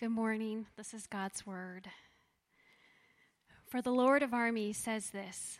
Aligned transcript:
Good 0.00 0.12
morning. 0.12 0.64
This 0.78 0.94
is 0.94 1.06
God's 1.06 1.46
word. 1.46 1.86
For 3.66 3.82
the 3.82 3.90
Lord 3.90 4.22
of 4.22 4.32
armies 4.32 4.78
says 4.78 5.10
this 5.10 5.58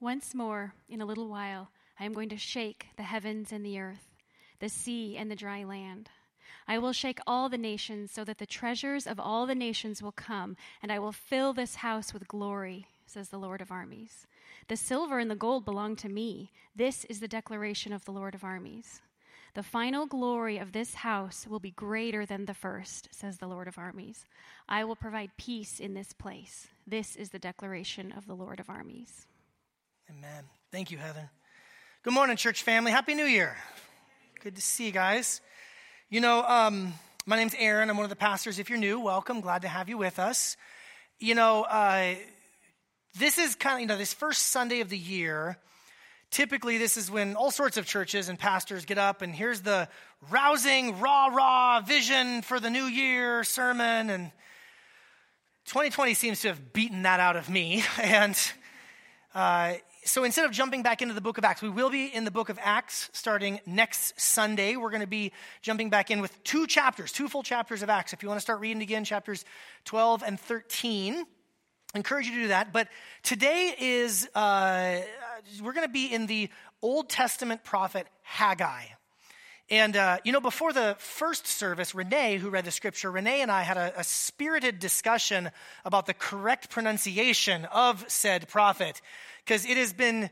Once 0.00 0.34
more, 0.34 0.72
in 0.88 1.02
a 1.02 1.04
little 1.04 1.28
while, 1.28 1.68
I 2.00 2.06
am 2.06 2.14
going 2.14 2.30
to 2.30 2.38
shake 2.38 2.86
the 2.96 3.02
heavens 3.02 3.52
and 3.52 3.66
the 3.66 3.78
earth, 3.78 4.08
the 4.60 4.70
sea 4.70 5.18
and 5.18 5.30
the 5.30 5.36
dry 5.36 5.62
land. 5.62 6.08
I 6.66 6.78
will 6.78 6.94
shake 6.94 7.18
all 7.26 7.50
the 7.50 7.58
nations 7.58 8.12
so 8.12 8.24
that 8.24 8.38
the 8.38 8.46
treasures 8.46 9.06
of 9.06 9.20
all 9.20 9.44
the 9.44 9.54
nations 9.54 10.02
will 10.02 10.10
come, 10.10 10.56
and 10.82 10.90
I 10.90 10.98
will 10.98 11.12
fill 11.12 11.52
this 11.52 11.74
house 11.74 12.14
with 12.14 12.26
glory, 12.28 12.86
says 13.04 13.28
the 13.28 13.38
Lord 13.38 13.60
of 13.60 13.70
armies. 13.70 14.26
The 14.68 14.78
silver 14.78 15.18
and 15.18 15.30
the 15.30 15.36
gold 15.36 15.66
belong 15.66 15.96
to 15.96 16.08
me. 16.08 16.50
This 16.74 17.04
is 17.10 17.20
the 17.20 17.28
declaration 17.28 17.92
of 17.92 18.06
the 18.06 18.12
Lord 18.12 18.34
of 18.34 18.42
armies. 18.42 19.02
The 19.56 19.62
final 19.62 20.04
glory 20.04 20.58
of 20.58 20.72
this 20.72 20.92
house 20.96 21.46
will 21.48 21.60
be 21.60 21.70
greater 21.70 22.26
than 22.26 22.44
the 22.44 22.52
first, 22.52 23.08
says 23.10 23.38
the 23.38 23.46
Lord 23.46 23.68
of 23.68 23.78
armies. 23.78 24.26
I 24.68 24.84
will 24.84 24.96
provide 24.96 25.30
peace 25.38 25.80
in 25.80 25.94
this 25.94 26.12
place. 26.12 26.68
This 26.86 27.16
is 27.16 27.30
the 27.30 27.38
declaration 27.38 28.12
of 28.12 28.26
the 28.26 28.34
Lord 28.34 28.60
of 28.60 28.68
armies. 28.68 29.26
Amen. 30.10 30.44
Thank 30.70 30.90
you, 30.90 30.98
Heather. 30.98 31.30
Good 32.02 32.12
morning, 32.12 32.36
church 32.36 32.64
family. 32.64 32.92
Happy 32.92 33.14
New 33.14 33.24
Year. 33.24 33.56
Good 34.44 34.56
to 34.56 34.60
see 34.60 34.84
you 34.84 34.92
guys. 34.92 35.40
You 36.10 36.20
know, 36.20 36.42
um, 36.42 36.92
my 37.24 37.36
name's 37.36 37.54
Aaron. 37.58 37.88
I'm 37.88 37.96
one 37.96 38.04
of 38.04 38.10
the 38.10 38.14
pastors. 38.14 38.58
If 38.58 38.68
you're 38.68 38.78
new, 38.78 39.00
welcome. 39.00 39.40
Glad 39.40 39.62
to 39.62 39.68
have 39.68 39.88
you 39.88 39.96
with 39.96 40.18
us. 40.18 40.58
You 41.18 41.34
know, 41.34 41.62
uh, 41.62 42.14
this 43.18 43.38
is 43.38 43.54
kind 43.54 43.76
of, 43.76 43.80
you 43.80 43.86
know, 43.86 43.96
this 43.96 44.12
first 44.12 44.42
Sunday 44.50 44.80
of 44.80 44.90
the 44.90 44.98
year 44.98 45.56
Typically, 46.30 46.76
this 46.76 46.96
is 46.96 47.10
when 47.10 47.36
all 47.36 47.50
sorts 47.50 47.76
of 47.76 47.86
churches 47.86 48.28
and 48.28 48.38
pastors 48.38 48.84
get 48.84 48.98
up, 48.98 49.22
and 49.22 49.34
here's 49.34 49.60
the 49.60 49.88
rousing, 50.30 50.98
rah 50.98 51.26
rah 51.26 51.80
vision 51.80 52.42
for 52.42 52.58
the 52.58 52.68
new 52.68 52.84
year 52.84 53.44
sermon. 53.44 54.10
And 54.10 54.32
2020 55.66 56.14
seems 56.14 56.40
to 56.42 56.48
have 56.48 56.72
beaten 56.72 57.02
that 57.02 57.20
out 57.20 57.36
of 57.36 57.48
me. 57.48 57.84
And 58.02 58.36
uh, 59.34 59.74
so 60.06 60.24
instead 60.24 60.46
of 60.46 60.52
jumping 60.52 60.82
back 60.82 61.02
into 61.02 61.12
the 61.12 61.20
book 61.20 61.36
of 61.36 61.44
Acts, 61.44 61.60
we 61.60 61.68
will 61.68 61.90
be 61.90 62.06
in 62.06 62.24
the 62.24 62.30
book 62.30 62.48
of 62.48 62.58
Acts 62.62 63.10
starting 63.12 63.60
next 63.66 64.18
Sunday. 64.18 64.76
We're 64.76 64.90
going 64.90 65.02
to 65.02 65.06
be 65.06 65.32
jumping 65.62 65.90
back 65.90 66.10
in 66.10 66.20
with 66.20 66.42
two 66.42 66.66
chapters, 66.66 67.12
two 67.12 67.28
full 67.28 67.42
chapters 67.42 67.82
of 67.82 67.90
Acts. 67.90 68.12
If 68.12 68.22
you 68.22 68.28
want 68.28 68.38
to 68.38 68.42
start 68.42 68.60
reading 68.60 68.82
again, 68.82 69.04
chapters 69.04 69.44
12 69.84 70.22
and 70.24 70.40
13. 70.40 71.24
I 71.94 71.98
encourage 71.98 72.26
you 72.26 72.34
to 72.34 72.42
do 72.42 72.48
that. 72.48 72.72
But 72.72 72.88
today 73.22 73.74
is, 73.78 74.28
uh, 74.34 75.00
we're 75.62 75.72
going 75.72 75.86
to 75.86 75.92
be 75.92 76.06
in 76.06 76.26
the 76.26 76.48
Old 76.82 77.08
Testament 77.08 77.64
prophet 77.64 78.06
Haggai. 78.22 78.84
And, 79.68 79.96
uh, 79.96 80.18
you 80.24 80.32
know, 80.32 80.40
before 80.40 80.72
the 80.72 80.94
first 80.98 81.46
service, 81.46 81.94
Renee, 81.94 82.38
who 82.38 82.50
read 82.50 82.64
the 82.64 82.70
scripture, 82.70 83.10
Renee 83.10 83.42
and 83.42 83.50
I 83.50 83.62
had 83.62 83.76
a, 83.76 84.00
a 84.00 84.04
spirited 84.04 84.78
discussion 84.78 85.50
about 85.84 86.06
the 86.06 86.14
correct 86.14 86.70
pronunciation 86.70 87.64
of 87.66 88.04
said 88.08 88.48
prophet. 88.48 89.00
Because 89.44 89.66
it 89.66 89.76
has 89.76 89.92
been 89.92 90.30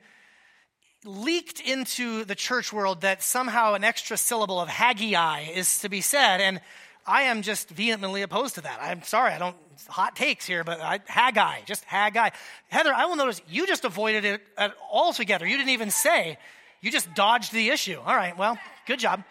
leaked 1.04 1.60
into 1.60 2.24
the 2.24 2.34
church 2.34 2.72
world 2.72 3.02
that 3.02 3.22
somehow 3.22 3.74
an 3.74 3.84
extra 3.84 4.16
syllable 4.16 4.60
of 4.60 4.68
Haggai 4.68 5.50
is 5.54 5.80
to 5.80 5.88
be 5.88 6.00
said. 6.00 6.40
And 6.40 6.60
I 7.06 7.22
am 7.24 7.42
just 7.42 7.68
vehemently 7.68 8.22
opposed 8.22 8.54
to 8.54 8.62
that. 8.62 8.78
I'm 8.80 9.02
sorry, 9.02 9.32
I 9.32 9.38
don't, 9.38 9.56
hot 9.88 10.16
takes 10.16 10.46
here, 10.46 10.64
but 10.64 10.80
I, 10.80 11.00
Haggai, 11.06 11.62
just 11.66 11.84
Haggai. 11.84 12.30
Heather, 12.68 12.94
I 12.94 13.06
will 13.06 13.16
notice 13.16 13.42
you 13.48 13.66
just 13.66 13.84
avoided 13.84 14.24
it 14.24 14.42
altogether. 14.90 15.46
You 15.46 15.56
didn't 15.56 15.70
even 15.70 15.90
say, 15.90 16.38
you 16.80 16.90
just 16.90 17.12
dodged 17.14 17.52
the 17.52 17.68
issue. 17.68 17.98
All 17.98 18.14
right, 18.14 18.36
well, 18.36 18.58
good 18.86 18.98
job. 18.98 19.22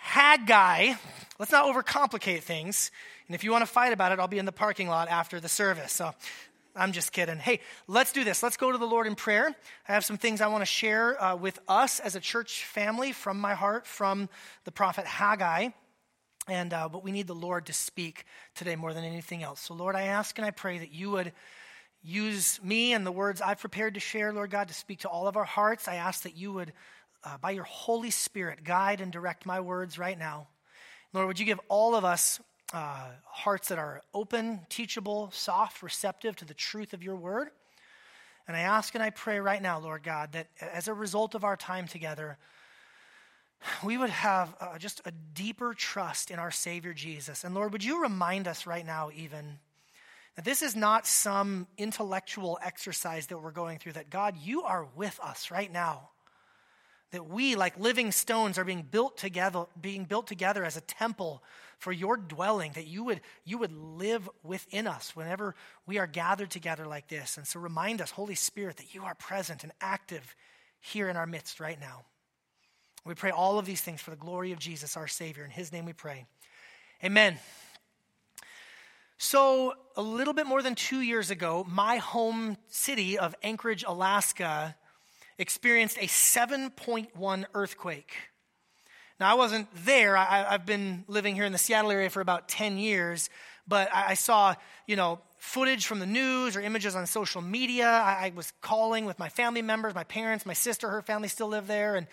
Haggai, 0.00 0.94
let's 1.38 1.52
not 1.52 1.66
overcomplicate 1.66 2.42
things. 2.42 2.90
And 3.28 3.34
if 3.34 3.44
you 3.44 3.52
want 3.52 3.62
to 3.62 3.70
fight 3.70 3.92
about 3.92 4.10
it, 4.10 4.18
I'll 4.18 4.26
be 4.26 4.38
in 4.38 4.46
the 4.46 4.52
parking 4.52 4.88
lot 4.88 5.08
after 5.08 5.38
the 5.38 5.48
service. 5.48 5.92
So 5.92 6.12
I'm 6.74 6.92
just 6.92 7.12
kidding. 7.12 7.38
Hey, 7.38 7.60
let's 7.86 8.12
do 8.12 8.24
this. 8.24 8.42
Let's 8.42 8.56
go 8.56 8.72
to 8.72 8.78
the 8.78 8.86
Lord 8.86 9.06
in 9.06 9.14
prayer. 9.14 9.54
I 9.88 9.92
have 9.92 10.04
some 10.04 10.16
things 10.16 10.40
I 10.40 10.46
want 10.46 10.62
to 10.62 10.66
share 10.66 11.22
uh, 11.22 11.36
with 11.36 11.58
us 11.68 12.00
as 12.00 12.16
a 12.16 12.20
church 12.20 12.64
family 12.64 13.12
from 13.12 13.38
my 13.38 13.54
heart, 13.54 13.86
from 13.86 14.28
the 14.64 14.72
prophet 14.72 15.06
Haggai. 15.06 15.70
And, 16.48 16.72
uh, 16.72 16.88
but 16.88 17.04
we 17.04 17.12
need 17.12 17.26
the 17.26 17.34
Lord 17.34 17.66
to 17.66 17.72
speak 17.74 18.24
today 18.54 18.74
more 18.74 18.94
than 18.94 19.04
anything 19.04 19.42
else. 19.42 19.60
So, 19.60 19.74
Lord, 19.74 19.94
I 19.94 20.02
ask 20.04 20.38
and 20.38 20.46
I 20.46 20.50
pray 20.50 20.78
that 20.78 20.92
you 20.92 21.10
would 21.10 21.32
use 22.02 22.58
me 22.62 22.94
and 22.94 23.04
the 23.04 23.12
words 23.12 23.42
I've 23.42 23.60
prepared 23.60 23.94
to 23.94 24.00
share, 24.00 24.32
Lord 24.32 24.50
God, 24.50 24.68
to 24.68 24.74
speak 24.74 25.00
to 25.00 25.08
all 25.08 25.28
of 25.28 25.36
our 25.36 25.44
hearts. 25.44 25.88
I 25.88 25.96
ask 25.96 26.22
that 26.22 26.36
you 26.36 26.52
would, 26.54 26.72
uh, 27.22 27.36
by 27.38 27.50
your 27.50 27.64
Holy 27.64 28.10
Spirit, 28.10 28.64
guide 28.64 29.02
and 29.02 29.12
direct 29.12 29.44
my 29.44 29.60
words 29.60 29.98
right 29.98 30.18
now. 30.18 30.48
Lord, 31.12 31.26
would 31.26 31.38
you 31.38 31.44
give 31.44 31.60
all 31.68 31.94
of 31.94 32.04
us 32.04 32.40
uh, 32.72 33.08
hearts 33.24 33.68
that 33.68 33.78
are 33.78 34.02
open, 34.14 34.60
teachable, 34.70 35.30
soft, 35.32 35.82
receptive 35.82 36.36
to 36.36 36.46
the 36.46 36.54
truth 36.54 36.94
of 36.94 37.02
your 37.02 37.16
word? 37.16 37.48
And 38.46 38.56
I 38.56 38.60
ask 38.60 38.94
and 38.94 39.04
I 39.04 39.10
pray 39.10 39.40
right 39.40 39.60
now, 39.60 39.78
Lord 39.78 40.02
God, 40.02 40.32
that 40.32 40.48
as 40.60 40.88
a 40.88 40.94
result 40.94 41.34
of 41.34 41.44
our 41.44 41.56
time 41.56 41.86
together, 41.86 42.38
we 43.82 43.96
would 43.96 44.10
have 44.10 44.54
uh, 44.60 44.78
just 44.78 45.00
a 45.04 45.12
deeper 45.34 45.74
trust 45.74 46.30
in 46.30 46.38
our 46.38 46.50
Savior 46.50 46.94
Jesus. 46.94 47.44
And 47.44 47.54
Lord, 47.54 47.72
would 47.72 47.84
you 47.84 48.02
remind 48.02 48.46
us 48.46 48.66
right 48.66 48.86
now, 48.86 49.10
even, 49.14 49.58
that 50.36 50.44
this 50.44 50.62
is 50.62 50.76
not 50.76 51.06
some 51.06 51.66
intellectual 51.76 52.58
exercise 52.62 53.26
that 53.26 53.42
we're 53.42 53.50
going 53.50 53.78
through, 53.78 53.94
that 53.94 54.10
God, 54.10 54.36
you 54.36 54.62
are 54.62 54.86
with 54.94 55.18
us 55.22 55.50
right 55.50 55.72
now. 55.72 56.10
That 57.10 57.28
we, 57.28 57.56
like 57.56 57.78
living 57.78 58.12
stones, 58.12 58.58
are 58.58 58.64
being 58.64 58.86
built 58.88 59.16
together, 59.16 59.64
being 59.80 60.04
built 60.04 60.26
together 60.26 60.62
as 60.62 60.76
a 60.76 60.82
temple 60.82 61.42
for 61.78 61.90
your 61.90 62.16
dwelling, 62.16 62.72
that 62.74 62.86
you 62.86 63.02
would, 63.04 63.20
you 63.44 63.58
would 63.58 63.72
live 63.72 64.28
within 64.42 64.86
us 64.86 65.16
whenever 65.16 65.54
we 65.86 65.98
are 65.98 66.06
gathered 66.06 66.50
together 66.50 66.86
like 66.86 67.08
this. 67.08 67.36
And 67.36 67.46
so 67.46 67.60
remind 67.60 68.00
us, 68.02 68.10
Holy 68.10 68.34
Spirit, 68.34 68.76
that 68.76 68.94
you 68.94 69.04
are 69.04 69.14
present 69.14 69.62
and 69.62 69.72
active 69.80 70.36
here 70.80 71.08
in 71.08 71.16
our 71.16 71.26
midst 71.26 71.60
right 71.60 71.80
now. 71.80 72.04
We 73.04 73.14
pray 73.14 73.30
all 73.30 73.58
of 73.58 73.66
these 73.66 73.80
things 73.80 74.00
for 74.00 74.10
the 74.10 74.16
glory 74.16 74.52
of 74.52 74.58
Jesus, 74.58 74.96
our 74.96 75.08
Savior. 75.08 75.44
In 75.44 75.50
His 75.50 75.72
name 75.72 75.84
we 75.84 75.92
pray. 75.92 76.26
Amen. 77.02 77.38
So, 79.20 79.74
a 79.96 80.02
little 80.02 80.34
bit 80.34 80.46
more 80.46 80.62
than 80.62 80.76
two 80.76 81.00
years 81.00 81.30
ago, 81.30 81.66
my 81.68 81.96
home 81.96 82.56
city 82.68 83.18
of 83.18 83.34
Anchorage, 83.42 83.84
Alaska, 83.86 84.76
experienced 85.38 85.98
a 85.98 86.06
7.1 86.06 87.44
earthquake. 87.54 88.12
Now, 89.18 89.32
I 89.32 89.34
wasn't 89.34 89.68
there. 89.84 90.16
I, 90.16 90.52
have 90.52 90.66
been 90.66 91.04
living 91.08 91.34
here 91.34 91.44
in 91.44 91.50
the 91.50 91.58
Seattle 91.58 91.90
area 91.90 92.10
for 92.10 92.20
about 92.20 92.48
10 92.48 92.78
years, 92.78 93.28
but 93.66 93.92
I, 93.92 94.10
I, 94.10 94.14
saw, 94.14 94.54
you 94.86 94.94
know, 94.94 95.20
footage 95.36 95.86
from 95.86 95.98
the 95.98 96.06
news 96.06 96.56
or 96.56 96.60
images 96.60 96.94
on 96.94 97.04
social 97.06 97.42
media. 97.42 97.88
I, 97.88 98.26
I 98.26 98.32
was 98.36 98.52
calling 98.60 99.04
with 99.04 99.18
my 99.18 99.28
family 99.28 99.62
members, 99.62 99.94
my 99.96 100.04
parents, 100.04 100.46
my 100.46 100.52
sister, 100.52 100.88
her 100.88 101.02
family 101.02 101.26
still 101.26 101.48
live 101.48 101.66
there, 101.66 101.96
and 101.96 102.06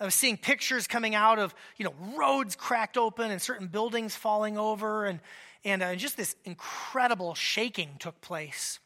Was 0.00 0.14
seeing 0.14 0.36
pictures 0.36 0.86
coming 0.86 1.14
out 1.14 1.38
of, 1.38 1.54
you 1.76 1.84
know, 1.84 1.94
roads 2.16 2.56
cracked 2.56 2.96
open 2.96 3.30
and 3.30 3.40
certain 3.40 3.68
buildings 3.68 4.16
falling 4.16 4.58
over, 4.58 5.04
and, 5.04 5.20
and 5.64 5.82
uh, 5.82 5.94
just 5.94 6.16
this 6.16 6.34
incredible 6.44 7.34
shaking 7.34 7.90
took 7.98 8.20
place. 8.20 8.80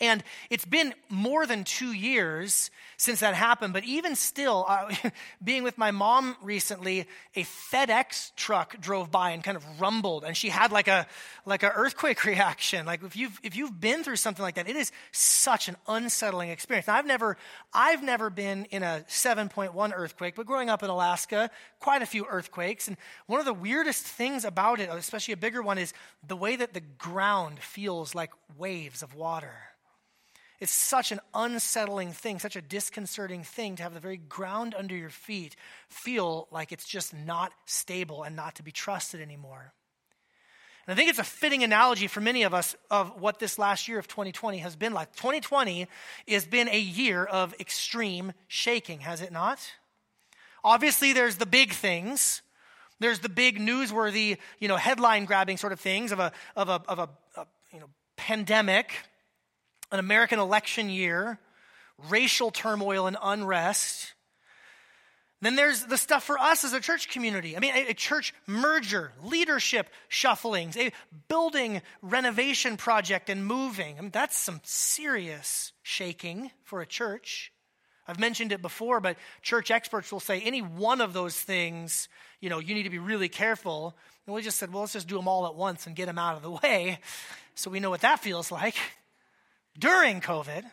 And 0.00 0.22
it's 0.50 0.64
been 0.64 0.94
more 1.08 1.46
than 1.46 1.64
two 1.64 1.92
years 1.92 2.70
since 2.98 3.20
that 3.20 3.34
happened, 3.34 3.72
but 3.72 3.84
even 3.84 4.16
still, 4.16 4.64
uh, 4.66 4.90
being 5.44 5.62
with 5.62 5.76
my 5.76 5.90
mom 5.90 6.36
recently, 6.42 7.06
a 7.34 7.44
FedEx 7.44 8.34
truck 8.36 8.80
drove 8.80 9.10
by 9.10 9.30
and 9.30 9.44
kind 9.44 9.56
of 9.56 9.80
rumbled, 9.80 10.24
and 10.24 10.36
she 10.36 10.48
had 10.48 10.72
like 10.72 10.88
a 10.88 11.06
like 11.44 11.62
an 11.62 11.72
earthquake 11.74 12.24
reaction. 12.24 12.86
Like 12.86 13.02
if 13.02 13.16
you've 13.16 13.38
if 13.42 13.56
you've 13.56 13.78
been 13.80 14.02
through 14.02 14.16
something 14.16 14.42
like 14.42 14.54
that, 14.54 14.68
it 14.68 14.76
is 14.76 14.92
such 15.12 15.68
an 15.68 15.76
unsettling 15.86 16.50
experience. 16.50 16.86
Now 16.86 16.94
I've 16.94 17.06
never 17.06 17.36
I've 17.72 18.02
never 18.02 18.30
been 18.30 18.66
in 18.66 18.82
a 18.82 19.04
7.1 19.08 19.92
earthquake, 19.94 20.34
but 20.34 20.46
growing 20.46 20.70
up 20.70 20.82
in 20.82 20.90
Alaska, 20.90 21.50
quite 21.80 22.02
a 22.02 22.06
few 22.06 22.26
earthquakes, 22.26 22.88
and 22.88 22.96
one 23.26 23.40
of 23.40 23.46
the 23.46 23.54
weirdest 23.54 24.04
things 24.04 24.44
about 24.44 24.80
it, 24.80 24.88
especially 24.90 25.32
a 25.32 25.38
bigger 25.38 25.62
one, 25.62 25.78
is 25.78 25.92
the 26.26 26.36
way 26.36 26.56
that 26.56 26.72
the 26.72 26.80
ground 26.80 27.58
feels 27.58 28.14
like 28.14 28.30
waves 28.56 29.02
of 29.02 29.14
water. 29.14 29.75
It's 30.58 30.72
such 30.72 31.12
an 31.12 31.20
unsettling 31.34 32.12
thing, 32.12 32.38
such 32.38 32.56
a 32.56 32.62
disconcerting 32.62 33.42
thing 33.42 33.76
to 33.76 33.82
have 33.82 33.94
the 33.94 34.00
very 34.00 34.16
ground 34.16 34.74
under 34.76 34.96
your 34.96 35.10
feet 35.10 35.54
feel 35.88 36.48
like 36.50 36.72
it's 36.72 36.86
just 36.86 37.14
not 37.14 37.52
stable 37.66 38.22
and 38.22 38.34
not 38.34 38.54
to 38.56 38.62
be 38.62 38.72
trusted 38.72 39.20
anymore. 39.20 39.72
And 40.86 40.94
I 40.94 40.96
think 40.96 41.10
it's 41.10 41.18
a 41.18 41.24
fitting 41.24 41.62
analogy 41.64 42.06
for 42.06 42.20
many 42.20 42.44
of 42.44 42.54
us 42.54 42.76
of 42.90 43.20
what 43.20 43.38
this 43.38 43.58
last 43.58 43.88
year 43.88 43.98
of 43.98 44.06
2020 44.06 44.58
has 44.58 44.76
been 44.76 44.94
like. 44.94 45.14
2020 45.16 45.88
has 46.28 46.46
been 46.46 46.68
a 46.68 46.78
year 46.78 47.24
of 47.24 47.54
extreme 47.58 48.32
shaking, 48.46 49.00
has 49.00 49.20
it 49.20 49.32
not? 49.32 49.58
Obviously, 50.64 51.12
there's 51.12 51.36
the 51.36 51.46
big 51.46 51.72
things. 51.72 52.40
There's 52.98 53.18
the 53.18 53.28
big 53.28 53.58
newsworthy, 53.58 54.38
you 54.58 54.68
know, 54.68 54.76
headline 54.76 55.26
grabbing 55.26 55.58
sort 55.58 55.72
of 55.72 55.80
things 55.80 56.12
of 56.12 56.20
a, 56.20 56.32
of 56.54 56.68
a, 56.68 56.82
of 56.88 56.98
a, 56.98 57.08
a 57.36 57.46
you 57.72 57.80
know, 57.80 57.88
pandemic 58.16 58.92
an 59.96 60.00
American 60.00 60.38
election 60.38 60.90
year, 60.90 61.38
racial 62.10 62.50
turmoil 62.50 63.06
and 63.06 63.16
unrest. 63.22 64.12
Then 65.40 65.56
there's 65.56 65.84
the 65.84 65.96
stuff 65.96 66.24
for 66.24 66.38
us 66.38 66.64
as 66.64 66.74
a 66.74 66.80
church 66.80 67.08
community. 67.08 67.56
I 67.56 67.60
mean, 67.60 67.74
a, 67.74 67.90
a, 67.90 67.94
church 67.94 68.34
merger, 68.46 69.12
leadership 69.22 69.88
shufflings, 70.10 70.76
a 70.76 70.92
building 71.28 71.80
renovation 72.02 72.76
project 72.76 73.30
and 73.30 73.46
moving. 73.46 73.96
I 73.96 74.02
mean, 74.02 74.10
that's 74.10 74.36
some 74.36 74.60
serious 74.64 75.72
shaking 75.82 76.50
for 76.64 76.82
a 76.82 76.86
church. 76.86 77.52
I've 78.06 78.20
mentioned 78.20 78.52
it 78.52 78.60
before, 78.60 79.00
but 79.00 79.16
church 79.40 79.70
experts 79.70 80.12
will 80.12 80.20
say 80.20 80.40
any 80.40 80.60
one 80.60 81.00
of 81.00 81.14
those 81.14 81.38
things, 81.40 82.08
you 82.40 82.50
know, 82.50 82.58
you 82.58 82.74
need 82.74 82.84
to 82.84 82.90
be 82.90 82.98
really 82.98 83.30
careful. 83.30 83.96
And 84.26 84.34
we 84.34 84.42
just 84.42 84.58
said, 84.58 84.72
well, 84.72 84.82
let's 84.82 84.92
just 84.92 85.08
do 85.08 85.16
them 85.16 85.26
all 85.26 85.46
at 85.46 85.54
once 85.54 85.86
and 85.86 85.96
get 85.96 86.06
them 86.06 86.18
out 86.18 86.36
of 86.36 86.42
the 86.42 86.50
way 86.62 86.98
so 87.54 87.70
we 87.70 87.80
know 87.80 87.90
what 87.90 88.02
that 88.02 88.20
feels 88.20 88.52
like 88.52 88.76
during 89.78 90.20
COVID. 90.20 90.64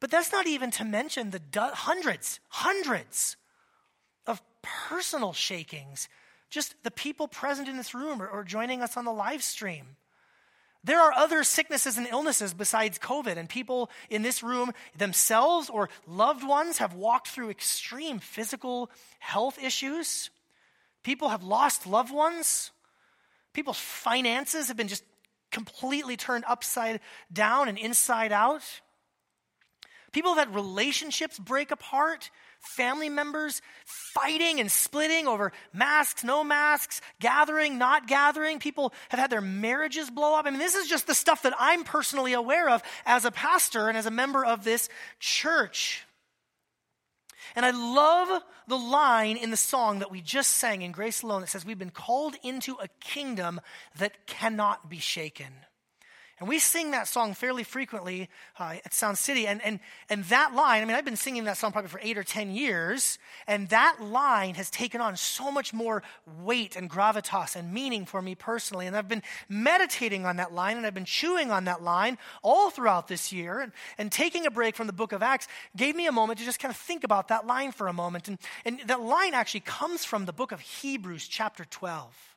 But 0.00 0.10
that's 0.10 0.32
not 0.32 0.46
even 0.46 0.70
to 0.72 0.84
mention 0.84 1.30
the 1.30 1.40
hundreds, 1.54 2.40
hundreds 2.48 3.36
of 4.26 4.40
personal 4.62 5.32
shakings. 5.32 6.08
Just 6.50 6.74
the 6.84 6.90
people 6.90 7.28
present 7.28 7.68
in 7.68 7.76
this 7.76 7.94
room 7.94 8.20
or, 8.22 8.28
or 8.28 8.44
joining 8.44 8.82
us 8.82 8.96
on 8.96 9.04
the 9.04 9.12
live 9.12 9.42
stream. 9.42 9.96
There 10.84 11.00
are 11.00 11.12
other 11.12 11.42
sicknesses 11.42 11.98
and 11.98 12.06
illnesses 12.06 12.54
besides 12.54 13.00
COVID, 13.00 13.36
and 13.36 13.48
people 13.48 13.90
in 14.08 14.22
this 14.22 14.44
room 14.44 14.70
themselves 14.96 15.68
or 15.68 15.88
loved 16.06 16.46
ones 16.46 16.78
have 16.78 16.94
walked 16.94 17.26
through 17.26 17.50
extreme 17.50 18.20
physical 18.20 18.88
health 19.18 19.58
issues. 19.60 20.30
People 21.02 21.30
have 21.30 21.42
lost 21.42 21.88
loved 21.88 22.12
ones. 22.12 22.70
People's 23.52 23.80
finances 23.80 24.68
have 24.68 24.76
been 24.76 24.86
just 24.86 25.02
completely 25.50 26.16
turned 26.16 26.44
upside 26.46 27.00
down 27.32 27.68
and 27.68 27.78
inside 27.78 28.32
out. 28.32 28.62
People 30.12 30.34
have 30.34 30.46
had 30.46 30.54
relationships 30.54 31.38
break 31.38 31.70
apart, 31.70 32.30
family 32.58 33.08
members 33.08 33.60
fighting 33.84 34.60
and 34.60 34.70
splitting 34.70 35.26
over 35.26 35.52
masks, 35.72 36.24
no 36.24 36.42
masks, 36.42 37.00
gathering, 37.20 37.78
not 37.78 38.06
gathering. 38.06 38.58
People 38.58 38.92
have 39.10 39.20
had 39.20 39.30
their 39.30 39.40
marriages 39.40 40.10
blow 40.10 40.34
up. 40.34 40.46
I 40.46 40.50
mean, 40.50 40.58
this 40.58 40.74
is 40.74 40.88
just 40.88 41.06
the 41.06 41.14
stuff 41.14 41.42
that 41.42 41.54
I'm 41.58 41.84
personally 41.84 42.32
aware 42.32 42.70
of 42.70 42.82
as 43.04 43.24
a 43.24 43.30
pastor 43.30 43.88
and 43.88 43.96
as 43.98 44.06
a 44.06 44.10
member 44.10 44.44
of 44.44 44.64
this 44.64 44.88
church. 45.20 46.06
And 47.54 47.64
I 47.64 47.70
love 47.70 48.42
the 48.66 48.76
line 48.76 49.36
in 49.36 49.50
the 49.50 49.56
song 49.56 50.00
that 50.00 50.10
we 50.10 50.20
just 50.20 50.52
sang 50.52 50.82
in 50.82 50.92
Grace 50.92 51.22
Alone 51.22 51.42
that 51.42 51.48
says, 51.48 51.64
We've 51.64 51.78
been 51.78 51.90
called 51.90 52.36
into 52.42 52.76
a 52.80 52.88
kingdom 53.00 53.60
that 53.98 54.26
cannot 54.26 54.88
be 54.90 54.98
shaken. 54.98 55.52
And 56.38 56.50
we 56.50 56.58
sing 56.58 56.90
that 56.90 57.08
song 57.08 57.32
fairly 57.32 57.62
frequently 57.62 58.28
uh, 58.58 58.76
at 58.84 58.92
Sound 58.92 59.16
City. 59.16 59.46
And, 59.46 59.62
and, 59.64 59.80
and 60.10 60.22
that 60.24 60.54
line, 60.54 60.82
I 60.82 60.84
mean, 60.84 60.94
I've 60.94 61.04
been 61.04 61.16
singing 61.16 61.44
that 61.44 61.56
song 61.56 61.72
probably 61.72 61.88
for 61.88 62.00
eight 62.02 62.18
or 62.18 62.22
10 62.22 62.50
years. 62.50 63.18
And 63.46 63.70
that 63.70 64.02
line 64.02 64.54
has 64.56 64.68
taken 64.68 65.00
on 65.00 65.16
so 65.16 65.50
much 65.50 65.72
more 65.72 66.02
weight 66.42 66.76
and 66.76 66.90
gravitas 66.90 67.56
and 67.56 67.72
meaning 67.72 68.04
for 68.04 68.20
me 68.20 68.34
personally. 68.34 68.86
And 68.86 68.94
I've 68.94 69.08
been 69.08 69.22
meditating 69.48 70.26
on 70.26 70.36
that 70.36 70.52
line 70.52 70.76
and 70.76 70.84
I've 70.84 70.92
been 70.92 71.06
chewing 71.06 71.50
on 71.50 71.64
that 71.64 71.82
line 71.82 72.18
all 72.42 72.68
throughout 72.68 73.08
this 73.08 73.32
year. 73.32 73.60
And, 73.60 73.72
and 73.96 74.12
taking 74.12 74.44
a 74.44 74.50
break 74.50 74.76
from 74.76 74.88
the 74.88 74.92
book 74.92 75.12
of 75.12 75.22
Acts 75.22 75.48
gave 75.74 75.96
me 75.96 76.06
a 76.06 76.12
moment 76.12 76.38
to 76.40 76.44
just 76.44 76.60
kind 76.60 76.70
of 76.70 76.76
think 76.76 77.02
about 77.02 77.28
that 77.28 77.46
line 77.46 77.72
for 77.72 77.88
a 77.88 77.94
moment. 77.94 78.28
And, 78.28 78.38
and 78.66 78.80
that 78.86 79.00
line 79.00 79.32
actually 79.32 79.60
comes 79.60 80.04
from 80.04 80.26
the 80.26 80.34
book 80.34 80.52
of 80.52 80.60
Hebrews, 80.60 81.28
chapter 81.28 81.64
12 81.64 82.35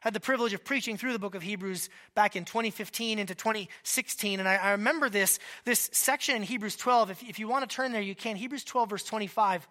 had 0.00 0.14
the 0.14 0.20
privilege 0.20 0.52
of 0.52 0.64
preaching 0.64 0.96
through 0.96 1.12
the 1.12 1.18
book 1.18 1.34
of 1.34 1.42
Hebrews 1.42 1.88
back 2.14 2.36
in 2.36 2.44
2015 2.44 3.18
into 3.18 3.34
2016. 3.34 4.40
And 4.40 4.48
I, 4.48 4.56
I 4.56 4.70
remember 4.72 5.08
this, 5.08 5.38
this 5.64 5.90
section 5.92 6.36
in 6.36 6.42
Hebrews 6.42 6.76
12. 6.76 7.10
If, 7.10 7.22
if 7.22 7.38
you 7.38 7.48
want 7.48 7.68
to 7.68 7.74
turn 7.74 7.92
there, 7.92 8.02
you 8.02 8.14
can. 8.14 8.36
Hebrews 8.36 8.64
12, 8.64 8.90
verse 8.90 9.04
25. 9.04 9.66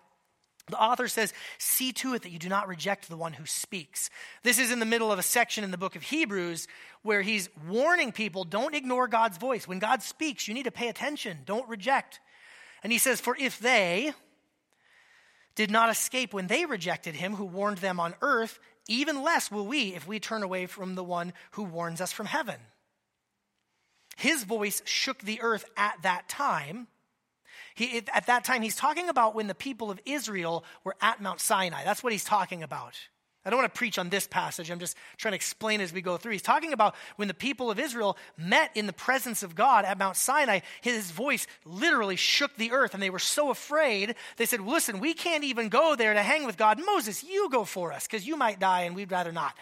The 0.70 0.82
author 0.82 1.08
says, 1.08 1.34
See 1.58 1.94
to 1.94 2.14
it 2.14 2.24
that 2.24 2.32
you 2.32 2.40
do 2.40 2.50
not 2.50 2.68
reject 2.68 3.08
the 3.08 3.16
one 3.16 3.34
who 3.34 3.46
speaks. 3.46 4.10
This 4.44 4.60
is 4.60 4.72
in 4.72 4.80
the 4.80 4.86
middle 4.86 5.12
of 5.12 5.20
a 5.20 5.24
section 5.24 5.64
in 5.64 5.72
the 5.72 5.78
book 5.78 5.96
of 5.96 6.04
Hebrews 6.04 6.68
where 7.04 7.22
he's 7.22 7.50
warning 7.68 8.12
people 8.12 8.44
don't 8.44 8.76
ignore 8.76 9.08
God's 9.08 9.38
voice. 9.38 9.68
When 9.68 9.80
God 9.80 10.02
speaks, 10.02 10.48
you 10.48 10.54
need 10.54 10.64
to 10.64 10.72
pay 10.72 10.90
attention, 10.90 11.40
don't 11.46 11.68
reject. 11.70 12.20
And 12.84 12.92
he 12.92 12.98
says, 12.98 13.22
For 13.22 13.36
if 13.40 13.60
they 13.60 14.12
did 15.56 15.72
not 15.72 15.90
escape 15.90 16.34
when 16.34 16.48
they 16.48 16.66
rejected 16.66 17.16
him 17.16 17.36
who 17.36 17.46
warned 17.46 17.78
them 17.78 18.00
on 18.00 18.14
earth, 18.22 18.60
even 18.88 19.24
less 19.24 19.52
will 19.52 19.68
we 19.68 19.94
if 19.94 20.08
we 20.08 20.20
turn 20.20 20.44
away 20.44 20.66
from 20.66 20.96
the 20.96 21.04
one 21.04 21.34
who 21.52 21.64
warns 21.64 22.02
us 22.02 22.12
from 22.12 22.26
heaven. 22.26 22.56
His 24.16 24.44
voice 24.44 24.82
shook 24.86 25.20
the 25.20 25.42
earth 25.42 25.66
at 25.76 26.02
that 26.04 26.28
time. 26.28 26.88
He, 27.76 28.04
at 28.14 28.26
that 28.26 28.44
time, 28.44 28.64
he's 28.64 28.76
talking 28.76 29.10
about 29.10 29.36
when 29.36 29.48
the 29.48 29.54
people 29.54 29.92
of 29.92 30.00
Israel 30.06 30.64
were 30.84 30.96
at 31.02 31.22
Mount 31.22 31.40
Sinai. 31.40 31.84
That's 31.84 32.04
what 32.04 32.12
he's 32.12 32.24
talking 32.24 32.64
about. 32.64 32.96
I 33.48 33.50
don't 33.50 33.60
want 33.60 33.74
to 33.74 33.78
preach 33.78 33.98
on 33.98 34.10
this 34.10 34.28
passage. 34.28 34.70
I'm 34.70 34.78
just 34.78 34.98
trying 35.16 35.32
to 35.32 35.38
explain 35.38 35.80
as 35.80 35.94
we 35.94 36.02
go 36.02 36.18
through. 36.18 36.34
He's 36.34 36.42
talking 36.42 36.74
about 36.74 36.96
when 37.16 37.30
the 37.30 37.34
people 37.34 37.72
of 37.72 37.80
Israel 37.80 38.18
met 38.38 38.72
in 38.76 38.88
the 38.88 38.94
presence 38.94 39.42
of 39.42 39.56
God 39.56 39.86
at 39.86 39.98
Mount 39.98 40.18
Sinai, 40.18 40.60
his 40.82 41.12
voice 41.12 41.48
literally 41.64 42.18
shook 42.18 42.58
the 42.58 42.74
earth, 42.74 42.94
and 42.94 43.02
they 43.02 43.10
were 43.10 43.20
so 43.20 43.50
afraid. 43.50 44.16
They 44.36 44.46
said, 44.46 44.60
Listen, 44.60 45.00
we 45.00 45.14
can't 45.14 45.46
even 45.46 45.70
go 45.70 45.96
there 45.96 46.14
to 46.14 46.22
hang 46.22 46.44
with 46.44 46.58
God. 46.58 46.78
Moses, 46.86 47.24
you 47.24 47.50
go 47.50 47.64
for 47.64 47.94
us, 47.94 48.06
because 48.06 48.28
you 48.28 48.36
might 48.36 48.60
die, 48.60 48.82
and 48.82 48.94
we'd 48.94 49.14
rather 49.14 49.32
not. 49.32 49.56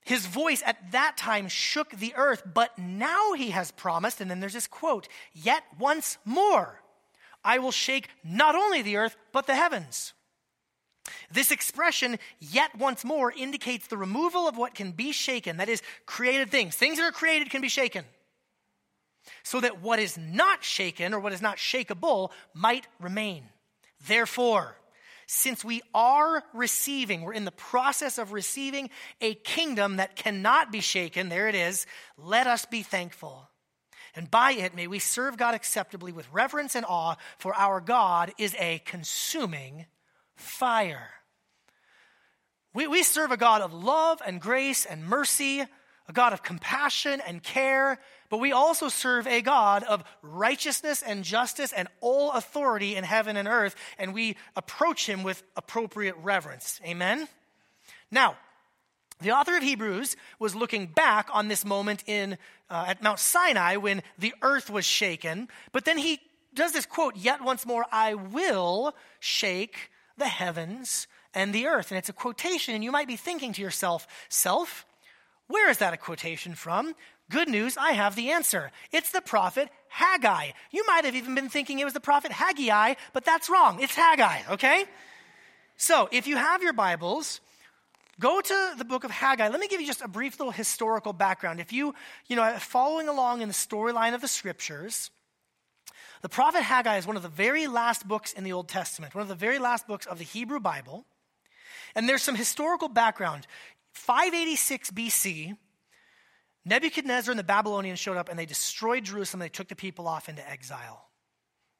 His 0.00 0.24
voice 0.24 0.62
at 0.64 0.92
that 0.92 1.18
time 1.18 1.48
shook 1.48 1.90
the 1.90 2.14
earth, 2.16 2.44
but 2.54 2.78
now 2.78 3.34
he 3.34 3.50
has 3.50 3.72
promised, 3.72 4.22
and 4.22 4.30
then 4.30 4.40
there's 4.40 4.54
this 4.54 4.66
quote, 4.66 5.06
Yet 5.34 5.64
once 5.78 6.16
more 6.24 6.80
I 7.44 7.58
will 7.58 7.72
shake 7.72 8.08
not 8.24 8.54
only 8.54 8.80
the 8.80 8.96
earth, 8.96 9.18
but 9.32 9.46
the 9.46 9.54
heavens. 9.54 10.14
This 11.30 11.50
expression, 11.50 12.18
yet 12.38 12.76
once 12.76 13.04
more, 13.04 13.32
indicates 13.32 13.86
the 13.86 13.96
removal 13.96 14.48
of 14.48 14.56
what 14.56 14.74
can 14.74 14.92
be 14.92 15.12
shaken, 15.12 15.58
that 15.58 15.68
is, 15.68 15.82
created 16.06 16.50
things. 16.50 16.74
Things 16.74 16.98
that 16.98 17.04
are 17.04 17.12
created 17.12 17.50
can 17.50 17.60
be 17.60 17.68
shaken. 17.68 18.04
So 19.42 19.60
that 19.60 19.82
what 19.82 19.98
is 19.98 20.16
not 20.18 20.64
shaken 20.64 21.14
or 21.14 21.20
what 21.20 21.32
is 21.32 21.42
not 21.42 21.56
shakable 21.56 22.30
might 22.54 22.86
remain. 23.00 23.44
Therefore, 24.06 24.76
since 25.26 25.64
we 25.64 25.82
are 25.94 26.44
receiving, 26.52 27.22
we're 27.22 27.32
in 27.32 27.46
the 27.46 27.50
process 27.50 28.18
of 28.18 28.32
receiving 28.32 28.90
a 29.20 29.34
kingdom 29.34 29.96
that 29.96 30.16
cannot 30.16 30.70
be 30.70 30.80
shaken, 30.80 31.28
there 31.28 31.48
it 31.48 31.54
is, 31.54 31.86
let 32.18 32.46
us 32.46 32.66
be 32.66 32.82
thankful. 32.82 33.48
And 34.14 34.30
by 34.30 34.52
it 34.52 34.74
may 34.74 34.86
we 34.86 34.98
serve 34.98 35.36
God 35.36 35.54
acceptably 35.54 36.12
with 36.12 36.32
reverence 36.32 36.74
and 36.74 36.86
awe, 36.86 37.16
for 37.38 37.54
our 37.54 37.80
God 37.80 38.32
is 38.38 38.54
a 38.58 38.80
consuming 38.84 39.86
fire. 40.36 41.10
We, 42.74 42.86
we 42.88 43.02
serve 43.02 43.30
a 43.30 43.36
God 43.36 43.60
of 43.62 43.72
love 43.72 44.20
and 44.26 44.40
grace 44.40 44.84
and 44.84 45.04
mercy, 45.04 45.60
a 45.60 46.12
God 46.12 46.32
of 46.32 46.42
compassion 46.42 47.22
and 47.26 47.42
care, 47.42 48.00
but 48.28 48.38
we 48.38 48.52
also 48.52 48.88
serve 48.88 49.26
a 49.26 49.40
God 49.42 49.84
of 49.84 50.02
righteousness 50.22 51.02
and 51.02 51.24
justice 51.24 51.72
and 51.72 51.88
all 52.00 52.32
authority 52.32 52.96
in 52.96 53.04
heaven 53.04 53.36
and 53.36 53.46
earth, 53.46 53.76
and 53.98 54.12
we 54.12 54.36
approach 54.56 55.06
him 55.08 55.22
with 55.22 55.42
appropriate 55.56 56.16
reverence. 56.20 56.80
Amen? 56.84 57.28
Now, 58.10 58.36
the 59.20 59.30
author 59.30 59.56
of 59.56 59.62
Hebrews 59.62 60.16
was 60.38 60.56
looking 60.56 60.86
back 60.86 61.28
on 61.32 61.48
this 61.48 61.64
moment 61.64 62.02
in, 62.06 62.36
uh, 62.68 62.86
at 62.88 63.02
Mount 63.02 63.20
Sinai 63.20 63.76
when 63.76 64.02
the 64.18 64.34
earth 64.42 64.68
was 64.68 64.84
shaken, 64.84 65.48
but 65.72 65.84
then 65.84 65.96
he 65.96 66.20
does 66.54 66.72
this 66.72 66.86
quote, 66.86 67.16
Yet 67.16 67.42
once 67.42 67.64
more 67.64 67.86
I 67.92 68.14
will 68.14 68.94
shake 69.20 69.90
the 70.16 70.28
heavens 70.28 71.06
and 71.34 71.52
the 71.52 71.66
earth. 71.66 71.90
And 71.90 71.98
it's 71.98 72.08
a 72.08 72.14
quotation, 72.14 72.74
and 72.74 72.84
you 72.84 72.92
might 72.92 73.08
be 73.08 73.16
thinking 73.16 73.52
to 73.54 73.62
yourself, 73.62 74.06
Self, 74.28 74.86
where 75.46 75.68
is 75.70 75.78
that 75.78 75.94
a 75.94 75.98
quotation 75.98 76.54
from? 76.54 76.94
Good 77.30 77.48
news, 77.48 77.76
I 77.76 77.92
have 77.92 78.16
the 78.16 78.30
answer. 78.30 78.70
It's 78.92 79.10
the 79.10 79.22
prophet 79.22 79.68
Haggai. 79.88 80.50
You 80.70 80.84
might 80.86 81.04
have 81.04 81.16
even 81.16 81.34
been 81.34 81.48
thinking 81.48 81.78
it 81.78 81.84
was 81.84 81.94
the 81.94 82.00
prophet 82.00 82.32
Haggai, 82.32 82.94
but 83.12 83.24
that's 83.24 83.48
wrong. 83.48 83.80
It's 83.80 83.94
Haggai, 83.94 84.52
okay? 84.52 84.84
So, 85.76 86.08
if 86.12 86.26
you 86.26 86.36
have 86.36 86.62
your 86.62 86.72
Bibles, 86.72 87.40
go 88.20 88.40
to 88.40 88.74
the 88.76 88.84
book 88.84 89.04
of 89.04 89.10
Haggai. 89.10 89.48
Let 89.48 89.60
me 89.60 89.68
give 89.68 89.80
you 89.80 89.86
just 89.86 90.02
a 90.02 90.08
brief 90.08 90.38
little 90.38 90.52
historical 90.52 91.12
background. 91.12 91.60
If 91.60 91.72
you, 91.72 91.94
you 92.28 92.36
know, 92.36 92.56
following 92.58 93.08
along 93.08 93.40
in 93.40 93.48
the 93.48 93.54
storyline 93.54 94.14
of 94.14 94.20
the 94.20 94.28
scriptures, 94.28 95.10
the 96.24 96.30
prophet 96.30 96.62
Haggai 96.62 96.96
is 96.96 97.06
one 97.06 97.16
of 97.16 97.22
the 97.22 97.28
very 97.28 97.66
last 97.66 98.08
books 98.08 98.32
in 98.32 98.44
the 98.44 98.54
Old 98.54 98.66
Testament, 98.66 99.14
one 99.14 99.20
of 99.20 99.28
the 99.28 99.34
very 99.34 99.58
last 99.58 99.86
books 99.86 100.06
of 100.06 100.16
the 100.16 100.24
Hebrew 100.24 100.58
Bible. 100.58 101.04
And 101.94 102.08
there's 102.08 102.22
some 102.22 102.34
historical 102.34 102.88
background. 102.88 103.46
586 103.92 104.90
BC, 104.92 105.54
Nebuchadnezzar 106.64 107.30
and 107.30 107.38
the 107.38 107.44
Babylonians 107.44 107.98
showed 107.98 108.16
up 108.16 108.30
and 108.30 108.38
they 108.38 108.46
destroyed 108.46 109.04
Jerusalem. 109.04 109.40
They 109.40 109.50
took 109.50 109.68
the 109.68 109.76
people 109.76 110.08
off 110.08 110.30
into 110.30 110.48
exile. 110.50 111.10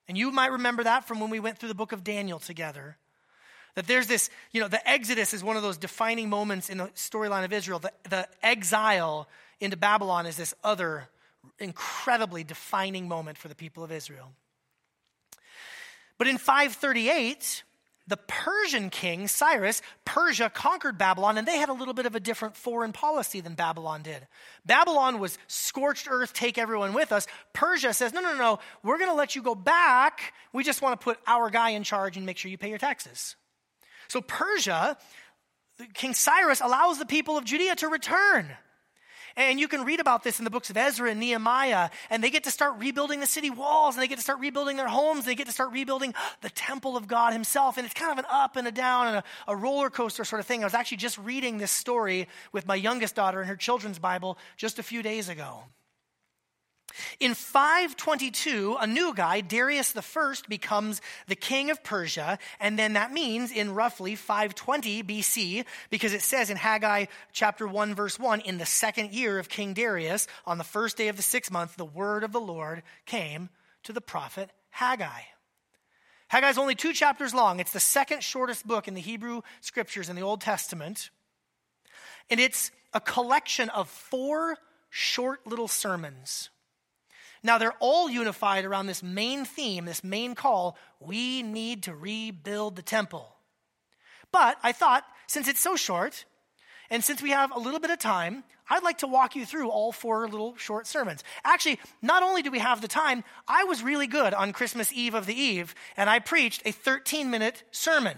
And 0.09 0.19
you 0.19 0.31
might 0.31 0.53
remember 0.53 0.85
that 0.85 1.09
from 1.09 1.21
when 1.21 1.31
we 1.31 1.41
went 1.41 1.57
through 1.57 1.71
the 1.71 1.75
book 1.75 1.93
of 1.93 2.05
Daniel 2.05 2.39
together. 2.39 2.99
That 3.77 3.87
there's 3.87 4.09
this, 4.09 4.29
you 4.53 4.61
know, 4.61 4.69
the 4.69 4.87
Exodus 4.87 5.33
is 5.33 5.43
one 5.43 5.57
of 5.57 5.63
those 5.63 5.79
defining 5.79 6.29
moments 6.29 6.69
in 6.69 6.77
the 6.77 6.89
storyline 6.89 7.47
of 7.47 7.53
Israel. 7.55 7.79
The, 7.79 7.93
the 8.11 8.29
exile 8.43 9.27
into 9.59 9.79
Babylon 9.79 10.27
is 10.27 10.37
this 10.37 10.53
other 10.63 11.09
incredibly 11.59 12.45
defining 12.45 13.09
moment 13.09 13.39
for 13.39 13.49
the 13.49 13.55
people 13.55 13.85
of 13.85 13.93
Israel. 13.93 14.33
But 16.19 16.29
in 16.29 16.39
538, 16.39 17.65
the 18.07 18.17
Persian 18.19 18.91
king, 18.91 19.29
Cyrus, 19.29 19.81
Persia 20.05 20.51
conquered 20.51 20.99
Babylon, 20.99 21.39
and 21.39 21.49
they 21.49 21.57
had 21.57 21.71
a 21.71 21.75
little 21.75 21.95
bit 21.95 22.05
of 22.05 22.15
a 22.15 22.21
different 22.21 22.55
foreign 22.55 22.93
policy 22.93 23.41
than 23.41 23.55
Babylon 23.55 24.03
did. 24.03 24.27
Babylon 24.67 25.19
was 25.19 25.39
scorched 25.47 26.07
earth, 26.11 26.35
take 26.35 26.59
everyone 26.59 26.93
with 26.93 27.13
us. 27.13 27.27
Persia 27.55 27.95
says, 27.95 28.13
no, 28.13 28.21
no, 28.21 28.37
no, 28.37 28.59
we're 28.83 28.99
going 28.99 29.11
to 29.11 29.17
let 29.17 29.35
you 29.35 29.43
go 29.43 29.55
back. 29.55 30.35
We 30.53 30.65
just 30.65 30.83
want 30.83 31.01
to 31.01 31.03
put 31.03 31.19
our 31.27 31.49
guy 31.49 31.71
in 31.71 31.83
charge 31.83 32.17
and 32.19 32.27
make 32.27 32.37
sure 32.37 32.51
you 32.51 32.59
pay 32.59 32.69
your 32.69 32.79
taxes. 32.79 33.37
So 34.09 34.21
Persia, 34.21 34.99
King 35.95 36.13
Cyrus 36.13 36.61
allows 36.61 36.99
the 36.99 37.07
people 37.07 37.39
of 37.39 37.45
Judea 37.45 37.77
to 37.77 37.89
return. 37.89 38.55
And 39.37 39.59
you 39.59 39.69
can 39.69 39.85
read 39.85 40.00
about 40.00 40.23
this 40.23 40.38
in 40.38 40.45
the 40.45 40.50
books 40.50 40.71
of 40.71 40.76
Ezra 40.76 41.11
and 41.11 41.21
Nehemiah. 41.21 41.91
And 42.11 42.23
they 42.23 42.31
get 42.31 42.45
to 42.45 42.50
start 42.50 42.79
rebuilding 42.79 43.21
the 43.21 43.26
city 43.26 43.50
walls, 43.50 43.95
and 43.95 44.03
they 44.03 44.09
get 44.09 44.17
to 44.17 44.23
start 44.23 44.38
rebuilding 44.38 44.76
their 44.76 44.88
homes, 44.88 45.25
they 45.25 45.35
get 45.35 45.47
to 45.47 45.53
start 45.53 45.73
rebuilding 45.73 46.14
the 46.41 46.50
temple 46.50 46.97
of 46.97 47.09
God 47.09 47.33
Himself. 47.33 47.76
And 47.76 47.85
it's 47.85 47.95
kind 47.95 48.12
of 48.12 48.19
an 48.19 48.31
up 48.31 48.57
and 48.57 48.67
a 48.69 48.73
down 48.73 49.09
and 49.09 49.17
a, 49.17 49.25
a 49.49 49.57
roller 49.57 49.91
coaster 49.91 50.25
sort 50.25 50.41
of 50.41 50.47
thing. 50.47 50.62
I 50.62 50.67
was 50.67 50.75
actually 50.75 50.99
just 50.99 51.19
reading 51.19 51.59
this 51.59 51.73
story 51.73 52.29
with 52.53 52.67
my 52.67 52.76
youngest 52.76 53.14
daughter 53.14 53.43
in 53.43 53.49
her 53.49 53.57
children's 53.57 53.99
Bible 53.99 54.38
just 54.57 54.79
a 54.79 54.83
few 54.83 55.03
days 55.03 55.29
ago. 55.29 55.64
In 57.21 57.35
522, 57.35 58.77
a 58.81 58.87
new 58.87 59.15
guy, 59.15 59.41
Darius 59.41 59.95
I, 59.97 60.35
becomes 60.49 61.01
the 61.27 61.37
king 61.37 61.71
of 61.71 61.83
Persia, 61.83 62.39
and 62.61 62.79
then 62.79 62.93
that 62.95 63.13
means 63.13 63.51
in 63.53 63.75
roughly 63.75 64.15
520 64.15 65.03
BC, 65.03 65.65
because 65.91 66.13
it 66.13 66.23
says 66.23 66.51
in 66.51 66.57
Haggai 66.57 67.07
chapter 67.33 67.67
1, 67.67 67.95
verse 67.95 68.19
1, 68.19 68.41
in 68.41 68.59
the 68.59 68.67
second 68.67 69.13
year 69.13 69.39
of 69.39 69.49
King 69.49 69.75
Darius, 69.75 70.27
on 70.47 70.59
the 70.59 70.65
first 70.65 70.97
day 70.97 71.09
of 71.09 71.17
the 71.17 71.23
sixth 71.23 71.51
month, 71.51 71.77
the 71.77 71.85
word 71.85 72.25
of 72.25 72.33
the 72.33 72.41
Lord 72.41 72.83
came 73.07 73.49
to 73.85 73.93
the 73.93 74.01
prophet 74.01 74.51
Haggai. 74.71 75.23
Haggai 76.29 76.51
is 76.51 76.59
only 76.59 76.75
two 76.75 76.93
chapters 76.93 77.35
long. 77.35 77.61
It's 77.61 77.73
the 77.73 77.81
second 77.81 78.23
shortest 78.23 78.67
book 78.67 78.89
in 78.89 78.95
the 78.95 79.01
Hebrew 79.01 79.43
scriptures 79.61 80.09
in 80.09 80.17
the 80.17 80.23
Old 80.23 80.41
Testament. 80.41 81.11
And 82.31 82.41
it's 82.41 82.71
a 82.93 83.01
collection 83.01 83.69
of 83.69 83.89
four 83.89 84.57
short 84.91 85.47
little 85.47 85.69
sermons 85.69 86.51
now, 87.45 87.59
they're 87.59 87.75
all 87.79 88.09
unified 88.09 88.65
around 88.65 88.87
this 88.87 89.03
main 89.03 89.45
theme, 89.45 89.85
this 89.85 90.03
main 90.03 90.35
call 90.35 90.79
we 90.99 91.43
need 91.43 91.83
to 91.83 91.95
rebuild 91.95 92.75
the 92.75 92.83
temple. 92.83 93.37
But 94.33 94.57
I 94.63 94.73
thought, 94.73 95.05
since 95.27 95.47
it's 95.47 95.61
so 95.61 95.77
short, 95.77 96.25
and 96.89 97.05
since 97.05 97.21
we 97.21 97.31
have 97.31 97.55
a 97.55 97.59
little 97.59 97.81
bit 97.81 97.91
of 97.91 97.99
time, 97.99 98.45
I'd 98.71 98.83
like 98.83 98.99
to 98.99 99.07
walk 99.07 99.37
you 99.37 99.45
through 99.45 99.69
all 99.69 99.93
four 99.93 100.27
little 100.27 100.57
short 100.57 100.87
sermons. 100.87 101.23
Actually, 101.45 101.81
not 102.01 102.23
only 102.23 102.41
do 102.41 102.51
we 102.51 102.61
have 102.61 102.81
the 102.81 102.89
time, 102.89 103.25
I 103.47 103.65
was 103.65 103.83
really 103.83 104.07
good 104.07 104.33
on 104.33 104.55
Christmas 104.55 104.91
Eve 104.91 105.15
of 105.15 105.27
the 105.27 105.39
Eve, 105.39 105.75
and 105.99 106.09
I 106.09 106.21
preached 106.21 106.63
a 106.65 106.73
13 106.73 107.31
minute 107.31 107.63
sermon. 107.71 108.17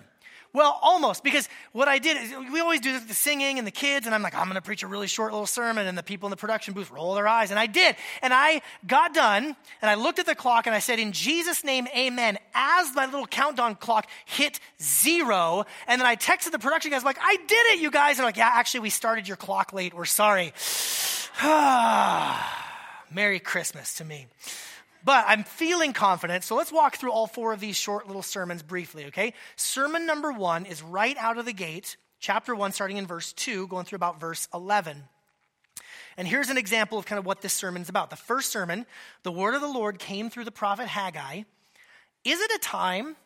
Well, 0.57 0.79
almost, 0.81 1.23
because 1.23 1.51
what 1.73 1.87
I 1.87 1.99
did 1.99 2.17
is 2.17 2.33
we 2.51 2.61
always 2.61 2.81
do 2.81 2.99
the 2.99 3.13
singing 3.13 3.59
and 3.59 3.67
the 3.67 3.71
kids, 3.71 4.07
and 4.07 4.15
I'm 4.15 4.23
like, 4.23 4.35
I'm 4.35 4.45
going 4.45 4.55
to 4.55 4.63
preach 4.63 4.83
a 4.83 4.87
really 4.87 5.07
short 5.07 5.33
little 5.33 5.47
sermon, 5.47 5.87
and 5.87 5.99
the 5.99 6.03
people 6.03 6.29
in 6.29 6.31
the 6.31 6.39
production 6.39 6.73
booth 6.73 6.91
roll 6.91 7.15
their 7.15 7.29
eyes, 7.29 7.51
and 7.51 7.61
I 7.61 7.67
did. 7.67 7.95
And 8.23 8.33
I 8.33 8.63
got 8.87 9.13
done, 9.13 9.55
and 9.83 9.91
I 9.91 9.97
looked 9.97 10.19
at 10.19 10.25
the 10.25 10.35
clock, 10.35 10.67
and 10.67 10.75
I 10.75 10.79
said, 10.79 10.99
In 10.99 11.13
Jesus' 11.13 11.63
name, 11.63 11.87
amen, 11.95 12.39
as 12.55 12.95
my 12.95 13.05
little 13.05 13.27
countdown 13.27 13.75
clock 13.75 14.09
hit 14.25 14.59
zero. 14.81 15.67
And 15.87 16.01
then 16.01 16.07
I 16.07 16.17
texted 16.17 16.53
the 16.53 16.59
production 16.59 16.91
guys, 16.91 17.05
like, 17.05 17.19
I 17.21 17.37
did 17.37 17.67
it, 17.75 17.81
you 17.81 17.91
guys. 17.91 18.13
And 18.13 18.21
they're 18.21 18.29
like, 18.29 18.39
Yeah, 18.39 18.49
actually, 18.51 18.81
we 18.81 18.89
started 18.89 19.29
your 19.29 19.37
clock 19.37 19.75
late. 19.75 19.93
We're 19.93 20.07
sorry. 20.07 20.55
Merry 23.13 23.41
Christmas 23.41 23.97
to 23.97 24.07
me. 24.07 24.27
But 25.05 25.25
I'm 25.29 25.45
feeling 25.45 25.93
confident, 25.93 26.45
so 26.45 26.57
let's 26.57 26.73
walk 26.73 26.97
through 26.97 27.13
all 27.13 27.27
four 27.27 27.53
of 27.53 27.61
these 27.61 27.77
short 27.77 28.07
little 28.07 28.23
sermons 28.23 28.63
briefly, 28.63 29.07
okay? 29.07 29.35
Sermon 29.57 30.07
number 30.07 30.33
one 30.33 30.67
is 30.67 30.83
right 30.83 31.17
out 31.19 31.39
of 31.39 31.45
the 31.45 31.53
gate, 31.53 31.97
chapter 32.19 32.55
one, 32.55 32.73
starting 32.73 32.97
in 32.97 33.07
verse 33.07 33.33
two, 33.33 33.67
going 33.69 33.85
through 33.85 33.97
about 33.97 34.21
verse 34.21 34.49
11. 34.53 35.05
And 36.17 36.27
here's 36.27 36.49
an 36.49 36.59
example 36.59 36.99
of 36.99 37.07
kind 37.07 37.19
of 37.19 37.27
what 37.27 37.43
this 37.43 37.53
sermon 37.53 37.83
is 37.83 37.89
about. 37.89 38.11
The 38.11 38.17
first 38.17 38.51
sermon, 38.51 38.87
the 39.23 39.33
word 39.33 39.55
of 39.55 39.61
the 39.61 39.69
Lord 39.69 39.99
came 39.99 40.31
through 40.31 40.45
the 40.45 40.51
prophet 40.51 40.87
Haggai. 40.87 41.43
Is 42.25 42.41
it 42.41 42.51
a 42.51 42.59
time 42.59 43.17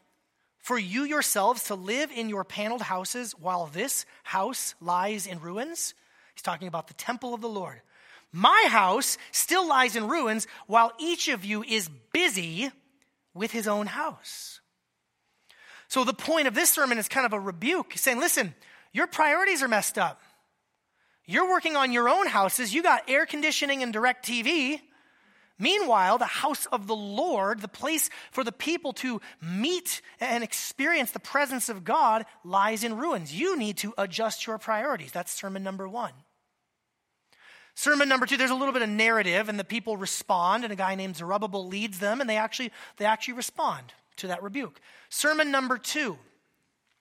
for 0.58 0.78
you 0.78 1.04
yourselves 1.04 1.64
to 1.64 1.74
live 1.74 2.10
in 2.10 2.28
your 2.28 2.44
paneled 2.44 2.82
houses 2.82 3.32
while 3.32 3.66
this 3.66 4.04
house 4.24 4.74
lies 4.80 5.26
in 5.26 5.40
ruins? 5.40 5.94
He's 6.34 6.42
talking 6.42 6.68
about 6.68 6.88
the 6.88 6.94
temple 6.94 7.32
of 7.32 7.40
the 7.40 7.48
Lord. 7.48 7.80
My 8.32 8.66
house 8.68 9.18
still 9.32 9.66
lies 9.66 9.96
in 9.96 10.08
ruins 10.08 10.46
while 10.66 10.92
each 10.98 11.28
of 11.28 11.44
you 11.44 11.62
is 11.62 11.90
busy 12.12 12.70
with 13.34 13.50
his 13.50 13.66
own 13.66 13.86
house. 13.86 14.60
So, 15.88 16.04
the 16.04 16.14
point 16.14 16.46
of 16.46 16.54
this 16.54 16.70
sermon 16.70 16.98
is 16.98 17.08
kind 17.08 17.26
of 17.26 17.32
a 17.32 17.40
rebuke, 17.40 17.94
saying, 17.96 18.20
listen, 18.20 18.54
your 18.92 19.08
priorities 19.08 19.62
are 19.62 19.68
messed 19.68 19.98
up. 19.98 20.22
You're 21.26 21.48
working 21.48 21.76
on 21.76 21.92
your 21.92 22.08
own 22.08 22.26
houses, 22.26 22.72
you 22.72 22.82
got 22.82 23.08
air 23.08 23.26
conditioning 23.26 23.82
and 23.82 23.92
direct 23.92 24.26
TV. 24.26 24.80
Meanwhile, 25.58 26.16
the 26.18 26.24
house 26.24 26.64
of 26.66 26.86
the 26.86 26.96
Lord, 26.96 27.60
the 27.60 27.68
place 27.68 28.08
for 28.30 28.42
the 28.42 28.52
people 28.52 28.94
to 28.94 29.20
meet 29.42 30.00
and 30.18 30.42
experience 30.42 31.10
the 31.10 31.20
presence 31.20 31.68
of 31.68 31.84
God, 31.84 32.24
lies 32.44 32.82
in 32.82 32.96
ruins. 32.96 33.34
You 33.34 33.58
need 33.58 33.76
to 33.78 33.92
adjust 33.98 34.46
your 34.46 34.56
priorities. 34.56 35.12
That's 35.12 35.30
sermon 35.30 35.62
number 35.62 35.86
one. 35.86 36.12
Sermon 37.74 38.08
number 38.08 38.26
two, 38.26 38.36
there's 38.36 38.50
a 38.50 38.54
little 38.54 38.72
bit 38.72 38.82
of 38.82 38.88
narrative, 38.88 39.48
and 39.48 39.58
the 39.58 39.64
people 39.64 39.96
respond, 39.96 40.64
and 40.64 40.72
a 40.72 40.76
guy 40.76 40.94
named 40.94 41.16
Zerubbabel 41.16 41.66
leads 41.66 41.98
them, 41.98 42.20
and 42.20 42.28
they 42.28 42.36
actually, 42.36 42.72
they 42.98 43.04
actually 43.04 43.34
respond 43.34 43.92
to 44.16 44.26
that 44.28 44.42
rebuke. 44.42 44.80
Sermon 45.08 45.50
number 45.50 45.78
two, 45.78 46.18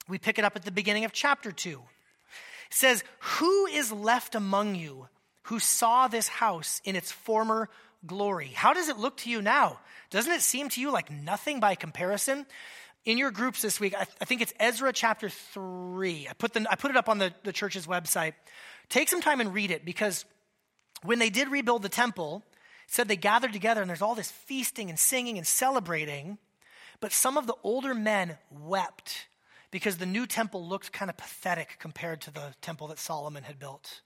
we 0.08 0.18
pick 0.18 0.40
it 0.40 0.46
up 0.46 0.56
at 0.56 0.64
the 0.64 0.72
beginning 0.72 1.06
of 1.06 1.12
chapter 1.12 1.52
two. 1.52 1.82
It 2.70 2.76
says, 2.76 3.04
Who 3.20 3.66
is 3.68 3.92
left 3.92 4.36
among 4.36 4.76
you 4.76 5.08
who 5.44 5.60
saw 5.60 6.08
this 6.08 6.28
house 6.28 6.82
in 6.84 6.96
its 6.96 7.12
former 7.12 7.70
glory? 8.06 8.52
How 8.54 8.74
does 8.74 8.90
it 8.90 8.98
look 8.98 9.18
to 9.18 9.30
you 9.30 9.42
now? 9.42 9.80
Doesn't 10.10 10.32
it 10.32 10.42
seem 10.42 10.70
to 10.70 10.82
you 10.82 10.92
like 10.92 11.12
nothing 11.12 11.60
by 11.60 11.76
comparison? 11.76 12.46
In 13.06 13.18
your 13.18 13.32
groups 13.32 13.62
this 13.62 13.80
week, 13.80 13.96
I, 13.96 14.06
I 14.22 14.26
think 14.26 14.42
it's 14.42 14.54
Ezra 14.60 14.94
chapter 14.94 15.30
3. 15.30 16.28
I 16.30 16.34
put, 16.34 16.54
the, 16.54 16.66
I 16.70 16.76
put 16.76 16.92
it 16.92 16.98
up 16.98 17.10
on 17.10 17.18
the, 17.18 17.34
the 17.44 17.54
church's 17.54 17.88
website. 17.88 18.34
Take 18.90 19.10
some 19.10 19.22
time 19.22 19.40
and 19.40 19.54
read 19.54 19.72
it 19.72 19.86
because 19.86 20.26
when 21.04 21.20
they 21.20 21.30
did 21.30 21.50
rebuild 21.50 21.82
the 21.82 21.90
temple, 21.90 22.44
it 22.86 22.94
said 22.94 23.08
they 23.08 23.16
gathered 23.16 23.54
together 23.54 23.82
and 23.82 23.90
there's 23.90 24.02
all 24.02 24.16
this 24.16 24.32
feasting 24.32 24.90
and 24.90 25.00
singing 25.00 25.38
and 25.38 25.48
celebrating. 25.48 26.38
But 27.00 27.14
some 27.14 27.38
of 27.38 27.48
the 27.48 27.56
older 27.64 27.94
men 27.94 28.38
wept 28.52 29.28
because 29.72 29.98
the 29.98 30.06
new 30.06 30.26
temple 30.26 30.68
looked 30.68 30.92
kind 30.92 31.10
of 31.10 31.18
pathetic 31.18 31.78
compared 31.80 32.22
to 32.22 32.32
the 32.32 32.54
temple 32.62 32.88
that 32.88 33.00
Solomon 33.00 33.44
had 33.44 33.60
built. 33.60 34.02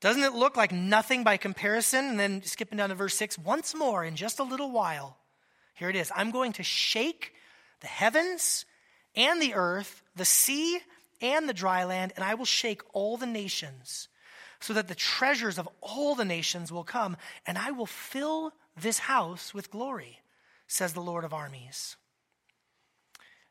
Doesn't 0.00 0.22
it 0.22 0.34
look 0.34 0.56
like 0.56 0.72
nothing 0.72 1.24
by 1.24 1.38
comparison? 1.38 2.04
And 2.04 2.20
then 2.20 2.42
skipping 2.42 2.78
down 2.78 2.90
to 2.90 2.94
verse 2.94 3.14
6, 3.14 3.38
once 3.38 3.74
more 3.74 4.04
in 4.04 4.14
just 4.14 4.38
a 4.38 4.44
little 4.44 4.70
while, 4.70 5.16
here 5.74 5.88
it 5.88 5.96
is 5.96 6.12
I'm 6.14 6.30
going 6.30 6.52
to 6.54 6.62
shake 6.62 7.32
the 7.80 7.86
heavens 7.86 8.66
and 9.14 9.40
the 9.40 9.54
earth, 9.54 10.02
the 10.14 10.24
sea 10.24 10.78
and 11.22 11.48
the 11.48 11.54
dry 11.54 11.84
land, 11.84 12.12
and 12.14 12.24
I 12.24 12.34
will 12.34 12.44
shake 12.44 12.82
all 12.92 13.16
the 13.16 13.26
nations 13.26 14.08
so 14.60 14.72
that 14.74 14.88
the 14.88 14.94
treasures 14.94 15.58
of 15.58 15.68
all 15.80 16.14
the 16.14 16.24
nations 16.24 16.72
will 16.72 16.84
come, 16.84 17.16
and 17.46 17.58
I 17.58 17.70
will 17.70 17.86
fill 17.86 18.52
this 18.80 18.98
house 18.98 19.54
with 19.54 19.70
glory, 19.70 20.20
says 20.66 20.92
the 20.92 21.00
Lord 21.00 21.24
of 21.24 21.32
armies. 21.32 21.96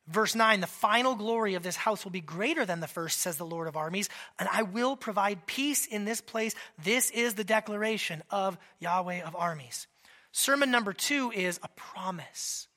Verse 0.07 0.35
9, 0.35 0.62
the 0.62 0.67
final 0.67 1.15
glory 1.15 1.55
of 1.55 1.63
this 1.63 1.75
house 1.75 2.03
will 2.03 2.12
be 2.12 2.21
greater 2.21 2.63
than 2.63 2.79
the 2.79 2.88
first, 2.88 3.19
says 3.19 3.38
the 3.38 3.45
Lord 3.45 3.67
of 3.67 3.75
armies, 3.75 4.07
and 4.38 4.47
I 4.51 4.62
will 4.62 4.95
provide 4.95 5.47
peace 5.47 5.88
in 5.88 6.05
this 6.05 6.21
place. 6.21 6.53
This 6.83 7.09
is 7.09 7.33
the 7.33 7.43
declaration 7.43 8.21
of 8.29 8.57
Yahweh 8.79 9.24
of 9.24 9.35
armies. 9.35 9.88
Sermon 10.31 10.69
number 10.69 10.93
two 10.93 11.31
is 11.31 11.59
a 11.63 11.69
promise. 11.69 12.67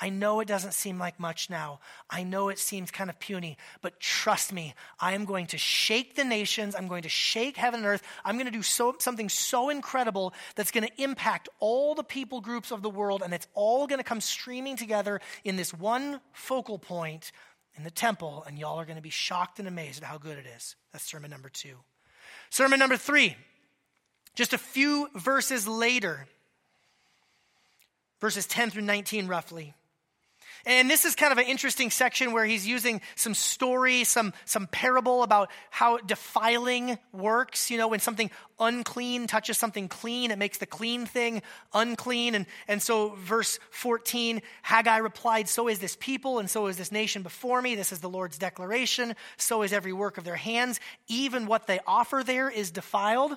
I 0.00 0.10
know 0.10 0.40
it 0.40 0.48
doesn't 0.48 0.74
seem 0.74 0.98
like 0.98 1.18
much 1.18 1.50
now. 1.50 1.80
I 2.08 2.22
know 2.22 2.50
it 2.50 2.58
seems 2.58 2.90
kind 2.90 3.10
of 3.10 3.18
puny, 3.18 3.56
but 3.82 3.98
trust 3.98 4.52
me, 4.52 4.74
I 5.00 5.14
am 5.14 5.24
going 5.24 5.46
to 5.48 5.58
shake 5.58 6.14
the 6.14 6.24
nations. 6.24 6.76
I'm 6.76 6.86
going 6.86 7.02
to 7.02 7.08
shake 7.08 7.56
heaven 7.56 7.80
and 7.80 7.86
earth. 7.86 8.02
I'm 8.24 8.36
going 8.36 8.46
to 8.46 8.52
do 8.52 8.62
so, 8.62 8.94
something 8.98 9.28
so 9.28 9.70
incredible 9.70 10.34
that's 10.54 10.70
going 10.70 10.86
to 10.86 11.02
impact 11.02 11.48
all 11.58 11.94
the 11.94 12.04
people 12.04 12.40
groups 12.40 12.70
of 12.70 12.82
the 12.82 12.90
world, 12.90 13.22
and 13.24 13.34
it's 13.34 13.48
all 13.54 13.86
going 13.86 13.98
to 13.98 14.04
come 14.04 14.20
streaming 14.20 14.76
together 14.76 15.20
in 15.44 15.56
this 15.56 15.74
one 15.74 16.20
focal 16.32 16.78
point 16.78 17.32
in 17.76 17.82
the 17.82 17.90
temple, 17.90 18.44
and 18.46 18.58
y'all 18.58 18.78
are 18.78 18.84
going 18.84 18.96
to 18.96 19.02
be 19.02 19.10
shocked 19.10 19.58
and 19.58 19.66
amazed 19.66 20.02
at 20.02 20.08
how 20.08 20.18
good 20.18 20.38
it 20.38 20.46
is. 20.56 20.76
That's 20.92 21.04
sermon 21.04 21.30
number 21.30 21.48
two. 21.48 21.76
Sermon 22.50 22.78
number 22.78 22.96
three, 22.96 23.36
just 24.34 24.52
a 24.52 24.58
few 24.58 25.08
verses 25.14 25.66
later, 25.66 26.26
verses 28.20 28.46
10 28.46 28.70
through 28.70 28.82
19 28.82 29.26
roughly. 29.26 29.74
And 30.66 30.90
this 30.90 31.04
is 31.04 31.14
kind 31.14 31.32
of 31.32 31.38
an 31.38 31.46
interesting 31.46 31.90
section 31.90 32.32
where 32.32 32.44
he's 32.44 32.66
using 32.66 33.00
some 33.16 33.34
story, 33.34 34.04
some, 34.04 34.32
some 34.44 34.66
parable 34.66 35.22
about 35.22 35.50
how 35.70 35.98
defiling 35.98 36.98
works. 37.12 37.70
You 37.70 37.78
know, 37.78 37.88
when 37.88 38.00
something 38.00 38.30
unclean 38.58 39.26
touches 39.26 39.58
something 39.58 39.88
clean, 39.88 40.30
it 40.30 40.38
makes 40.38 40.58
the 40.58 40.66
clean 40.66 41.06
thing 41.06 41.42
unclean. 41.72 42.34
And, 42.34 42.46
and 42.66 42.82
so, 42.82 43.10
verse 43.18 43.58
14, 43.70 44.42
Haggai 44.62 44.98
replied, 44.98 45.48
So 45.48 45.68
is 45.68 45.78
this 45.78 45.96
people, 45.96 46.38
and 46.38 46.50
so 46.50 46.66
is 46.66 46.76
this 46.76 46.92
nation 46.92 47.22
before 47.22 47.62
me. 47.62 47.74
This 47.74 47.92
is 47.92 48.00
the 48.00 48.10
Lord's 48.10 48.38
declaration. 48.38 49.14
So 49.36 49.62
is 49.62 49.72
every 49.72 49.92
work 49.92 50.18
of 50.18 50.24
their 50.24 50.36
hands. 50.36 50.80
Even 51.06 51.46
what 51.46 51.66
they 51.66 51.80
offer 51.86 52.22
there 52.24 52.50
is 52.50 52.70
defiled. 52.70 53.36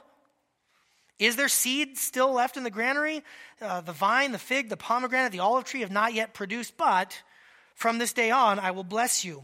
Is 1.20 1.36
there 1.36 1.50
seed 1.50 1.98
still 1.98 2.34
left 2.34 2.58
in 2.58 2.64
the 2.64 2.72
granary? 2.72 3.24
Uh, 3.62 3.82
the 3.82 3.92
vine, 3.92 4.32
the 4.32 4.40
fig, 4.40 4.70
the 4.70 4.78
pomegranate, 4.78 5.32
the 5.32 5.40
olive 5.40 5.66
tree 5.66 5.82
have 5.82 5.92
not 5.92 6.14
yet 6.14 6.34
produced, 6.34 6.78
but 6.78 7.22
from 7.76 7.98
this 7.98 8.14
day 8.14 8.32
on 8.32 8.60
I 8.60 8.72
will 8.72 8.84
bless 8.84 9.24
you. 9.24 9.44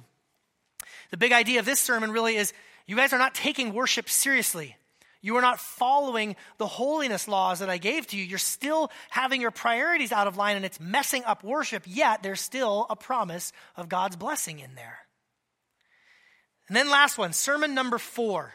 The 1.11 1.17
big 1.17 1.31
idea 1.31 1.59
of 1.59 1.65
this 1.65 1.79
sermon 1.79 2.11
really 2.11 2.35
is 2.35 2.53
you 2.85 2.95
guys 2.95 3.13
are 3.13 3.19
not 3.19 3.35
taking 3.35 3.73
worship 3.73 4.09
seriously. 4.09 4.75
You 5.21 5.35
are 5.35 5.41
not 5.41 5.59
following 5.59 6.35
the 6.57 6.67
holiness 6.67 7.27
laws 7.27 7.59
that 7.59 7.69
I 7.69 7.77
gave 7.77 8.07
to 8.07 8.17
you. 8.17 8.23
You're 8.23 8.37
still 8.37 8.91
having 9.09 9.41
your 9.41 9.51
priorities 9.51 10.11
out 10.11 10.27
of 10.27 10.37
line 10.37 10.55
and 10.55 10.65
it's 10.65 10.79
messing 10.79 11.23
up 11.25 11.43
worship, 11.43 11.83
yet 11.85 12.23
there's 12.23 12.41
still 12.41 12.85
a 12.89 12.95
promise 12.95 13.51
of 13.75 13.89
God's 13.89 14.15
blessing 14.15 14.59
in 14.59 14.75
there. 14.75 14.99
And 16.67 16.75
then, 16.75 16.89
last 16.89 17.17
one, 17.17 17.33
sermon 17.33 17.73
number 17.73 17.97
four. 17.97 18.53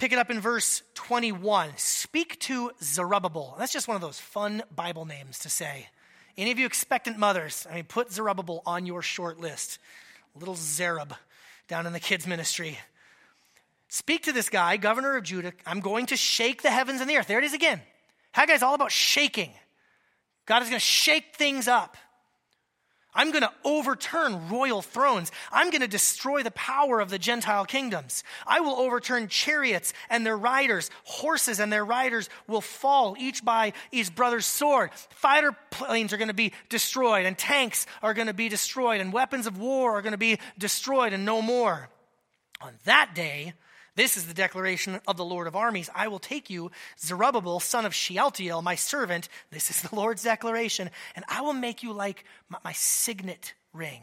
Pick 0.00 0.12
it 0.12 0.18
up 0.18 0.30
in 0.30 0.40
verse 0.40 0.82
21. 0.94 1.72
Speak 1.76 2.40
to 2.40 2.70
Zerubbabel. 2.82 3.54
That's 3.58 3.70
just 3.70 3.86
one 3.86 3.96
of 3.96 4.00
those 4.00 4.18
fun 4.18 4.62
Bible 4.74 5.04
names 5.04 5.40
to 5.40 5.50
say. 5.50 5.90
Any 6.38 6.50
of 6.50 6.58
you 6.58 6.64
expectant 6.64 7.18
mothers, 7.18 7.66
I 7.70 7.74
mean, 7.74 7.84
put 7.84 8.10
Zerubbabel 8.10 8.62
on 8.64 8.86
your 8.86 9.02
short 9.02 9.38
list. 9.38 9.78
Little 10.34 10.54
Zerub 10.54 11.12
down 11.68 11.86
in 11.86 11.92
the 11.92 12.00
kids' 12.00 12.26
ministry. 12.26 12.78
Speak 13.90 14.22
to 14.22 14.32
this 14.32 14.48
guy, 14.48 14.78
governor 14.78 15.18
of 15.18 15.24
Judah. 15.24 15.52
I'm 15.66 15.80
going 15.80 16.06
to 16.06 16.16
shake 16.16 16.62
the 16.62 16.70
heavens 16.70 17.02
and 17.02 17.10
the 17.10 17.18
earth. 17.18 17.26
There 17.26 17.38
it 17.38 17.44
is 17.44 17.52
again. 17.52 17.82
Haggai's 18.34 18.62
all 18.62 18.74
about 18.74 18.92
shaking. 18.92 19.50
God 20.46 20.62
is 20.62 20.70
going 20.70 20.80
to 20.80 20.86
shake 20.86 21.36
things 21.36 21.68
up. 21.68 21.98
I'm 23.14 23.30
going 23.32 23.42
to 23.42 23.52
overturn 23.64 24.48
royal 24.48 24.82
thrones. 24.82 25.32
I'm 25.50 25.70
going 25.70 25.80
to 25.80 25.88
destroy 25.88 26.42
the 26.42 26.50
power 26.52 27.00
of 27.00 27.10
the 27.10 27.18
Gentile 27.18 27.64
kingdoms. 27.64 28.22
I 28.46 28.60
will 28.60 28.76
overturn 28.76 29.28
chariots 29.28 29.92
and 30.08 30.24
their 30.24 30.36
riders. 30.36 30.90
Horses 31.04 31.58
and 31.58 31.72
their 31.72 31.84
riders 31.84 32.28
will 32.46 32.60
fall, 32.60 33.16
each 33.18 33.44
by 33.44 33.72
each 33.90 34.14
brother's 34.14 34.46
sword. 34.46 34.90
Fighter 35.10 35.56
planes 35.70 36.12
are 36.12 36.18
going 36.18 36.28
to 36.28 36.34
be 36.34 36.52
destroyed, 36.68 37.26
and 37.26 37.36
tanks 37.36 37.86
are 38.02 38.14
going 38.14 38.28
to 38.28 38.34
be 38.34 38.48
destroyed, 38.48 39.00
and 39.00 39.12
weapons 39.12 39.46
of 39.46 39.58
war 39.58 39.98
are 39.98 40.02
going 40.02 40.12
to 40.12 40.18
be 40.18 40.38
destroyed, 40.56 41.12
and 41.12 41.24
no 41.24 41.42
more. 41.42 41.88
On 42.60 42.74
that 42.84 43.14
day, 43.14 43.54
this 43.96 44.16
is 44.16 44.26
the 44.26 44.34
declaration 44.34 45.00
of 45.06 45.16
the 45.16 45.24
Lord 45.24 45.46
of 45.46 45.56
armies. 45.56 45.90
I 45.94 46.08
will 46.08 46.18
take 46.18 46.50
you, 46.50 46.70
Zerubbabel, 46.98 47.60
son 47.60 47.86
of 47.86 47.94
Shealtiel, 47.94 48.62
my 48.62 48.74
servant. 48.74 49.28
This 49.50 49.70
is 49.70 49.82
the 49.82 49.94
Lord's 49.94 50.22
declaration. 50.22 50.90
And 51.16 51.24
I 51.28 51.40
will 51.40 51.52
make 51.52 51.82
you 51.82 51.92
like 51.92 52.24
my, 52.48 52.58
my 52.64 52.72
signet 52.72 53.54
ring. 53.72 54.02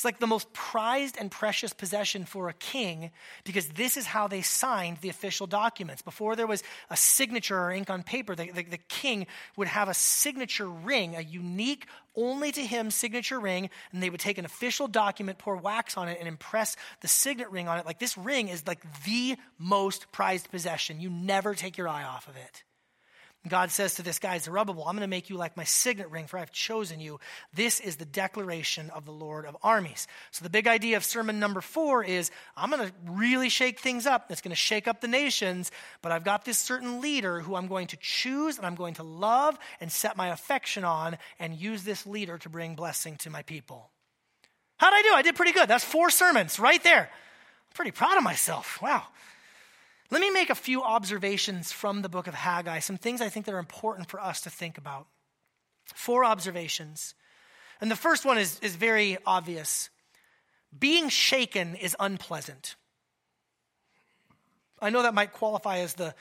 It's 0.00 0.04
like 0.06 0.18
the 0.18 0.26
most 0.26 0.50
prized 0.54 1.18
and 1.20 1.30
precious 1.30 1.74
possession 1.74 2.24
for 2.24 2.48
a 2.48 2.54
king 2.54 3.10
because 3.44 3.68
this 3.68 3.98
is 3.98 4.06
how 4.06 4.28
they 4.28 4.40
signed 4.40 4.96
the 5.02 5.10
official 5.10 5.46
documents. 5.46 6.00
Before 6.00 6.36
there 6.36 6.46
was 6.46 6.62
a 6.88 6.96
signature 6.96 7.60
or 7.60 7.70
ink 7.70 7.90
on 7.90 8.02
paper, 8.02 8.34
the, 8.34 8.50
the, 8.50 8.62
the, 8.62 8.78
king 8.78 9.26
would 9.58 9.68
have 9.68 9.90
a 9.90 9.92
signature 9.92 10.70
ring, 10.70 11.16
a 11.16 11.20
unique, 11.20 11.84
only 12.16 12.50
to 12.50 12.64
him 12.64 12.90
signature 12.90 13.38
ring, 13.38 13.68
and 13.92 14.02
they 14.02 14.08
would 14.08 14.20
take 14.20 14.38
an 14.38 14.46
official 14.46 14.88
document, 14.88 15.36
pour 15.36 15.56
wax 15.56 15.98
on 15.98 16.08
it, 16.08 16.16
and 16.18 16.26
impress 16.26 16.78
the 17.02 17.08
signet 17.08 17.50
ring 17.50 17.68
on 17.68 17.78
it. 17.78 17.84
Like 17.84 17.98
this 17.98 18.16
ring 18.16 18.48
is 18.48 18.66
like 18.66 18.80
the 19.04 19.36
most 19.58 20.10
prized 20.12 20.50
possession. 20.50 20.98
You 20.98 21.10
never 21.10 21.54
take 21.54 21.76
your 21.76 21.88
eye 21.88 22.04
off 22.04 22.26
of 22.26 22.36
it. 22.36 22.64
God 23.48 23.70
says 23.70 23.94
to 23.94 24.02
this 24.02 24.18
guy, 24.18 24.36
Zerubbabel, 24.36 24.84
I'm 24.84 24.94
going 24.94 25.00
to 25.00 25.08
make 25.08 25.30
you 25.30 25.36
like 25.36 25.56
my 25.56 25.64
signet 25.64 26.10
ring, 26.10 26.26
for 26.26 26.38
I've 26.38 26.52
chosen 26.52 27.00
you. 27.00 27.20
This 27.54 27.80
is 27.80 27.96
the 27.96 28.04
declaration 28.04 28.90
of 28.90 29.06
the 29.06 29.12
Lord 29.12 29.46
of 29.46 29.56
armies. 29.62 30.06
So, 30.30 30.42
the 30.42 30.50
big 30.50 30.66
idea 30.66 30.98
of 30.98 31.04
sermon 31.04 31.40
number 31.40 31.62
four 31.62 32.04
is 32.04 32.30
I'm 32.54 32.70
going 32.70 32.86
to 32.86 32.92
really 33.06 33.48
shake 33.48 33.80
things 33.80 34.06
up. 34.06 34.30
It's 34.30 34.42
going 34.42 34.50
to 34.50 34.56
shake 34.56 34.86
up 34.86 35.00
the 35.00 35.08
nations, 35.08 35.72
but 36.02 36.12
I've 36.12 36.24
got 36.24 36.44
this 36.44 36.58
certain 36.58 37.00
leader 37.00 37.40
who 37.40 37.54
I'm 37.54 37.66
going 37.66 37.86
to 37.88 37.96
choose 37.98 38.58
and 38.58 38.66
I'm 38.66 38.74
going 38.74 38.94
to 38.94 39.02
love 39.02 39.58
and 39.80 39.90
set 39.90 40.18
my 40.18 40.28
affection 40.28 40.84
on 40.84 41.16
and 41.38 41.54
use 41.54 41.82
this 41.82 42.06
leader 42.06 42.36
to 42.38 42.50
bring 42.50 42.74
blessing 42.74 43.16
to 43.18 43.30
my 43.30 43.42
people. 43.42 43.88
How'd 44.76 44.92
I 44.92 45.00
do? 45.00 45.14
I 45.14 45.22
did 45.22 45.34
pretty 45.34 45.52
good. 45.52 45.68
That's 45.68 45.84
four 45.84 46.10
sermons 46.10 46.58
right 46.58 46.82
there. 46.82 47.04
I'm 47.04 47.74
pretty 47.74 47.90
proud 47.90 48.18
of 48.18 48.22
myself. 48.22 48.82
Wow. 48.82 49.04
Let 50.10 50.20
me 50.20 50.30
make 50.30 50.50
a 50.50 50.56
few 50.56 50.82
observations 50.82 51.70
from 51.70 52.02
the 52.02 52.08
book 52.08 52.26
of 52.26 52.34
Haggai, 52.34 52.80
some 52.80 52.96
things 52.96 53.20
I 53.20 53.28
think 53.28 53.46
that 53.46 53.54
are 53.54 53.60
important 53.60 54.08
for 54.08 54.20
us 54.20 54.40
to 54.42 54.50
think 54.50 54.76
about. 54.76 55.06
Four 55.94 56.24
observations. 56.24 57.14
And 57.80 57.90
the 57.90 57.96
first 57.96 58.24
one 58.24 58.36
is, 58.36 58.58
is 58.60 58.76
very 58.76 59.18
obvious 59.24 59.88
being 60.78 61.08
shaken 61.08 61.74
is 61.74 61.96
unpleasant. 61.98 62.76
I 64.80 64.90
know 64.90 65.02
that 65.02 65.14
might 65.14 65.32
qualify 65.32 65.78
as 65.78 65.94
the 65.94 66.14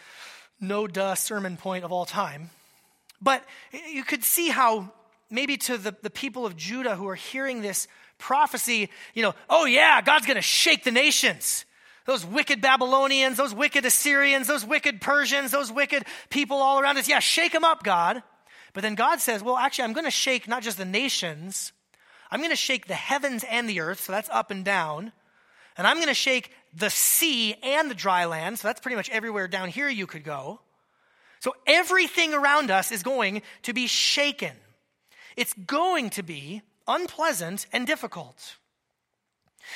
no 0.59 0.87
duh 0.87 1.15
sermon 1.15 1.55
point 1.55 1.85
of 1.85 1.91
all 1.91 2.05
time, 2.05 2.49
but 3.21 3.43
you 3.91 4.03
could 4.03 4.23
see 4.23 4.49
how 4.49 4.91
maybe 5.29 5.57
to 5.57 5.77
the, 5.77 5.95
the 6.01 6.09
people 6.09 6.45
of 6.45 6.57
Judah 6.57 6.95
who 6.95 7.07
are 7.07 7.15
hearing 7.15 7.61
this 7.61 7.87
prophecy, 8.17 8.89
you 9.13 9.21
know, 9.21 9.35
oh 9.49 9.65
yeah, 9.65 10.01
God's 10.01 10.25
going 10.25 10.35
to 10.35 10.41
shake 10.41 10.83
the 10.83 10.91
nations 10.91 11.63
those 12.09 12.25
wicked 12.25 12.59
Babylonians, 12.59 13.37
those 13.37 13.53
wicked 13.53 13.85
Assyrians, 13.85 14.47
those 14.47 14.65
wicked 14.65 14.99
Persians, 14.99 15.51
those 15.51 15.71
wicked 15.71 16.03
people 16.31 16.57
all 16.57 16.79
around 16.79 16.97
us. 16.97 17.07
Yeah, 17.07 17.19
shake 17.19 17.51
them 17.51 17.63
up, 17.63 17.83
God. 17.83 18.23
But 18.73 18.81
then 18.81 18.95
God 18.95 19.19
says, 19.19 19.43
well, 19.43 19.55
actually, 19.55 19.83
I'm 19.83 19.93
going 19.93 20.05
to 20.05 20.11
shake 20.11 20.47
not 20.47 20.63
just 20.63 20.79
the 20.79 20.85
nations, 20.85 21.71
I'm 22.31 22.39
going 22.39 22.49
to 22.49 22.55
shake 22.55 22.87
the 22.87 22.95
heavens 22.95 23.45
and 23.47 23.69
the 23.69 23.81
earth, 23.81 23.99
so 23.99 24.11
that's 24.11 24.27
up 24.31 24.49
and 24.49 24.65
down. 24.65 25.11
And 25.77 25.85
I'm 25.85 25.97
going 25.97 26.07
to 26.07 26.15
shake 26.15 26.51
the 26.75 26.89
sea 26.89 27.53
and 27.61 27.91
the 27.91 27.95
dry 27.95 28.25
land, 28.25 28.57
so 28.57 28.67
that's 28.67 28.81
pretty 28.81 28.95
much 28.95 29.11
everywhere 29.11 29.47
down 29.47 29.69
here 29.69 29.87
you 29.87 30.07
could 30.07 30.23
go. 30.23 30.61
So 31.41 31.53
everything 31.67 32.33
around 32.33 32.71
us 32.71 32.91
is 32.91 33.03
going 33.03 33.43
to 33.63 33.73
be 33.73 33.85
shaken. 33.85 34.55
It's 35.37 35.53
going 35.53 36.09
to 36.11 36.23
be 36.23 36.63
unpleasant 36.87 37.67
and 37.71 37.85
difficult. 37.85 38.55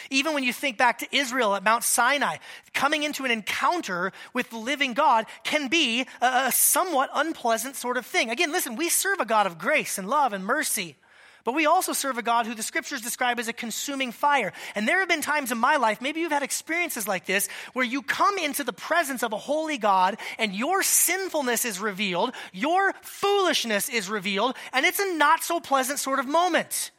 Even 0.09 0.33
when 0.33 0.43
you 0.43 0.53
think 0.53 0.77
back 0.77 0.99
to 0.99 1.15
Israel 1.15 1.55
at 1.55 1.63
Mount 1.63 1.83
Sinai, 1.83 2.37
coming 2.73 3.03
into 3.03 3.25
an 3.25 3.31
encounter 3.31 4.11
with 4.33 4.49
the 4.49 4.57
living 4.57 4.93
God 4.93 5.25
can 5.43 5.67
be 5.67 6.05
a, 6.21 6.51
somewhat 6.51 7.09
unpleasant 7.13 7.75
sort 7.75 7.97
of 7.97 8.05
thing. 8.05 8.29
Again, 8.29 8.51
listen, 8.51 8.75
we 8.75 8.89
serve 8.89 9.19
a 9.19 9.25
God 9.25 9.47
of 9.47 9.57
grace 9.57 9.97
and 9.97 10.09
love 10.09 10.33
and 10.33 10.45
mercy. 10.45 10.95
But 11.43 11.55
we 11.55 11.65
also 11.65 11.91
serve 11.91 12.17
a 12.17 12.21
God 12.21 12.45
who 12.45 12.55
the 12.55 12.63
scriptures 12.63 13.01
describe 13.01 13.37
as 13.37 13.49
a 13.49 13.53
consuming 13.53 14.13
fire. 14.13 14.53
And 14.75 14.87
there 14.87 14.99
have 14.99 15.09
been 15.09 15.21
times 15.21 15.51
in 15.51 15.57
my 15.57 15.75
life, 15.75 15.99
maybe 16.01 16.21
you've 16.21 16.31
had 16.31 16.43
experiences 16.43 17.05
like 17.05 17.25
this, 17.25 17.49
where 17.73 17.85
you 17.85 18.01
come 18.01 18.37
into 18.37 18.63
the 18.63 18.71
presence 18.71 19.23
of 19.23 19.33
a 19.33 19.37
holy 19.37 19.77
God 19.77 20.17
and 20.39 20.55
your 20.55 20.83
sinfulness 20.83 21.65
is 21.65 21.81
revealed, 21.81 22.33
your 22.53 22.93
foolishness 23.01 23.89
is 23.89 24.09
revealed, 24.09 24.55
and 24.71 24.85
it's 24.85 24.99
a 24.99 25.15
not 25.17 25.43
so 25.43 25.59
pleasant 25.59 25.99
sort 25.99 26.19
of 26.19 26.27
moment. 26.27 26.91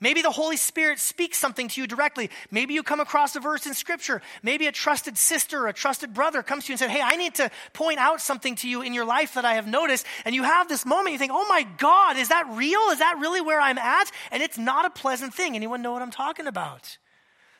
Maybe 0.00 0.22
the 0.22 0.30
Holy 0.30 0.56
Spirit 0.56 1.00
speaks 1.00 1.38
something 1.38 1.66
to 1.68 1.80
you 1.80 1.88
directly. 1.88 2.30
Maybe 2.52 2.72
you 2.72 2.84
come 2.84 3.00
across 3.00 3.34
a 3.34 3.40
verse 3.40 3.66
in 3.66 3.74
Scripture. 3.74 4.22
Maybe 4.44 4.68
a 4.68 4.72
trusted 4.72 5.18
sister 5.18 5.64
or 5.64 5.68
a 5.68 5.72
trusted 5.72 6.14
brother 6.14 6.42
comes 6.44 6.64
to 6.64 6.68
you 6.68 6.74
and 6.74 6.78
says, 6.78 6.90
Hey, 6.90 7.00
I 7.02 7.16
need 7.16 7.34
to 7.36 7.50
point 7.72 7.98
out 7.98 8.20
something 8.20 8.54
to 8.56 8.68
you 8.68 8.82
in 8.82 8.94
your 8.94 9.04
life 9.04 9.34
that 9.34 9.44
I 9.44 9.54
have 9.54 9.66
noticed. 9.66 10.06
And 10.24 10.36
you 10.36 10.44
have 10.44 10.68
this 10.68 10.86
moment, 10.86 11.14
you 11.14 11.18
think, 11.18 11.32
Oh 11.34 11.46
my 11.48 11.66
God, 11.78 12.16
is 12.16 12.28
that 12.28 12.46
real? 12.52 12.80
Is 12.92 13.00
that 13.00 13.18
really 13.18 13.40
where 13.40 13.60
I'm 13.60 13.78
at? 13.78 14.10
And 14.30 14.40
it's 14.40 14.56
not 14.56 14.84
a 14.84 14.90
pleasant 14.90 15.34
thing. 15.34 15.56
Anyone 15.56 15.82
know 15.82 15.92
what 15.92 16.02
I'm 16.02 16.12
talking 16.12 16.46
about? 16.46 16.96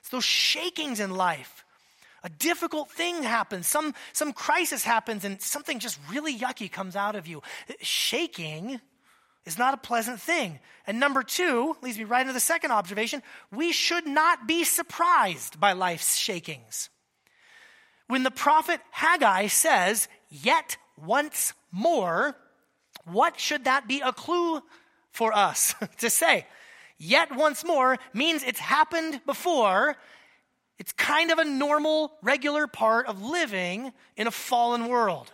It's 0.00 0.10
those 0.10 0.24
shakings 0.24 1.00
in 1.00 1.10
life. 1.10 1.64
A 2.22 2.28
difficult 2.28 2.90
thing 2.90 3.22
happens, 3.22 3.66
some, 3.66 3.94
some 4.12 4.32
crisis 4.32 4.82
happens, 4.82 5.24
and 5.24 5.40
something 5.40 5.78
just 5.78 5.98
really 6.10 6.36
yucky 6.36 6.70
comes 6.70 6.96
out 6.96 7.14
of 7.14 7.28
you. 7.28 7.42
Shaking 7.80 8.80
is 9.44 9.58
not 9.58 9.74
a 9.74 9.78
pleasant 9.78 10.20
thing. 10.20 10.58
And 10.86 11.00
number 11.00 11.22
two, 11.22 11.76
leads 11.82 11.98
me 11.98 12.04
right 12.04 12.22
into 12.22 12.32
the 12.32 12.40
second 12.40 12.70
observation 12.70 13.22
we 13.52 13.72
should 13.72 14.06
not 14.06 14.46
be 14.46 14.64
surprised 14.64 15.58
by 15.60 15.72
life's 15.72 16.16
shakings. 16.16 16.90
When 18.08 18.22
the 18.22 18.30
prophet 18.30 18.80
Haggai 18.90 19.48
says, 19.48 20.08
yet 20.30 20.76
once 20.96 21.52
more, 21.70 22.36
what 23.04 23.38
should 23.38 23.64
that 23.64 23.86
be 23.86 24.00
a 24.00 24.12
clue 24.12 24.62
for 25.12 25.32
us 25.32 25.74
to 25.98 26.10
say? 26.10 26.46
Yet 26.98 27.34
once 27.34 27.64
more 27.64 27.98
means 28.12 28.42
it's 28.42 28.58
happened 28.58 29.20
before. 29.24 29.96
It's 30.78 30.92
kind 30.92 31.30
of 31.30 31.38
a 31.38 31.44
normal, 31.44 32.12
regular 32.22 32.66
part 32.66 33.06
of 33.06 33.22
living 33.22 33.92
in 34.16 34.26
a 34.26 34.32
fallen 34.32 34.88
world. 34.88 35.32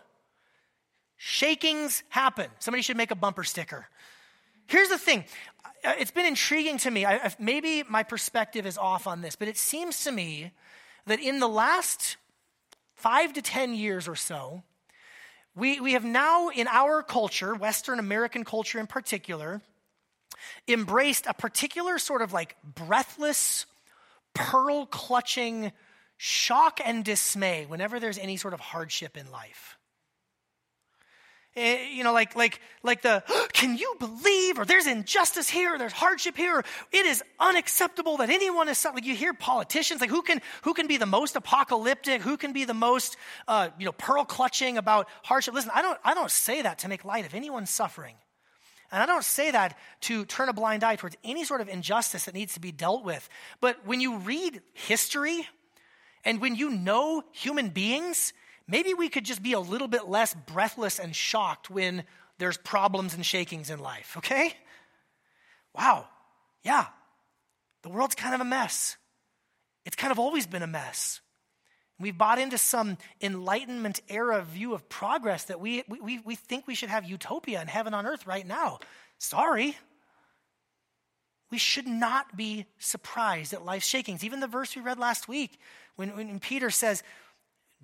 Shakings 1.16 2.02
happen. 2.10 2.50
Somebody 2.58 2.82
should 2.82 2.96
make 2.96 3.10
a 3.10 3.14
bumper 3.14 3.44
sticker. 3.44 3.86
Here's 4.66 4.88
the 4.88 4.98
thing 4.98 5.24
uh, 5.84 5.92
it's 5.98 6.10
been 6.10 6.26
intriguing 6.26 6.78
to 6.78 6.90
me. 6.90 7.04
I, 7.04 7.32
maybe 7.38 7.82
my 7.88 8.02
perspective 8.02 8.66
is 8.66 8.78
off 8.78 9.06
on 9.06 9.20
this, 9.20 9.36
but 9.36 9.48
it 9.48 9.56
seems 9.56 10.04
to 10.04 10.12
me 10.12 10.52
that 11.06 11.20
in 11.20 11.40
the 11.40 11.48
last 11.48 12.16
five 12.94 13.34
to 13.34 13.42
10 13.42 13.74
years 13.74 14.08
or 14.08 14.16
so, 14.16 14.62
we, 15.54 15.78
we 15.80 15.92
have 15.92 16.04
now, 16.04 16.48
in 16.48 16.66
our 16.68 17.02
culture, 17.02 17.54
Western 17.54 17.98
American 17.98 18.44
culture 18.44 18.80
in 18.80 18.86
particular, 18.86 19.60
embraced 20.66 21.26
a 21.26 21.34
particular 21.34 21.98
sort 21.98 22.22
of 22.22 22.32
like 22.32 22.56
breathless, 22.64 23.66
pearl 24.32 24.86
clutching 24.86 25.70
shock 26.16 26.80
and 26.84 27.04
dismay 27.04 27.66
whenever 27.66 28.00
there's 28.00 28.18
any 28.18 28.36
sort 28.36 28.54
of 28.54 28.60
hardship 28.60 29.16
in 29.16 29.30
life. 29.30 29.76
Eh, 31.56 31.90
you 31.92 32.02
know, 32.02 32.12
like, 32.12 32.34
like, 32.34 32.60
like 32.82 33.02
the, 33.02 33.22
can 33.52 33.78
you 33.78 33.94
believe, 34.00 34.58
or 34.58 34.64
there's 34.64 34.88
injustice 34.88 35.48
here, 35.48 35.74
or 35.74 35.78
there's 35.78 35.92
hardship 35.92 36.36
here, 36.36 36.56
or 36.56 36.64
it 36.90 37.06
is 37.06 37.22
unacceptable 37.38 38.16
that 38.16 38.28
anyone 38.28 38.68
is, 38.68 38.84
like 38.84 39.04
you 39.04 39.14
hear 39.14 39.32
politicians, 39.32 40.00
like 40.00 40.10
who 40.10 40.22
can, 40.22 40.42
who 40.62 40.74
can 40.74 40.88
be 40.88 40.96
the 40.96 41.06
most 41.06 41.36
apocalyptic, 41.36 42.22
who 42.22 42.36
can 42.36 42.52
be 42.52 42.64
the 42.64 42.74
most, 42.74 43.16
uh, 43.46 43.68
you 43.78 43.86
know, 43.86 43.92
pearl 43.92 44.24
clutching 44.24 44.78
about 44.78 45.08
hardship. 45.22 45.54
Listen, 45.54 45.70
I 45.72 45.82
don't, 45.82 45.98
I 46.02 46.14
don't 46.14 46.30
say 46.30 46.62
that 46.62 46.80
to 46.80 46.88
make 46.88 47.04
light 47.04 47.24
of 47.24 47.34
anyone's 47.34 47.70
suffering. 47.70 48.16
And 48.90 49.00
I 49.00 49.06
don't 49.06 49.24
say 49.24 49.52
that 49.52 49.78
to 50.02 50.24
turn 50.24 50.48
a 50.48 50.52
blind 50.52 50.82
eye 50.82 50.96
towards 50.96 51.16
any 51.22 51.44
sort 51.44 51.60
of 51.60 51.68
injustice 51.68 52.24
that 52.24 52.34
needs 52.34 52.54
to 52.54 52.60
be 52.60 52.72
dealt 52.72 53.04
with. 53.04 53.28
But 53.60 53.86
when 53.86 54.00
you 54.00 54.18
read 54.18 54.60
history, 54.72 55.46
and 56.24 56.40
when 56.40 56.56
you 56.56 56.70
know 56.70 57.22
human 57.32 57.68
beings, 57.68 58.32
maybe 58.68 58.94
we 58.94 59.08
could 59.08 59.24
just 59.24 59.42
be 59.42 59.52
a 59.52 59.60
little 59.60 59.88
bit 59.88 60.08
less 60.08 60.34
breathless 60.34 60.98
and 60.98 61.14
shocked 61.14 61.70
when 61.70 62.04
there's 62.38 62.56
problems 62.56 63.14
and 63.14 63.24
shakings 63.24 63.70
in 63.70 63.78
life, 63.78 64.14
okay? 64.18 64.52
Wow, 65.76 66.06
yeah, 66.62 66.86
the 67.82 67.88
world's 67.88 68.14
kind 68.14 68.34
of 68.34 68.40
a 68.40 68.44
mess. 68.44 68.96
It's 69.84 69.96
kind 69.96 70.10
of 70.10 70.18
always 70.18 70.46
been 70.46 70.62
a 70.62 70.66
mess. 70.66 71.20
We've 72.00 72.16
bought 72.16 72.38
into 72.38 72.58
some 72.58 72.98
Enlightenment 73.20 74.00
era 74.08 74.42
view 74.42 74.74
of 74.74 74.88
progress 74.88 75.44
that 75.44 75.60
we, 75.60 75.84
we, 75.88 76.18
we 76.18 76.34
think 76.34 76.66
we 76.66 76.74
should 76.74 76.88
have 76.88 77.04
utopia 77.04 77.60
and 77.60 77.70
heaven 77.70 77.94
on 77.94 78.06
earth 78.06 78.26
right 78.26 78.46
now. 78.46 78.80
Sorry. 79.18 79.76
We 81.52 81.58
should 81.58 81.86
not 81.86 82.36
be 82.36 82.66
surprised 82.78 83.52
at 83.52 83.64
life's 83.64 83.86
shakings. 83.86 84.24
Even 84.24 84.40
the 84.40 84.48
verse 84.48 84.74
we 84.74 84.82
read 84.82 84.98
last 84.98 85.28
week, 85.28 85.58
when, 85.94 86.16
when 86.16 86.40
Peter 86.40 86.68
says, 86.68 87.04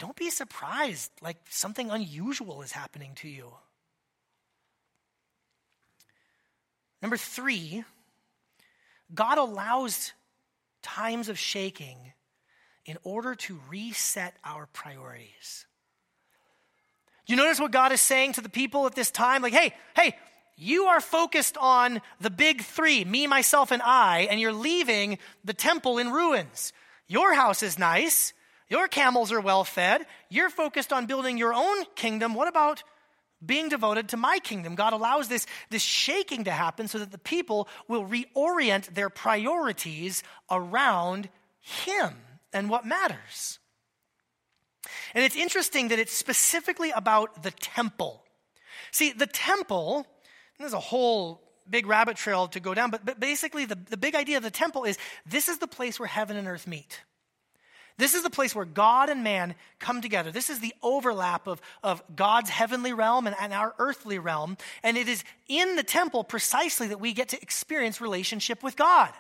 don't 0.01 0.17
be 0.17 0.31
surprised 0.31 1.13
like 1.21 1.37
something 1.51 1.91
unusual 1.91 2.63
is 2.63 2.73
happening 2.73 3.13
to 3.17 3.29
you. 3.29 3.53
Number 7.03 7.17
three, 7.17 7.85
God 9.15 9.39
allows 9.39 10.13
times 10.83 11.29
of 11.29 11.39
shaking 11.39 11.99
in 12.87 12.97
order 13.05 13.35
to 13.35 13.61
reset 13.69 14.35
our 14.43 14.67
priorities. 14.73 15.67
Do 17.27 17.35
you 17.35 17.37
notice 17.37 17.61
what 17.61 17.71
God 17.71 17.93
is 17.93 18.01
saying 18.01 18.33
to 18.33 18.41
the 18.41 18.49
people 18.49 18.87
at 18.87 18.95
this 18.95 19.11
time? 19.11 19.43
Like, 19.43 19.53
hey, 19.53 19.75
hey, 19.95 20.17
you 20.57 20.87
are 20.87 21.01
focused 21.01 21.57
on 21.59 22.01
the 22.21 22.31
big 22.31 22.63
three, 22.63 23.05
me, 23.05 23.27
myself, 23.27 23.71
and 23.71 23.83
I, 23.83 24.29
and 24.31 24.41
you're 24.41 24.53
leaving 24.53 25.19
the 25.45 25.55
temple 25.55 25.99
in 25.99 26.11
ruins. 26.11 26.73
Your 27.07 27.35
house 27.35 27.63
is 27.63 27.79
nice. 27.79 28.33
Your 28.71 28.87
camels 28.87 29.33
are 29.33 29.41
well 29.41 29.65
fed. 29.65 30.07
You're 30.29 30.49
focused 30.49 30.93
on 30.93 31.07
building 31.07 31.37
your 31.37 31.53
own 31.53 31.85
kingdom. 31.97 32.35
What 32.35 32.49
about 32.49 32.85
being 33.45 33.69
devoted 33.69 34.11
to 34.11 34.17
my 34.17 34.39
kingdom? 34.39 34.77
God 34.77 34.93
allows 34.93 35.27
this, 35.29 35.47
this 35.71 35.83
shaking 35.83 36.45
to 36.45 36.53
happen 36.53 36.87
so 36.87 36.99
that 37.01 37.11
the 37.11 37.19
people 37.19 37.69
will 37.89 38.07
reorient 38.07 38.95
their 38.95 39.11
priorities 39.11 40.23
around 40.51 41.29
Him 41.61 42.15
and 42.53 42.71
what 42.71 42.87
matters. 42.87 43.59
And 45.15 45.25
it's 45.25 45.37
interesting 45.37 45.89
that 45.89 45.99
it's 45.99 46.13
specifically 46.13 46.93
about 46.93 47.43
the 47.43 47.51
temple. 47.51 48.25
See, 48.93 49.13
the 49.13 49.27
temple, 49.27 50.07
there's 50.59 50.73
a 50.73 50.81
whole 50.81 51.43
big 51.69 51.87
rabbit 51.87 52.17
trail 52.17 52.49
to 52.49 52.61
go 52.61 52.75
down, 52.75 52.91
but, 52.91 53.05
but 53.05 53.19
basically, 53.19 53.65
the, 53.65 53.79
the 53.89 53.97
big 53.97 54.15
idea 54.15 54.37
of 54.37 54.43
the 54.43 54.51
temple 54.51 54.85
is 54.85 54.97
this 55.27 55.49
is 55.49 55.59
the 55.59 55.67
place 55.67 55.99
where 55.99 56.07
heaven 56.07 56.37
and 56.37 56.47
earth 56.47 56.67
meet. 56.67 57.01
This 58.01 58.15
is 58.15 58.23
the 58.23 58.31
place 58.31 58.55
where 58.55 58.65
God 58.65 59.11
and 59.11 59.23
man 59.23 59.55
come 59.79 60.01
together. 60.01 60.33
This 60.33 60.49
is 60.49 60.61
the 60.61 60.75
overlap 60.83 61.47
of, 61.47 61.61
of 61.83 62.03
God's 62.17 62.49
heavenly 62.49 62.95
realm 62.95 63.27
and, 63.27 63.37
and 63.39 63.53
our 63.53 63.75
earthly 63.79 64.19
realm. 64.19 64.57
And 64.83 64.97
it 64.97 65.07
is 65.07 65.23
in 65.49 65.77
the 65.77 65.83
temple 65.83 66.25
precisely 66.25 66.89
that 66.89 66.99
we 66.99 67.13
get 67.13 67.29
to 67.29 67.43
experience 67.43 68.01
relationship 68.01 68.63
with 68.63 68.75
God. 68.75 69.11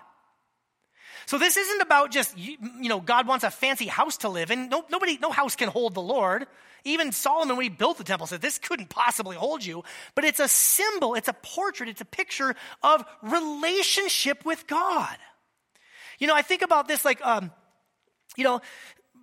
So 1.26 1.36
this 1.36 1.58
isn't 1.58 1.82
about 1.82 2.10
just, 2.10 2.36
you, 2.38 2.56
you 2.80 2.88
know, 2.88 3.00
God 3.00 3.26
wants 3.26 3.44
a 3.44 3.50
fancy 3.50 3.86
house 3.86 4.16
to 4.18 4.28
live 4.28 4.50
in. 4.50 4.70
No, 4.70 4.84
nobody, 4.90 5.18
no 5.20 5.30
house 5.30 5.56
can 5.56 5.68
hold 5.68 5.94
the 5.94 6.00
Lord. 6.00 6.46
Even 6.84 7.12
Solomon, 7.12 7.56
when 7.56 7.64
he 7.64 7.68
built 7.68 7.98
the 7.98 8.04
temple, 8.04 8.26
said 8.26 8.40
this 8.40 8.58
couldn't 8.58 8.88
possibly 8.88 9.36
hold 9.36 9.62
you. 9.62 9.84
But 10.14 10.24
it's 10.24 10.40
a 10.40 10.48
symbol, 10.48 11.14
it's 11.14 11.28
a 11.28 11.34
portrait, 11.34 11.90
it's 11.90 12.00
a 12.00 12.06
picture 12.06 12.54
of 12.82 13.04
relationship 13.22 14.46
with 14.46 14.66
God. 14.66 15.16
You 16.18 16.26
know, 16.26 16.34
I 16.34 16.42
think 16.42 16.62
about 16.62 16.88
this 16.88 17.04
like, 17.04 17.24
um, 17.24 17.50
you 18.40 18.44
know, 18.44 18.62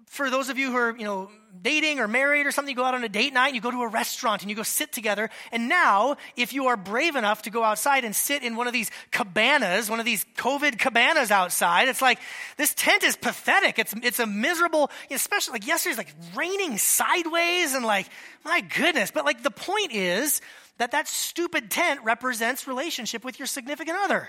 for 0.06 0.30
those 0.30 0.50
of 0.50 0.60
you 0.60 0.72
who 0.72 0.78
are, 0.78 0.96
you 0.96 1.04
know, 1.04 1.32
dating 1.64 2.00
or 2.00 2.08
married 2.08 2.46
or 2.46 2.52
something, 2.52 2.70
you 2.70 2.76
go 2.76 2.84
out 2.84 2.94
on 2.94 3.04
a 3.04 3.10
date 3.10 3.34
night 3.34 3.48
and 3.48 3.56
you 3.56 3.62
go 3.62 3.72
to 3.72 3.82
a 3.82 3.88
restaurant 3.88 4.44
and 4.44 4.50
you 4.52 4.56
go 4.56 4.62
sit 4.62 4.92
together. 4.92 5.32
And 5.52 5.68
now, 5.68 6.18
if 6.36 6.54
you 6.54 6.68
are 6.68 6.78
brave 6.78 7.16
enough 7.16 7.42
to 7.42 7.50
go 7.50 7.64
outside 7.64 8.06
and 8.06 8.16
sit 8.16 8.44
in 8.44 8.56
one 8.56 8.68
of 8.68 8.74
these 8.74 8.92
cabanas, 9.12 9.90
one 9.90 10.00
of 10.00 10.06
these 10.06 10.24
COVID 10.38 10.78
cabanas 10.78 11.32
outside, 11.32 11.90
it's 11.90 12.02
like, 12.02 12.20
this 12.58 12.76
tent 12.76 13.04
is 13.04 13.18
pathetic. 13.18 13.80
It's, 13.80 13.96
it's 14.04 14.20
a 14.20 14.28
miserable, 14.28 14.92
especially 15.10 15.54
like 15.54 15.66
yesterday's 15.66 15.98
like 15.98 16.14
raining 16.36 16.78
sideways 16.78 17.74
and 17.74 17.84
like, 17.84 18.08
my 18.46 18.62
goodness. 18.62 19.10
But 19.10 19.26
like 19.26 19.42
the 19.42 19.50
point 19.50 19.94
is 19.94 20.42
that 20.78 20.92
that 20.92 21.08
stupid 21.08 21.72
tent 21.72 22.02
represents 22.04 22.68
relationship 22.68 23.26
with 23.26 23.40
your 23.40 23.48
significant 23.48 23.98
other. 23.98 24.28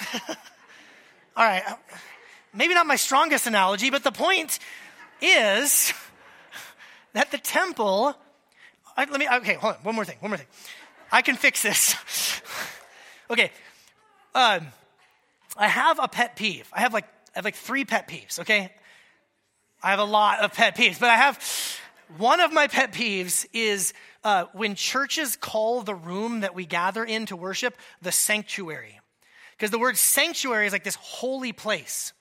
All 1.36 1.44
right 1.44 1.62
maybe 2.54 2.74
not 2.74 2.86
my 2.86 2.96
strongest 2.96 3.46
analogy, 3.46 3.90
but 3.90 4.04
the 4.04 4.12
point 4.12 4.58
is 5.20 5.92
that 7.12 7.30
the 7.30 7.38
temple. 7.38 8.14
I, 8.96 9.04
let 9.04 9.18
me. 9.18 9.28
Okay, 9.28 9.54
hold 9.54 9.76
on. 9.76 9.80
One 9.82 9.94
more 9.94 10.04
thing. 10.04 10.16
One 10.20 10.30
more 10.30 10.38
thing. 10.38 10.46
I 11.10 11.22
can 11.22 11.36
fix 11.36 11.62
this. 11.62 11.94
okay. 13.30 13.50
Um, 14.34 14.66
I 15.56 15.68
have 15.68 15.98
a 15.98 16.08
pet 16.08 16.36
peeve. 16.36 16.68
I 16.72 16.80
have 16.80 16.94
like 16.94 17.04
I 17.04 17.38
have 17.38 17.44
like 17.44 17.56
three 17.56 17.84
pet 17.84 18.08
peeves. 18.08 18.38
Okay. 18.38 18.72
I 19.82 19.90
have 19.90 19.98
a 19.98 20.04
lot 20.04 20.40
of 20.40 20.54
pet 20.54 20.76
peeves, 20.76 21.00
but 21.00 21.10
I 21.10 21.16
have 21.16 21.42
one 22.16 22.40
of 22.40 22.52
my 22.52 22.68
pet 22.68 22.92
peeves 22.92 23.46
is 23.52 23.92
uh, 24.22 24.44
when 24.52 24.74
churches 24.74 25.36
call 25.36 25.82
the 25.82 25.94
room 25.94 26.40
that 26.40 26.54
we 26.54 26.66
gather 26.66 27.04
in 27.04 27.26
to 27.26 27.36
worship 27.36 27.76
the 28.00 28.12
sanctuary. 28.12 29.00
Because 29.56 29.70
the 29.70 29.78
word 29.78 29.96
sanctuary 29.96 30.66
is 30.66 30.72
like 30.72 30.84
this 30.84 30.94
holy 30.96 31.52
place. 31.52 32.12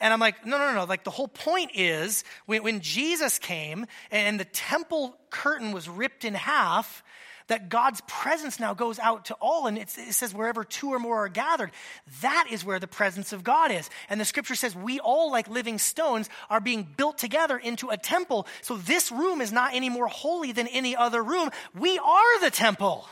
And 0.00 0.12
I'm 0.12 0.20
like, 0.20 0.46
no, 0.46 0.58
no, 0.58 0.72
no. 0.74 0.84
Like 0.84 1.04
the 1.04 1.10
whole 1.10 1.28
point 1.28 1.72
is 1.74 2.24
when, 2.46 2.62
when 2.62 2.80
Jesus 2.80 3.38
came 3.38 3.86
and 4.10 4.38
the 4.38 4.44
temple 4.44 5.16
curtain 5.30 5.72
was 5.72 5.88
ripped 5.88 6.24
in 6.24 6.34
half, 6.34 7.02
that 7.48 7.70
God's 7.70 8.02
presence 8.06 8.60
now 8.60 8.74
goes 8.74 8.98
out 8.98 9.26
to 9.26 9.34
all. 9.40 9.66
And 9.66 9.78
it 9.78 9.90
says, 9.90 10.34
wherever 10.34 10.64
two 10.64 10.90
or 10.90 10.98
more 10.98 11.24
are 11.24 11.28
gathered, 11.28 11.72
that 12.20 12.48
is 12.50 12.64
where 12.64 12.78
the 12.78 12.86
presence 12.86 13.32
of 13.32 13.42
God 13.42 13.72
is. 13.72 13.88
And 14.08 14.20
the 14.20 14.24
scripture 14.24 14.54
says, 14.54 14.76
we 14.76 15.00
all, 15.00 15.32
like 15.32 15.48
living 15.48 15.78
stones, 15.78 16.28
are 16.50 16.60
being 16.60 16.86
built 16.96 17.18
together 17.18 17.56
into 17.56 17.88
a 17.88 17.96
temple. 17.96 18.46
So 18.60 18.76
this 18.76 19.10
room 19.10 19.40
is 19.40 19.50
not 19.50 19.74
any 19.74 19.88
more 19.88 20.06
holy 20.06 20.52
than 20.52 20.68
any 20.68 20.94
other 20.94 21.22
room. 21.22 21.50
We 21.74 21.98
are 21.98 22.40
the 22.40 22.50
temple. 22.50 23.08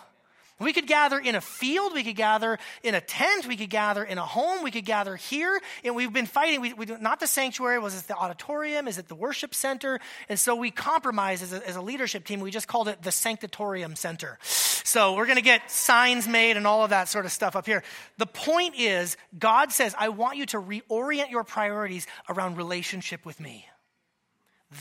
We 0.59 0.73
could 0.73 0.87
gather 0.87 1.19
in 1.19 1.35
a 1.35 1.41
field, 1.43 1.93
we 1.93 2.03
could 2.03 2.17
gather 2.17 2.59
in 2.83 2.95
a 2.95 3.01
tent, 3.01 3.47
we 3.47 3.57
could 3.57 3.69
gather 3.69 4.03
in 4.03 4.17
a 4.17 4.25
home, 4.25 4.63
we 4.63 4.71
could 4.71 4.87
gather 4.87 5.15
here. 5.15 5.61
And 5.85 5.95
we've 5.95 6.13
been 6.13 6.25
fighting, 6.25 6.63
we, 6.63 6.73
we, 6.73 6.87
not 6.87 7.21
the 7.21 7.27
sanctuary, 7.27 7.79
was 7.79 7.95
it 7.95 8.09
the 8.09 8.17
auditorium? 8.17 8.89
Is 8.89 8.97
it 8.97 9.07
the 9.09 9.15
worship 9.15 9.55
center? 9.55 10.01
And 10.31 10.39
so 10.41 10.57
we 10.57 10.71
compromised 10.71 11.43
as 11.43 11.53
a, 11.53 11.69
as 11.69 11.77
a 11.77 11.83
leadership 11.83 12.25
team. 12.25 12.41
We 12.41 12.51
just 12.51 12.69
called 12.69 12.89
it 12.89 13.03
the 13.03 13.11
Sanctatorium 13.11 13.99
Center. 13.99 14.39
So 14.43 15.15
we're 15.15 15.27
going 15.27 15.37
to 15.37 15.43
get 15.43 15.71
signs 15.71 16.27
made 16.27 16.57
and 16.57 16.67
all 16.67 16.85
of 16.85 16.91
that 16.91 17.09
sort 17.09 17.27
of 17.27 17.33
stuff 17.33 17.55
up 17.55 17.67
here. 17.67 17.83
The 18.17 18.27
point 18.27 18.77
is, 18.79 19.19
God 19.39 19.73
says, 19.73 19.95
I 19.99 20.09
want 20.09 20.39
you 20.39 20.47
to 20.47 20.59
reorient 20.59 21.31
your 21.31 21.45
priorities 21.45 22.07
around 22.31 22.57
relationship 22.57 23.27
with 23.27 23.41
me. 23.41 23.67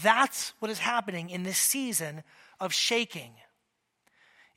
That's 0.04 0.54
what 0.60 0.72
is 0.72 0.80
happening 0.80 1.30
in 1.30 1.44
this 1.44 1.58
season 1.58 2.24
of 2.62 2.74
shaking. 2.74 3.32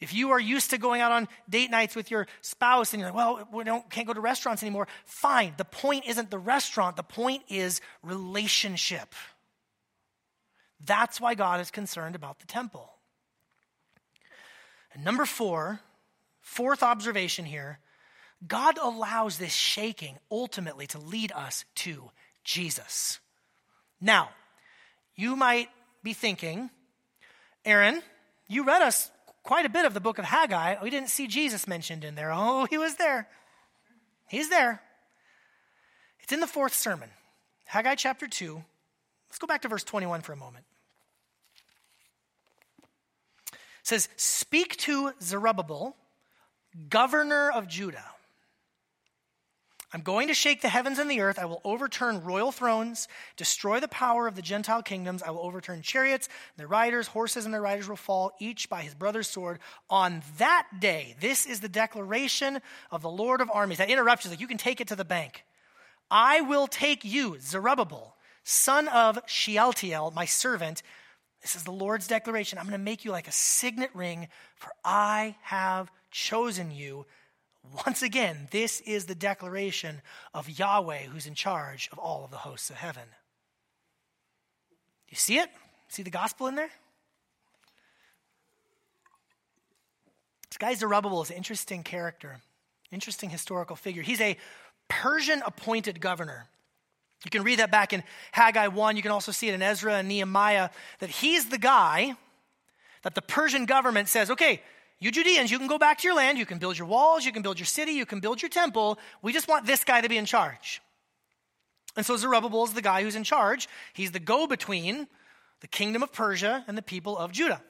If 0.01 0.15
you 0.15 0.31
are 0.31 0.41
used 0.41 0.71
to 0.71 0.79
going 0.79 1.01
out 1.01 1.11
on 1.11 1.29
date 1.49 1.71
nights 1.71 1.97
with 1.97 2.11
your 2.11 2.27
spouse 2.41 2.93
and 2.93 3.01
you're 3.01 3.11
like, 3.11 3.17
well, 3.17 3.49
we 3.53 3.65
don't, 3.65 3.89
can't 3.91 4.07
go 4.07 4.13
to 4.13 4.21
restaurants 4.21 4.63
anymore, 4.63 4.87
fine. 5.05 5.55
The 5.57 5.65
point 5.65 6.05
isn't 6.07 6.31
the 6.31 6.39
restaurant, 6.39 6.97
the 6.97 7.03
point 7.03 7.43
is 7.49 7.81
relationship. 8.03 9.15
That's 10.85 11.21
why 11.21 11.35
God 11.35 11.61
is 11.61 11.71
concerned 11.71 12.15
about 12.15 12.39
the 12.39 12.47
temple. 12.47 12.93
And 14.95 15.05
number 15.05 15.25
four, 15.25 15.81
fourth 16.41 16.83
observation 16.83 17.45
here 17.45 17.81
God 18.47 18.79
allows 18.79 19.39
this 19.39 19.53
shaking 19.53 20.17
ultimately 20.31 20.87
to 20.89 20.99
lead 20.99 21.33
us 21.33 21.65
to 21.77 22.11
Jesus. 22.45 23.19
Now, 24.01 24.31
you 25.17 25.35
might 25.35 25.69
be 26.05 26.13
thinking, 26.13 26.71
Aaron, 27.65 28.01
you 28.47 28.63
read 28.63 28.81
us 28.81 29.11
quite 29.49 29.65
a 29.65 29.71
bit 29.71 29.87
of 29.87 29.95
the 29.95 30.01
book 30.01 30.19
of 30.19 30.27
Haggai. 30.27 30.77
We 30.83 30.91
didn't 30.91 31.09
see 31.09 31.27
Jesus 31.27 31.67
mentioned 31.67 32.05
in 32.05 32.17
there. 32.17 32.31
Oh, 32.31 32.67
he 32.69 32.77
was 32.77 32.97
there. 32.97 33.27
He's 34.29 34.51
there. 34.51 34.83
It's 36.21 36.35
in 36.35 36.41
the 36.41 36.47
fourth 36.47 36.75
sermon, 36.75 37.09
Haggai 37.65 37.95
chapter 37.95 38.29
2. 38.29 38.63
Let's 39.31 39.39
go 39.39 39.47
back 39.47 39.63
to 39.63 39.69
verse 39.69 39.85
21 39.85 40.21
for 40.21 40.35
a 40.35 40.37
moment. 40.37 40.67
It 43.55 43.59
says, 43.85 44.11
Speak 44.17 44.77
to 44.79 45.13
Zerubbabel, 45.23 45.97
governor 46.91 47.51
of 47.51 47.69
Judah 47.69 48.05
I'm 49.92 50.03
going 50.03 50.29
to 50.29 50.35
shake 50.35 50.61
the 50.61 50.68
heavens 50.68 50.98
and 50.98 51.11
the 51.11 51.22
earth. 51.22 51.38
I 51.38 51.46
will 51.46 51.62
overturn 51.64 52.22
royal 52.22 52.53
thrones, 52.53 53.09
destroy 53.37 53.81
the 53.81 53.88
power 53.88 54.27
of 54.27 54.37
the 54.37 54.42
Gentile 54.42 54.83
kingdoms. 54.83 55.22
I 55.22 55.31
will 55.31 55.40
overturn 55.40 55.81
chariots, 55.81 56.29
their 56.59 56.66
riders, 56.66 57.09
horses 57.09 57.46
and 57.46 57.55
their 57.55 57.62
riders 57.62 57.88
will 57.88 57.96
fall, 57.96 58.33
each 58.38 58.68
by 58.68 58.83
his 58.83 58.94
brother's 58.94 59.29
sword. 59.29 59.61
On 59.88 60.22
that 60.37 60.66
day, 60.79 61.16
this 61.20 61.46
is 61.46 61.61
the 61.61 61.70
declaration 61.70 62.61
of 62.90 63.01
the 63.01 63.09
Lord 63.09 63.40
of 63.40 63.51
armies. 63.51 63.79
That 63.79 63.88
interruption 63.88 64.31
like, 64.31 64.40
you 64.40 64.46
can 64.46 64.59
take 64.59 64.83
it 64.83 64.88
to 64.88 64.96
the 64.96 65.07
bank. 65.07 65.44
I 66.11 66.42
will 66.42 66.66
take 66.66 67.05
you, 67.05 67.38
Zerubbabel, 67.40 68.14
son 68.44 68.88
of 68.88 69.18
Shealtiel, 69.27 70.12
my 70.14 70.27
servant. 70.27 70.83
This 71.40 71.57
is 71.57 71.64
the 71.64 71.70
Lord's 71.70 72.07
declaration. 72.07 72.59
I'm 72.59 72.64
going 72.64 72.72
to 72.72 72.79
make 72.79 73.07
you 73.07 73.11
like 73.11 73.29
a 73.29 73.33
signet 73.33 73.90
ring, 73.94 74.29
for 74.57 74.70
I 74.85 75.37
have 75.42 75.90
chosen 76.11 76.70
you 76.70 77.07
once 77.87 78.03
again, 78.03 78.49
this 78.51 78.81
is 78.83 79.07
the 79.07 79.15
declaration 79.15 80.01
of 80.35 80.49
Yahweh 80.49 81.05
who's 81.05 81.27
in 81.27 81.35
charge 81.35 81.89
of 81.93 81.99
all 81.99 82.25
of 82.25 82.31
the 82.31 82.39
hosts 82.39 82.71
of 82.71 82.77
heaven. 82.77 83.05
You 85.09 85.17
see 85.17 85.39
it? 85.39 85.49
See 85.89 86.03
the 86.03 86.11
gospel 86.11 86.47
in 86.47 86.55
there? 86.55 86.71
This 90.51 90.59
guy 90.59 90.75
Zerubbabel 90.75 91.23
is 91.23 91.31
an 91.31 91.37
interesting 91.37 91.83
character, 91.83 92.41
interesting 92.91 93.31
historical 93.31 93.77
figure. 93.77 94.03
He's 94.03 94.21
a 94.21 94.37
Persian 94.89 95.43
appointed 95.45 96.01
governor. 96.01 96.47
You 97.25 97.31
can 97.31 97.43
read 97.43 97.59
that 97.59 97.71
back 97.71 97.93
in 97.93 98.03
Haggai 98.33 98.69
1. 98.69 98.97
You 98.97 99.03
can 99.03 99.11
also 99.11 99.33
see 99.33 99.49
it 99.49 99.55
in 99.55 99.63
Ezra 99.63 99.95
and 99.95 100.09
Nehemiah 100.09 100.71
that 101.01 101.11
he's 101.11 101.49
the 101.49 101.59
guy 101.59 102.15
that 103.03 103.15
the 103.15 103.23
Persian 103.23 103.67
government 103.67 104.09
says, 104.09 104.31
okay, 104.31 104.63
you 105.01 105.13
Judeans, 105.13 105.51
you 105.51 105.59
can 105.59 105.69
go 105.69 105.79
back 105.79 105.99
to 105.99 106.09
your 106.09 106.17
land, 106.17 106.39
you 106.39 106.47
can 106.47 106.59
build 106.59 106.77
your 106.77 106.89
walls, 106.89 107.25
you 107.25 107.33
can 107.33 107.43
build 107.43 107.59
your 107.59 107.67
city, 107.67 107.93
you 107.93 108.07
can 108.07 108.21
build 108.21 108.43
your 108.43 108.49
temple. 108.49 108.99
We 109.23 109.33
just 109.33 109.49
want 109.49 109.65
this 109.65 109.85
guy 109.85 110.01
to 110.01 110.09
be 110.09 110.19
in 110.19 110.25
charge. 110.25 110.83
And 111.97 112.05
so 112.05 112.17
Zerubbabel 112.17 112.65
is 112.65 112.75
the 112.75 112.83
guy 112.83 113.03
who's 113.03 113.17
in 113.17 113.25
charge. 113.25 113.69
He's 113.93 114.13
the 114.13 114.21
go 114.21 114.47
between 114.47 115.07
the 115.61 115.69
kingdom 115.69 116.03
of 116.03 116.13
Persia 116.13 116.65
and 116.67 116.77
the 116.77 116.83
people 116.83 117.17
of 117.17 117.33
Judah. 117.33 117.63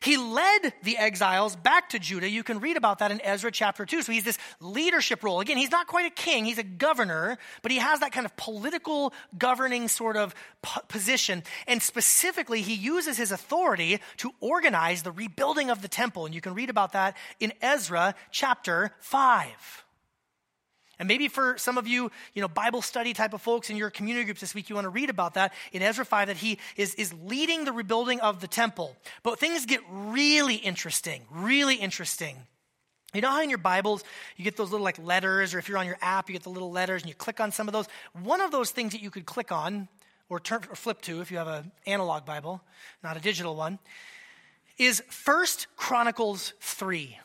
He 0.00 0.16
led 0.16 0.72
the 0.82 0.96
exiles 0.96 1.56
back 1.56 1.90
to 1.90 1.98
Judah. 1.98 2.28
You 2.28 2.42
can 2.42 2.60
read 2.60 2.76
about 2.76 2.98
that 2.98 3.10
in 3.10 3.20
Ezra 3.22 3.50
chapter 3.50 3.84
2. 3.84 4.02
So 4.02 4.12
he's 4.12 4.24
this 4.24 4.38
leadership 4.60 5.22
role. 5.22 5.40
Again, 5.40 5.56
he's 5.56 5.70
not 5.70 5.86
quite 5.86 6.06
a 6.06 6.14
king, 6.14 6.44
he's 6.44 6.58
a 6.58 6.62
governor, 6.62 7.38
but 7.62 7.72
he 7.72 7.78
has 7.78 8.00
that 8.00 8.12
kind 8.12 8.26
of 8.26 8.36
political 8.36 9.12
governing 9.36 9.88
sort 9.88 10.16
of 10.16 10.34
position. 10.88 11.42
And 11.66 11.82
specifically, 11.82 12.62
he 12.62 12.74
uses 12.74 13.16
his 13.16 13.32
authority 13.32 14.00
to 14.18 14.30
organize 14.40 15.02
the 15.02 15.12
rebuilding 15.12 15.70
of 15.70 15.82
the 15.82 15.88
temple. 15.88 16.26
And 16.26 16.34
you 16.34 16.40
can 16.40 16.54
read 16.54 16.70
about 16.70 16.92
that 16.92 17.16
in 17.40 17.52
Ezra 17.60 18.14
chapter 18.30 18.92
5. 19.00 19.84
And 20.98 21.06
maybe 21.06 21.28
for 21.28 21.56
some 21.58 21.78
of 21.78 21.86
you, 21.86 22.10
you 22.34 22.42
know, 22.42 22.48
Bible 22.48 22.82
study 22.82 23.12
type 23.12 23.32
of 23.32 23.40
folks 23.40 23.70
in 23.70 23.76
your 23.76 23.90
community 23.90 24.24
groups 24.24 24.40
this 24.40 24.54
week, 24.54 24.68
you 24.68 24.74
want 24.74 24.86
to 24.86 24.90
read 24.90 25.10
about 25.10 25.34
that 25.34 25.52
in 25.72 25.80
Ezra 25.80 26.04
5 26.04 26.28
that 26.28 26.36
he 26.36 26.58
is, 26.76 26.94
is 26.96 27.14
leading 27.24 27.64
the 27.64 27.72
rebuilding 27.72 28.20
of 28.20 28.40
the 28.40 28.48
temple. 28.48 28.96
But 29.22 29.38
things 29.38 29.64
get 29.64 29.80
really 29.90 30.56
interesting, 30.56 31.22
really 31.30 31.76
interesting. 31.76 32.36
You 33.14 33.22
know 33.22 33.30
how 33.30 33.42
in 33.42 33.48
your 33.48 33.58
Bibles 33.58 34.04
you 34.36 34.44
get 34.44 34.56
those 34.56 34.70
little 34.70 34.84
like 34.84 34.98
letters, 34.98 35.54
or 35.54 35.58
if 35.58 35.68
you're 35.68 35.78
on 35.78 35.86
your 35.86 35.98
app, 36.02 36.28
you 36.28 36.34
get 36.34 36.42
the 36.42 36.50
little 36.50 36.70
letters 36.70 37.02
and 37.02 37.08
you 37.08 37.14
click 37.14 37.40
on 37.40 37.52
some 37.52 37.68
of 37.68 37.72
those? 37.72 37.86
One 38.22 38.40
of 38.40 38.50
those 38.50 38.70
things 38.70 38.92
that 38.92 39.00
you 39.00 39.10
could 39.10 39.24
click 39.24 39.52
on 39.52 39.88
or 40.28 40.40
turn 40.40 40.62
or 40.68 40.76
flip 40.76 41.00
to 41.02 41.20
if 41.20 41.30
you 41.30 41.38
have 41.38 41.48
an 41.48 41.72
analog 41.86 42.26
Bible, 42.26 42.60
not 43.02 43.16
a 43.16 43.20
digital 43.20 43.56
one, 43.56 43.78
is 44.76 45.02
First 45.08 45.68
Chronicles 45.76 46.52
3. 46.60 47.18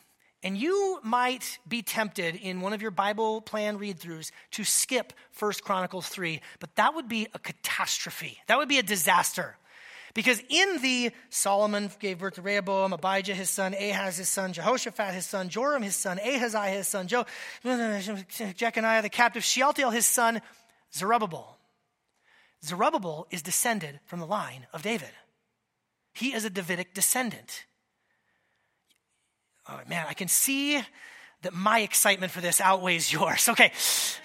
And 0.44 0.58
you 0.58 1.00
might 1.04 1.58
be 1.66 1.82
tempted 1.82 2.36
in 2.36 2.60
one 2.60 2.74
of 2.74 2.82
your 2.82 2.92
Bible 2.92 3.42
plan 3.42 3.78
read 3.78 3.98
throughs 3.98 4.32
to 4.52 4.66
skip 4.66 5.14
1 5.40 5.54
Chronicles 5.64 6.08
3, 6.10 6.42
but 6.60 6.76
that 6.76 6.94
would 6.94 7.08
be 7.08 7.28
a 7.34 7.40
catastrophe. 7.40 8.40
That 8.48 8.58
would 8.58 8.68
be 8.68 8.78
a 8.78 8.84
disaster. 8.84 9.56
Because 10.14 10.44
in 10.50 10.82
the 10.82 11.12
Solomon 11.30 11.90
gave 12.00 12.20
birth 12.20 12.36
to 12.36 12.42
Rehoboam, 12.42 12.94
Abijah 12.94 13.34
his 13.34 13.50
son, 13.50 13.74
Ahaz 13.74 14.18
his 14.18 14.30
son, 14.30 14.54
Jehoshaphat 14.54 15.14
his 15.14 15.26
son, 15.26 15.50
Joram 15.50 15.82
his 15.82 15.96
son, 15.96 16.20
Ahaziah 16.20 16.78
his 16.78 16.88
son, 16.88 17.08
jo- 17.08 17.26
Jeconiah 17.64 19.02
the 19.02 19.10
captive, 19.10 19.44
Shealtiel 19.44 19.90
his 19.90 20.06
son, 20.06 20.42
Zerubbabel. 20.94 21.58
Zerubbabel 22.64 23.28
is 23.32 23.42
descended 23.42 24.00
from 24.06 24.20
the 24.20 24.28
line 24.28 24.68
of 24.72 24.84
David. 24.84 25.10
He 26.14 26.34
is 26.34 26.46
a 26.46 26.50
Davidic 26.50 26.94
descendant. 26.94 27.66
Oh, 29.68 29.80
man, 29.88 30.06
I 30.10 30.14
can 30.14 30.28
see 30.28 30.82
that 31.44 31.54
my 31.54 31.80
excitement 31.80 32.32
for 32.32 32.42
this 32.42 32.60
outweighs 32.60 33.12
yours. 33.12 33.50
Okay, 33.54 33.72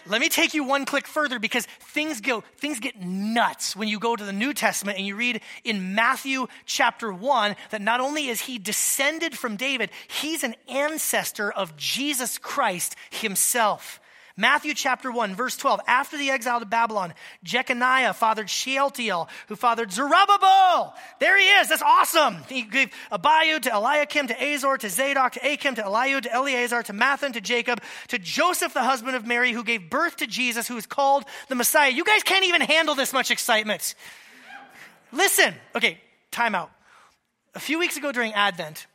let 0.07 0.21
me 0.23 0.31
take 0.31 0.55
you 0.55 0.65
one 0.65 0.87
click 0.87 1.07
further 1.07 1.39
because 1.39 1.67
things 1.67 2.21
go 2.23 2.43
things 2.57 2.81
get 2.81 2.99
nuts 2.99 3.77
when 3.77 3.87
you 3.87 3.99
go 3.99 4.17
to 4.17 4.25
the 4.25 4.33
New 4.33 4.55
Testament 4.55 4.97
and 4.97 5.07
you 5.07 5.17
read 5.17 5.43
in 5.65 5.95
Matthew 5.95 6.47
chapter 6.65 7.13
1 7.13 7.57
that 7.71 7.83
not 7.83 8.01
only 8.01 8.29
is 8.29 8.41
he 8.41 8.59
descended 8.59 9.37
from 9.37 9.57
David, 9.57 9.91
he's 10.09 10.45
an 10.45 10.55
ancestor 10.67 11.53
of 11.53 11.77
Jesus 11.77 12.39
Christ 12.39 12.97
himself. 13.11 14.01
Matthew 14.39 14.73
chapter 14.73 15.11
1, 15.11 15.35
verse 15.35 15.57
12. 15.57 15.81
After 15.89 16.17
the 16.17 16.31
exile 16.31 16.61
to 16.61 16.67
Babylon, 16.67 17.13
Jeconiah 17.43 18.15
fathered 18.15 18.49
Shealtiel, 18.49 19.29
who 19.49 19.57
fathered 19.57 19.91
Zerubbabel. 19.91 20.95
There 21.19 21.37
he 21.37 21.45
is. 21.45 21.69
That's 21.69 21.83
awesome. 21.83 22.37
He 22.49 22.63
gave 22.63 22.91
Abiud 23.11 23.63
to 23.63 23.75
Eliakim, 23.75 24.29
to 24.29 24.41
Azor, 24.41 24.79
to 24.79 24.89
Zadok, 24.89 25.33
to 25.33 25.41
Achim, 25.53 25.75
to 25.75 25.83
Eliud, 25.83 26.23
to 26.23 26.33
Eleazar, 26.33 26.85
to 26.85 26.93
Matthan, 26.93 27.33
to 27.33 27.41
Jacob, 27.41 27.83
to 28.09 28.19
Joseph, 28.21 28.73
the 28.75 28.85
husband 28.85 29.17
of 29.17 29.27
Mary, 29.27 29.51
who 29.51 29.65
gave 29.65 29.91
birth 29.91 30.19
to 30.19 30.27
Jesus, 30.29 30.69
who 30.69 30.77
is 30.77 30.87
called 30.87 31.25
the 31.49 31.57
Messiah. 31.57 31.91
You 31.91 32.05
guys 32.05 32.23
can't 32.23 32.45
even 32.45 32.61
handle 32.61 32.95
this 32.95 33.13
much 33.13 33.33
excitement. 33.33 33.97
Listen. 35.11 35.53
Okay, 35.75 36.01
time 36.31 36.55
out. 36.55 36.71
A 37.57 37.61
few 37.61 37.81
weeks 37.81 37.97
ago 37.97 38.13
during 38.13 38.35
Advent, 38.35 38.87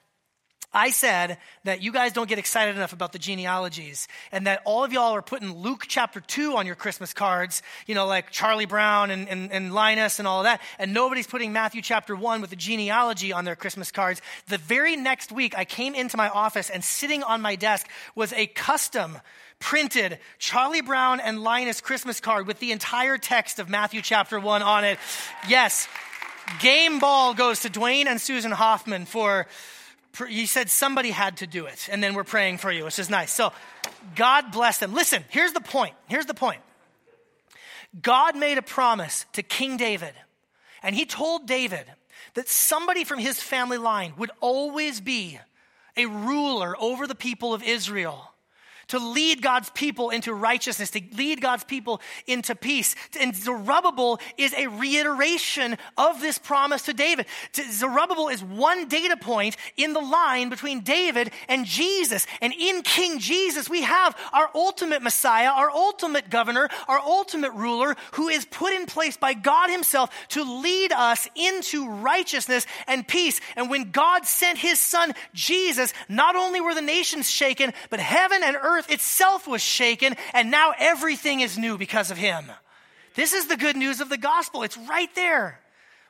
I 0.74 0.90
said 0.90 1.38
that 1.66 1.84
you 1.84 1.92
guys 1.92 2.14
don't 2.14 2.28
get 2.28 2.40
excited 2.40 2.76
enough 2.76 2.94
about 2.94 3.12
the 3.12 3.20
genealogies 3.20 4.08
and 4.32 4.48
that 4.48 4.62
all 4.66 4.84
of 4.84 4.92
y'all 4.92 5.14
are 5.14 5.22
putting 5.22 5.54
Luke 5.56 5.86
chapter 5.88 6.20
2 6.20 6.56
on 6.58 6.66
your 6.66 6.76
Christmas 6.76 7.14
cards, 7.14 7.62
you 7.86 7.94
know, 7.94 8.08
like 8.08 8.32
Charlie 8.32 8.66
Brown 8.66 9.12
and, 9.12 9.30
and, 9.30 9.52
and 9.52 9.74
Linus 9.74 10.18
and 10.18 10.28
all 10.28 10.40
of 10.40 10.46
that, 10.46 10.62
and 10.80 10.94
nobody's 10.94 11.28
putting 11.28 11.54
Matthew 11.54 11.82
chapter 11.82 12.16
1 12.16 12.42
with 12.42 12.50
the 12.50 12.56
genealogy 12.56 13.32
on 13.32 13.46
their 13.46 13.56
Christmas 13.56 13.92
cards. 13.92 14.22
The 14.48 14.58
very 14.58 14.96
next 14.96 15.32
week, 15.32 15.56
I 15.58 15.66
came 15.66 15.94
into 15.94 16.18
my 16.18 16.30
office 16.30 16.70
and 16.70 16.84
sitting 16.84 17.22
on 17.22 17.42
my 17.42 17.56
desk 17.56 17.88
was 18.16 18.34
a 18.34 18.48
custom 18.48 19.20
printed 19.60 20.20
Charlie 20.40 20.82
Brown 20.82 21.20
and 21.20 21.42
Linus 21.42 21.82
Christmas 21.82 22.20
card 22.20 22.48
with 22.48 22.60
the 22.60 22.72
entire 22.72 23.18
text 23.18 23.60
of 23.60 23.70
Matthew 23.70 24.02
chapter 24.02 24.40
1 24.40 24.62
on 24.62 24.84
it. 24.84 24.98
Yes. 25.48 25.88
Game 26.60 27.00
ball 27.00 27.34
goes 27.34 27.62
to 27.62 27.70
Dwayne 27.70 28.08
and 28.08 28.20
Susan 28.20 28.52
Hoffman 28.52 29.06
for 29.06 29.48
you 30.30 30.46
said 30.48 30.70
somebody 30.70 31.12
had 31.12 31.38
to 31.38 31.48
do 31.48 31.66
it, 31.66 31.90
and 31.92 32.04
then 32.04 32.14
we're 32.14 32.24
praying 32.24 32.60
for 32.60 32.72
you, 32.72 32.86
which 32.86 33.00
is 33.00 33.10
nice. 33.10 33.32
So, 33.32 33.52
God 34.16 34.52
bless 34.52 34.78
them. 34.78 34.94
Listen, 34.94 35.24
here's 35.30 35.54
the 35.54 35.62
point. 35.62 35.96
Here's 36.08 36.26
the 36.26 36.34
point. 36.34 36.62
God 38.02 38.36
made 38.36 38.58
a 38.58 38.62
promise 38.62 39.26
to 39.34 39.44
King 39.44 39.78
David, 39.78 40.14
and 40.82 40.96
he 40.96 41.06
told 41.06 41.48
David 41.48 41.86
that 42.34 42.48
somebody 42.48 43.04
from 43.04 43.20
his 43.20 43.40
family 43.40 43.78
line 43.78 44.14
would 44.18 44.32
always 44.40 45.00
be 45.02 45.40
a 45.96 46.06
ruler 46.06 46.76
over 46.80 47.06
the 47.06 47.16
people 47.16 47.54
of 47.54 47.64
Israel. 47.64 48.33
To 48.94 49.00
lead 49.00 49.42
God's 49.42 49.72
people 49.72 50.12
into 50.12 50.32
righteousness, 50.36 50.92
to 50.92 51.02
lead 51.18 51.42
God's 51.42 51.64
people 51.64 52.00
into 52.28 52.54
peace. 52.54 52.96
And 53.20 53.36
Zerubbabel 53.36 54.20
is 54.38 54.54
a 54.54 54.68
reiteration 54.68 55.80
of 55.98 56.22
this 56.22 56.38
promise 56.38 56.84
to 56.84 56.94
David. 56.94 57.26
Zerubbabel 57.56 58.30
is 58.30 58.44
one 58.44 58.88
data 58.88 59.18
point 59.18 59.58
in 59.78 59.94
the 59.94 60.00
line 60.00 60.50
between 60.50 60.82
David 60.82 61.32
and 61.50 61.66
Jesus. 61.66 62.28
And 62.40 62.54
in 62.54 62.84
King 62.84 63.18
Jesus, 63.18 63.68
we 63.68 63.82
have 63.82 64.16
our 64.32 64.52
ultimate 64.54 65.02
Messiah, 65.02 65.50
our 65.50 65.72
ultimate 65.72 66.30
governor, 66.30 66.70
our 66.88 67.00
ultimate 67.00 67.54
ruler, 67.54 67.96
who 68.12 68.30
is 68.30 68.46
put 68.46 68.74
in 68.74 68.86
place 68.86 69.18
by 69.18 69.34
God 69.34 69.72
Himself 69.72 70.12
to 70.30 70.44
lead 70.62 70.92
us 70.92 71.28
into 71.34 71.90
righteousness 71.90 72.68
and 72.86 73.08
peace. 73.08 73.42
And 73.56 73.72
when 73.72 73.90
God 73.90 74.28
sent 74.28 74.60
His 74.60 74.80
Son, 74.80 75.16
Jesus, 75.34 75.96
not 76.08 76.36
only 76.36 76.62
were 76.62 76.76
the 76.76 76.82
nations 76.84 77.28
shaken, 77.28 77.74
but 77.90 78.00
heaven 78.00 78.42
and 78.44 78.56
earth 78.56 78.83
earth 78.84 78.92
itself 78.92 79.48
was 79.48 79.62
shaken, 79.62 80.16
and 80.34 80.52
now 80.52 80.74
everything 80.78 81.42
is 81.42 81.58
new 81.58 81.78
because 81.78 82.12
of 82.12 82.18
him. 82.18 82.46
This 83.16 83.34
is 83.34 83.48
the 83.48 83.58
good 83.58 83.76
news 83.76 84.02
of 84.02 84.10
the 84.10 84.18
gospel. 84.18 84.64
It's 84.64 84.78
right 84.78 85.14
there 85.16 85.60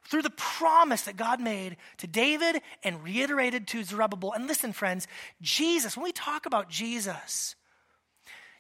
through 0.05 0.21
the 0.21 0.29
promise 0.31 1.03
that 1.03 1.17
God 1.17 1.39
made 1.39 1.77
to 1.97 2.07
David 2.07 2.61
and 2.83 3.03
reiterated 3.03 3.67
to 3.69 3.83
Zerubbabel. 3.83 4.33
And 4.33 4.47
listen, 4.47 4.73
friends, 4.73 5.07
Jesus, 5.41 5.95
when 5.95 6.03
we 6.03 6.11
talk 6.11 6.45
about 6.45 6.69
Jesus, 6.69 7.55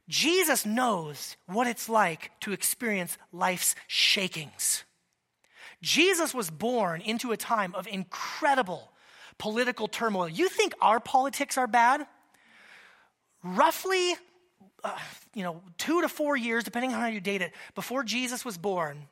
Jesus 0.07 0.65
knows 0.65 1.37
what 1.47 1.67
it's 1.67 1.89
like 1.89 2.31
to 2.41 2.51
experience 2.51 3.17
life's 3.31 3.75
shakings. 3.87 4.83
Jesus 5.81 6.33
was 6.33 6.49
born 6.49 7.01
into 7.01 7.31
a 7.31 7.37
time 7.37 7.75
of 7.75 7.87
incredible 7.87 8.91
political 9.37 9.87
turmoil. 9.87 10.29
You 10.29 10.47
think 10.47 10.73
our 10.81 10.99
politics 10.99 11.57
are 11.57 11.67
bad? 11.67 12.05
Roughly, 13.43 14.15
uh, 14.83 14.97
you 15.33 15.43
know, 15.43 15.61
two 15.77 16.01
to 16.01 16.09
four 16.09 16.35
years, 16.35 16.63
depending 16.63 16.93
on 16.93 16.99
how 16.99 17.07
you 17.07 17.21
date 17.21 17.41
it, 17.41 17.53
before 17.75 18.03
Jesus 18.03 18.43
was 18.45 18.57
born, 18.57 19.07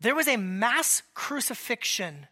there 0.00 0.14
was 0.14 0.28
a 0.28 0.36
mass 0.36 1.02
crucifixion 1.14 2.26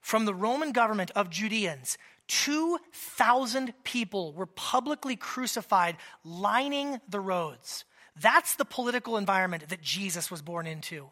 from 0.00 0.24
the 0.24 0.34
Roman 0.34 0.72
government 0.72 1.10
of 1.16 1.30
Judeans. 1.30 1.98
2,000 2.28 3.72
people 3.84 4.32
were 4.32 4.46
publicly 4.46 5.16
crucified, 5.16 5.96
lining 6.24 7.00
the 7.08 7.20
roads. 7.20 7.84
That's 8.20 8.56
the 8.56 8.64
political 8.64 9.16
environment 9.16 9.68
that 9.68 9.82
Jesus 9.82 10.30
was 10.30 10.42
born 10.42 10.66
into. 10.66 11.10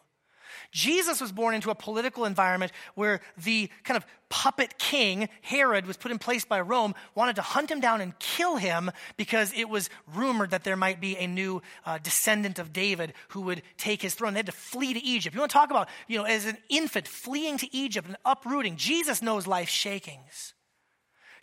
Jesus 0.71 1.21
was 1.21 1.33
born 1.33 1.55
into 1.55 1.71
a 1.71 1.75
political 1.75 2.25
environment 2.25 2.73
where 2.95 3.21
the 3.37 3.71
kind 3.83 3.97
of 3.97 4.07
puppet 4.29 4.79
king, 4.79 5.29
Herod, 5.43 5.87
was 5.87 5.97
put 5.97 6.11
in 6.11 6.19
place 6.19 6.45
by 6.45 6.61
Rome, 6.61 6.95
wanted 7.14 7.37
to 7.37 7.43
hunt 7.43 7.71
him 7.71 7.81
down 7.81 8.01
and 8.01 8.19
kill 8.19 8.57
him 8.57 8.90
because 9.17 9.53
it 9.55 9.69
was 9.69 9.90
rumored 10.14 10.51
that 10.51 10.64
there 10.64 10.77
might 10.77 11.01
be 11.01 11.17
a 11.17 11.27
new 11.27 11.62
uh, 11.87 11.99
descendant 11.99 12.59
of 12.59 12.73
David 12.73 13.12
who 13.29 13.43
would 13.43 13.62
take 13.77 14.03
his 14.03 14.14
throne. 14.14 14.35
They 14.35 14.38
had 14.38 14.47
to 14.47 14.53
flee 14.53 14.95
to 14.95 15.05
Egypt. 15.05 15.35
You 15.35 15.40
want 15.40 15.53
to 15.53 15.57
talk 15.57 15.71
about, 15.71 15.88
you 16.09 16.19
know, 16.19 16.25
as 16.25 16.47
an 16.47 16.59
infant 16.69 17.07
fleeing 17.07 17.59
to 17.59 17.77
Egypt 17.77 18.09
and 18.09 18.17
uprooting. 18.25 18.77
Jesus 18.77 19.23
knows 19.23 19.47
life 19.47 19.69
shakings. 19.69 20.55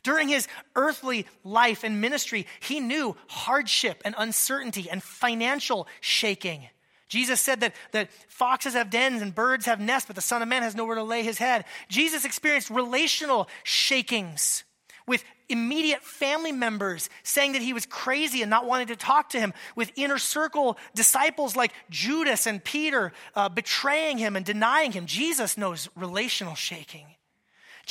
During 0.03 0.29
his 0.29 0.47
earthly 0.75 1.27
life 1.43 1.83
and 1.83 2.01
ministry, 2.01 2.47
he 2.59 2.79
knew 2.79 3.15
hardship 3.27 4.01
and 4.03 4.15
uncertainty 4.17 4.89
and 4.89 5.01
financial 5.01 5.87
shaking. 5.99 6.67
Jesus 7.11 7.41
said 7.41 7.59
that, 7.59 7.75
that 7.91 8.09
foxes 8.29 8.73
have 8.73 8.89
dens 8.89 9.21
and 9.21 9.35
birds 9.35 9.65
have 9.65 9.81
nests, 9.81 10.07
but 10.07 10.15
the 10.15 10.21
Son 10.21 10.41
of 10.41 10.47
Man 10.47 10.63
has 10.63 10.75
nowhere 10.75 10.95
to 10.95 11.03
lay 11.03 11.23
his 11.23 11.37
head. 11.37 11.65
Jesus 11.89 12.23
experienced 12.23 12.69
relational 12.69 13.49
shakings 13.63 14.63
with 15.05 15.25
immediate 15.49 16.01
family 16.03 16.53
members 16.53 17.09
saying 17.23 17.51
that 17.51 17.61
he 17.61 17.73
was 17.73 17.85
crazy 17.85 18.41
and 18.41 18.49
not 18.49 18.65
wanting 18.65 18.87
to 18.87 18.95
talk 18.95 19.27
to 19.31 19.41
him, 19.41 19.53
with 19.75 19.91
inner 19.97 20.17
circle 20.17 20.77
disciples 20.95 21.53
like 21.53 21.73
Judas 21.89 22.47
and 22.47 22.63
Peter 22.63 23.11
uh, 23.35 23.49
betraying 23.49 24.17
him 24.17 24.37
and 24.37 24.45
denying 24.45 24.93
him. 24.93 25.05
Jesus 25.05 25.57
knows 25.57 25.89
relational 25.97 26.55
shaking. 26.55 27.07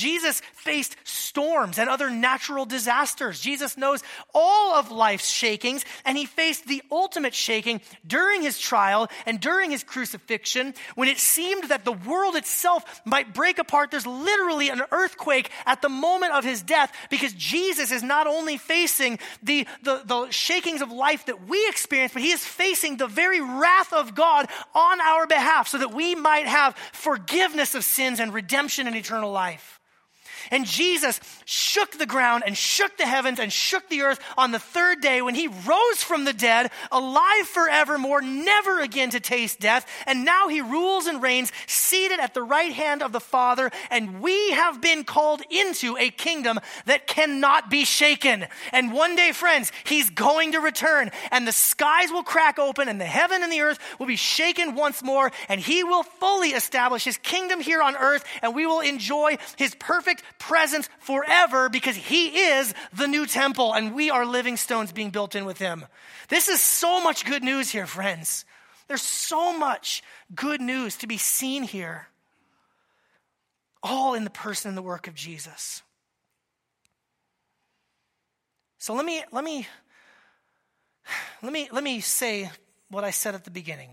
Jesus 0.01 0.41
faced 0.55 0.97
storms 1.05 1.79
and 1.79 1.91
other 1.91 2.09
natural 2.09 2.65
disasters. 2.65 3.39
Jesus 3.39 3.77
knows 3.77 4.03
all 4.35 4.75
of 4.75 4.91
life's 4.91 5.29
shakings, 5.29 5.85
and 6.07 6.17
he 6.17 6.25
faced 6.25 6.67
the 6.67 6.83
ultimate 6.91 7.35
shaking 7.35 7.83
during 8.07 8.41
his 8.41 8.59
trial 8.59 9.09
and 9.27 9.39
during 9.41 9.71
his 9.71 9.85
crucifixion 9.85 10.73
when 10.95 11.09
it 11.09 11.19
seemed 11.19 11.65
that 11.65 11.85
the 11.85 11.93
world 11.93 12.35
itself 12.35 13.03
might 13.05 13.35
break 13.35 13.59
apart. 13.59 13.91
There's 13.91 14.07
literally 14.07 14.71
an 14.71 14.83
earthquake 14.91 15.51
at 15.67 15.83
the 15.83 15.91
moment 15.91 16.33
of 16.33 16.45
his 16.45 16.63
death 16.63 16.91
because 17.11 17.35
Jesus 17.35 17.93
is 17.93 18.03
not 18.03 18.27
only 18.27 18.57
facing 18.57 19.19
the, 19.43 19.67
the, 19.83 20.03
the 20.07 20.31
shakings 20.31 20.81
of 20.81 20.91
life 20.91 21.27
that 21.27 21.47
we 21.47 21.69
experience, 21.69 22.15
but 22.15 22.23
he 22.23 22.31
is 22.31 22.45
facing 22.45 22.97
the 22.97 23.07
very 23.07 23.43
wrath 23.43 23.93
of 23.93 24.15
God 24.15 24.49
on 24.75 25.01
our 25.01 25.27
behalf 25.27 25.69
so 25.69 25.77
that 25.77 25.93
we 25.93 26.15
might 26.15 26.47
have 26.47 26.75
forgiveness 26.93 27.75
of 27.75 27.85
sins 27.85 28.19
and 28.19 28.33
redemption 28.33 28.87
and 28.87 28.97
eternal 28.97 29.31
life. 29.31 29.81
And 30.51 30.67
Jesus 30.67 31.21
shook 31.45 31.99
the 31.99 32.07
ground 32.07 32.45
and 32.47 32.57
shook 32.57 32.97
the 32.97 33.07
heavens 33.07 33.39
and 33.39 33.53
shook 33.53 33.89
the 33.89 34.03
earth 34.03 34.21
on 34.37 34.53
the 34.53 34.59
third 34.59 35.01
day 35.01 35.23
when 35.23 35.35
he 35.35 35.49
rose 35.49 36.03
from 36.03 36.25
the 36.25 36.33
dead, 36.33 36.71
alive 36.91 37.47
forevermore, 37.47 38.21
never 38.23 38.81
again 38.81 39.11
to 39.11 39.21
taste 39.21 39.61
death. 39.61 39.87
And 40.07 40.25
now 40.25 40.49
he 40.49 40.61
rules 40.61 41.07
and 41.07 41.23
reigns, 41.23 41.53
seated 41.67 42.21
at 42.21 42.35
the 42.35 42.43
right 42.43 42.73
hand 42.73 43.03
of 43.03 43.13
the 43.13 43.21
Father. 43.21 43.71
And 43.91 44.21
we 44.21 44.53
have 44.53 44.81
been 44.81 45.05
called 45.05 45.43
into 45.51 45.97
a 45.97 46.11
kingdom 46.11 46.61
that 46.87 47.07
cannot 47.07 47.71
be 47.71 47.85
shaken. 47.85 48.47
And 48.73 48.93
one 48.93 49.17
day, 49.17 49.33
friends, 49.33 49.73
he's 49.85 50.11
going 50.11 50.53
to 50.53 50.61
return, 50.61 51.11
and 51.31 51.47
the 51.47 51.53
skies 51.53 52.11
will 52.11 52.23
crack 52.23 52.59
open, 52.59 52.89
and 52.89 53.01
the 53.01 53.05
heaven 53.05 53.43
and 53.43 53.53
the 53.53 53.61
earth 53.61 53.79
will 53.99 54.07
be 54.07 54.17
shaken 54.17 54.75
once 54.75 55.03
more, 55.03 55.33
and 55.49 55.61
he 55.61 55.85
will 55.85 56.03
fully 56.03 56.51
establish 56.51 57.05
his 57.05 57.19
kingdom 57.19 57.61
here 57.61 57.83
on 57.83 57.97
earth, 57.97 58.25
and 58.43 58.55
we 58.55 58.67
will 58.67 58.81
enjoy 58.81 59.39
his 59.57 59.75
perfect 59.75 60.23
presence 60.41 60.89
forever 60.99 61.69
because 61.69 61.95
he 61.95 62.29
is 62.37 62.75
the 62.93 63.07
new 63.07 63.27
temple 63.27 63.73
and 63.73 63.95
we 63.95 64.11
are 64.11 64.27
living 64.27 64.57
stones 64.57 64.91
being 64.91 65.11
built 65.11 65.37
in 65.37 65.45
with 65.45 65.59
him. 65.59 65.85
This 66.29 66.49
is 66.49 66.61
so 66.61 67.01
much 67.01 67.25
good 67.25 67.45
news 67.45 67.71
here, 67.71 67.87
friends. 67.87 68.45
There's 68.89 69.03
so 69.03 69.57
much 69.57 70.03
good 70.35 70.61
news 70.61 70.97
to 70.97 71.07
be 71.07 71.19
seen 71.19 71.63
here. 71.63 72.09
All 73.85 74.15
in 74.15 74.25
the 74.25 74.31
person 74.31 74.71
and 74.71 74.77
the 74.77 74.83
work 74.83 75.07
of 75.07 75.15
Jesus. 75.15 75.83
So 78.79 78.95
let 78.95 79.05
me 79.05 79.23
let 79.31 79.45
me 79.45 79.69
let 81.43 81.53
me 81.53 81.69
let 81.71 81.85
me 81.85 82.01
say 82.01 82.51
what 82.89 83.05
I 83.05 83.11
said 83.11 83.35
at 83.35 83.45
the 83.45 83.51
beginning. 83.51 83.91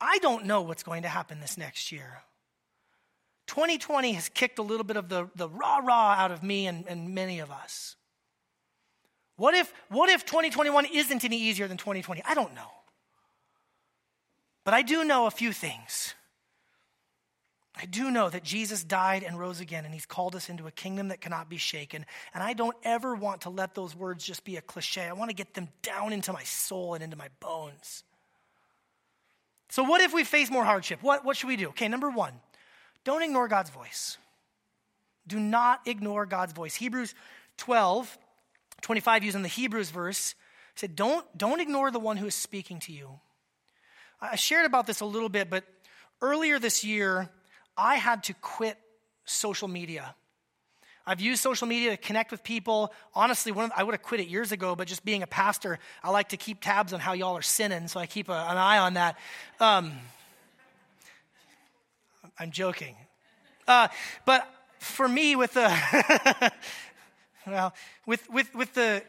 I 0.00 0.18
don't 0.18 0.46
know 0.46 0.62
what's 0.62 0.82
going 0.82 1.02
to 1.02 1.08
happen 1.08 1.40
this 1.40 1.58
next 1.58 1.90
year. 1.90 2.22
2020 3.50 4.12
has 4.12 4.28
kicked 4.28 4.60
a 4.60 4.62
little 4.62 4.84
bit 4.84 4.96
of 4.96 5.08
the, 5.08 5.28
the 5.34 5.48
rah 5.48 5.78
rah 5.78 6.14
out 6.16 6.30
of 6.30 6.40
me 6.40 6.68
and, 6.68 6.86
and 6.86 7.12
many 7.16 7.40
of 7.40 7.50
us. 7.50 7.96
What 9.34 9.54
if, 9.54 9.72
what 9.88 10.08
if 10.08 10.24
2021 10.24 10.86
isn't 10.94 11.24
any 11.24 11.36
easier 11.36 11.66
than 11.66 11.76
2020? 11.76 12.22
I 12.24 12.34
don't 12.34 12.54
know. 12.54 12.70
But 14.64 14.74
I 14.74 14.82
do 14.82 15.02
know 15.02 15.26
a 15.26 15.32
few 15.32 15.52
things. 15.52 16.14
I 17.74 17.86
do 17.86 18.12
know 18.12 18.30
that 18.30 18.44
Jesus 18.44 18.84
died 18.84 19.24
and 19.24 19.36
rose 19.36 19.58
again, 19.58 19.84
and 19.84 19.92
he's 19.92 20.06
called 20.06 20.36
us 20.36 20.48
into 20.48 20.68
a 20.68 20.70
kingdom 20.70 21.08
that 21.08 21.20
cannot 21.20 21.48
be 21.48 21.56
shaken. 21.56 22.06
And 22.32 22.44
I 22.44 22.52
don't 22.52 22.76
ever 22.84 23.16
want 23.16 23.40
to 23.40 23.50
let 23.50 23.74
those 23.74 23.96
words 23.96 24.24
just 24.24 24.44
be 24.44 24.58
a 24.58 24.60
cliche. 24.60 25.02
I 25.02 25.12
want 25.12 25.30
to 25.30 25.34
get 25.34 25.54
them 25.54 25.70
down 25.82 26.12
into 26.12 26.32
my 26.32 26.44
soul 26.44 26.94
and 26.94 27.02
into 27.02 27.16
my 27.16 27.28
bones. 27.40 28.04
So, 29.70 29.82
what 29.82 30.02
if 30.02 30.14
we 30.14 30.22
face 30.22 30.52
more 30.52 30.64
hardship? 30.64 31.02
What, 31.02 31.24
what 31.24 31.36
should 31.36 31.48
we 31.48 31.56
do? 31.56 31.70
Okay, 31.70 31.88
number 31.88 32.10
one, 32.10 32.34
don't 33.04 33.22
ignore 33.22 33.48
God's 33.48 33.70
voice. 33.70 34.18
Do 35.26 35.38
not 35.38 35.80
ignore 35.86 36.26
God's 36.26 36.52
voice. 36.52 36.74
Hebrews 36.74 37.14
12, 37.56 38.18
25, 38.82 39.24
using 39.24 39.42
the 39.42 39.48
Hebrews 39.48 39.90
verse, 39.90 40.34
said, 40.74 40.96
don't, 40.96 41.26
don't 41.36 41.60
ignore 41.60 41.90
the 41.90 41.98
one 41.98 42.16
who 42.16 42.26
is 42.26 42.34
speaking 42.34 42.80
to 42.80 42.92
you. 42.92 43.08
I 44.20 44.36
shared 44.36 44.66
about 44.66 44.86
this 44.86 45.00
a 45.00 45.06
little 45.06 45.28
bit, 45.28 45.48
but 45.50 45.64
earlier 46.20 46.58
this 46.58 46.84
year, 46.84 47.28
I 47.76 47.96
had 47.96 48.24
to 48.24 48.34
quit 48.34 48.76
social 49.24 49.68
media. 49.68 50.14
I've 51.06 51.20
used 51.20 51.42
social 51.42 51.66
media 51.66 51.90
to 51.90 51.96
connect 51.96 52.30
with 52.30 52.44
people. 52.44 52.92
Honestly, 53.14 53.52
of, 53.52 53.72
I 53.74 53.82
would 53.82 53.94
have 53.94 54.02
quit 54.02 54.20
it 54.20 54.28
years 54.28 54.52
ago, 54.52 54.76
but 54.76 54.86
just 54.86 55.04
being 55.04 55.22
a 55.22 55.26
pastor, 55.26 55.78
I 56.02 56.10
like 56.10 56.30
to 56.30 56.36
keep 56.36 56.60
tabs 56.60 56.92
on 56.92 57.00
how 57.00 57.14
y'all 57.14 57.36
are 57.36 57.42
sinning, 57.42 57.88
so 57.88 57.98
I 57.98 58.06
keep 58.06 58.28
a, 58.28 58.32
an 58.32 58.56
eye 58.56 58.78
on 58.78 58.94
that. 58.94 59.16
Um, 59.58 59.92
I'm 62.40 62.50
joking. 62.50 62.96
Uh, 63.68 63.88
but 64.24 64.48
for 64.78 65.06
me, 65.06 65.36
with 65.36 65.52
the 65.52 66.52
well, 67.46 67.74
with 68.06 68.28
with 68.30 68.54
with 68.54 68.72
the 68.72 69.02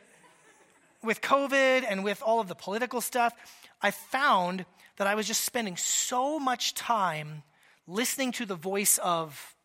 with 1.01 1.21
COVID 1.21 1.85
and 1.87 2.03
with 2.03 2.21
all 2.21 2.41
of 2.41 2.49
the 2.49 2.55
political 2.55 2.99
stuff, 2.99 3.33
I 3.81 3.91
found 3.91 4.65
that 4.97 5.07
I 5.07 5.15
was 5.15 5.27
just 5.27 5.45
spending 5.45 5.77
so 5.77 6.39
much 6.39 6.73
time 6.73 7.43
listening 7.87 8.33
to 8.33 8.45
the 8.45 8.55
voice 8.55 8.97
of 8.97 9.55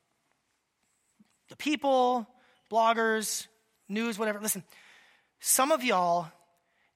the 1.49 1.57
people, 1.57 2.29
bloggers, 2.71 3.49
news, 3.89 4.17
whatever. 4.17 4.39
Listen, 4.41 4.63
some 5.41 5.73
of 5.73 5.83
y'all 5.83 6.29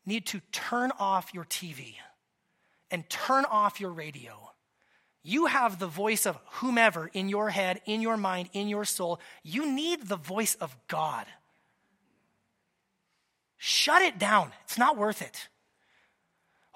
need 0.07 0.24
to 0.26 0.40
turn 0.53 0.92
off 1.01 1.34
your 1.34 1.44
TV 1.44 1.94
and 2.92 3.09
turn 3.11 3.44
off 3.44 3.80
your 3.80 3.90
radio. 3.90 4.51
You 5.22 5.46
have 5.46 5.78
the 5.78 5.86
voice 5.86 6.26
of 6.26 6.38
whomever 6.52 7.10
in 7.12 7.28
your 7.28 7.50
head, 7.50 7.80
in 7.84 8.00
your 8.00 8.16
mind, 8.16 8.48
in 8.52 8.68
your 8.68 8.84
soul. 8.84 9.20
You 9.42 9.70
need 9.70 10.08
the 10.08 10.16
voice 10.16 10.54
of 10.54 10.74
God. 10.88 11.26
Shut 13.58 14.00
it 14.00 14.18
down. 14.18 14.52
It's 14.64 14.78
not 14.78 14.96
worth 14.96 15.20
it. 15.20 15.48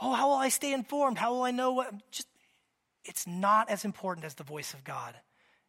Oh, 0.01 0.13
how 0.13 0.29
will 0.29 0.37
I 0.37 0.51
stay 0.51 0.73
informed? 0.73 1.17
How 1.17 1.33
will 1.33 1.45
I 1.45 1.51
know 1.51 1.73
what? 1.73 1.93
Just, 2.11 2.29
it's 3.05 3.27
not 3.27 3.71
as 3.71 3.87
important 3.87 4.27
as 4.27 4.35
the 4.35 4.45
voice 4.45 4.75
of 4.75 4.85
God. 4.85 5.15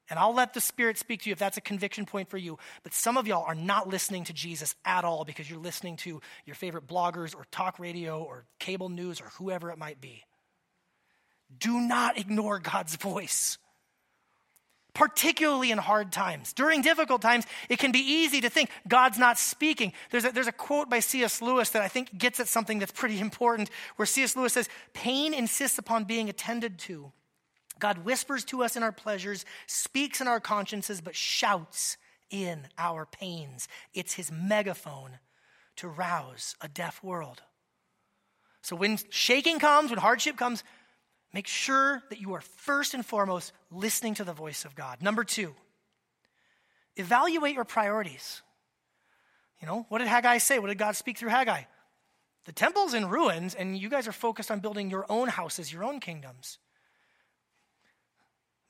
And 0.10 0.20
I'll 0.20 0.34
let 0.34 0.54
the 0.54 0.62
Spirit 0.62 0.98
speak 0.98 1.24
to 1.24 1.30
you 1.30 1.34
if 1.34 1.40
that's 1.40 1.58
a 1.58 1.62
conviction 1.62 2.06
point 2.06 2.30
for 2.30 2.38
you. 2.38 2.60
But 2.84 2.94
some 2.94 3.18
of 3.18 3.28
y'all 3.28 3.46
are 3.46 3.56
not 3.56 3.88
listening 3.88 4.26
to 4.26 4.34
Jesus 4.34 4.76
at 4.84 5.04
all 5.04 5.24
because 5.24 5.50
you're 5.50 5.60
listening 5.60 5.96
to 5.98 6.22
your 6.46 6.56
favorite 6.56 6.88
bloggers 6.88 7.36
or 7.36 7.46
talk 7.50 7.80
radio 7.80 8.22
or 8.22 8.46
cable 8.60 8.90
news 8.90 9.22
or 9.22 9.30
whoever 9.38 9.72
it 9.72 9.78
might 9.78 10.02
be. 10.02 10.24
Do 11.58 11.80
not 11.80 12.18
ignore 12.18 12.60
God's 12.60 12.96
voice, 12.96 13.58
particularly 14.94 15.72
in 15.72 15.78
hard 15.78 16.12
times. 16.12 16.54
During 16.54 16.82
difficult 16.82 17.22
times, 17.22 17.46
it 17.70 17.80
can 17.80 17.92
be 17.92 18.00
easy 18.00 18.42
to 18.42 18.50
think 18.50 18.70
God's 18.88 19.18
not 19.18 19.38
speaking. 19.38 19.94
There's 20.12 20.26
a, 20.26 20.32
there's 20.32 20.48
a 20.48 20.52
quote 20.52 20.90
by 20.90 21.00
C.S. 21.00 21.42
Lewis 21.42 21.70
that 21.72 21.82
I 21.82 21.88
think 21.88 22.18
gets 22.18 22.40
at 22.40 22.48
something 22.48 22.80
that's 22.80 22.92
pretty 22.92 23.20
important, 23.20 23.70
where 23.96 24.06
C.S. 24.06 24.36
Lewis 24.36 24.54
says, 24.54 24.70
Pain 24.94 25.34
insists 25.34 25.78
upon 25.78 26.06
being 26.06 26.30
attended 26.30 26.78
to. 26.80 27.12
God 27.80 28.00
whispers 28.00 28.44
to 28.46 28.64
us 28.64 28.76
in 28.76 28.84
our 28.84 28.92
pleasures, 28.92 29.46
speaks 29.68 30.22
in 30.22 30.28
our 30.28 30.40
consciences, 30.40 31.02
but 31.02 31.16
shouts 31.16 31.98
in 32.30 32.68
our 32.78 33.06
pains. 33.06 33.68
It's 33.94 34.14
his 34.14 34.32
megaphone 34.32 35.20
to 35.78 35.88
rouse 35.88 36.56
a 36.62 36.68
deaf 36.68 37.04
world. 37.04 37.42
So 38.62 38.76
when 38.76 38.98
shaking 39.10 39.60
comes, 39.60 39.92
when 39.92 40.00
hardship 40.00 40.38
comes, 40.38 40.64
make 41.36 41.48
sure 41.48 42.02
that 42.10 42.22
you 42.22 42.34
are 42.34 42.40
first 42.40 42.94
and 42.94 43.06
foremost 43.06 43.52
listening 43.70 44.14
to 44.16 44.24
the 44.24 44.32
voice 44.32 44.64
of 44.64 44.74
God. 44.74 45.02
Number 45.02 45.26
two, 45.26 45.54
evaluate 46.96 47.54
your 47.54 47.66
priorities. 47.66 48.42
You 49.62 49.68
know, 49.68 49.86
what 49.90 49.98
did 49.98 50.08
Haggai 50.08 50.38
say? 50.38 50.60
What 50.60 50.70
did 50.70 50.78
God 50.78 50.96
speak 50.96 51.18
through 51.18 51.30
Haggai? 51.30 51.64
The 52.46 52.54
temple's 52.54 52.94
in 52.94 53.10
ruins, 53.10 53.54
and 53.54 53.78
you 53.78 53.90
guys 53.90 54.08
are 54.08 54.14
focused 54.14 54.50
on 54.50 54.62
building 54.62 54.90
your 54.90 55.06
own 55.10 55.28
houses, 55.28 55.74
your 55.74 55.84
own 55.84 56.00
kingdoms. 56.00 56.58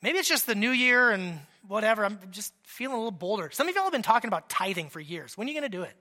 Maybe 0.02 0.18
it's 0.18 0.28
just 0.28 0.48
the 0.48 0.56
new 0.56 0.72
year 0.72 1.12
and 1.12 1.40
whatever. 1.68 2.04
I'm 2.04 2.18
just 2.32 2.52
feeling 2.64 2.96
a 2.96 2.98
little 2.98 3.12
bolder. 3.12 3.52
Some 3.52 3.70
of 3.70 3.76
y'all 3.76 3.84
have 3.84 3.94
been 3.94 4.02
talking 4.02 4.28
about 4.28 4.50
tithing 4.50 4.90
for 4.90 5.00
years. 5.00 5.38
When 5.38 5.48
are 5.48 5.52
you 5.52 5.60
going 5.60 5.72
to 5.72 5.78
do 5.78 5.84
it? 5.84 5.94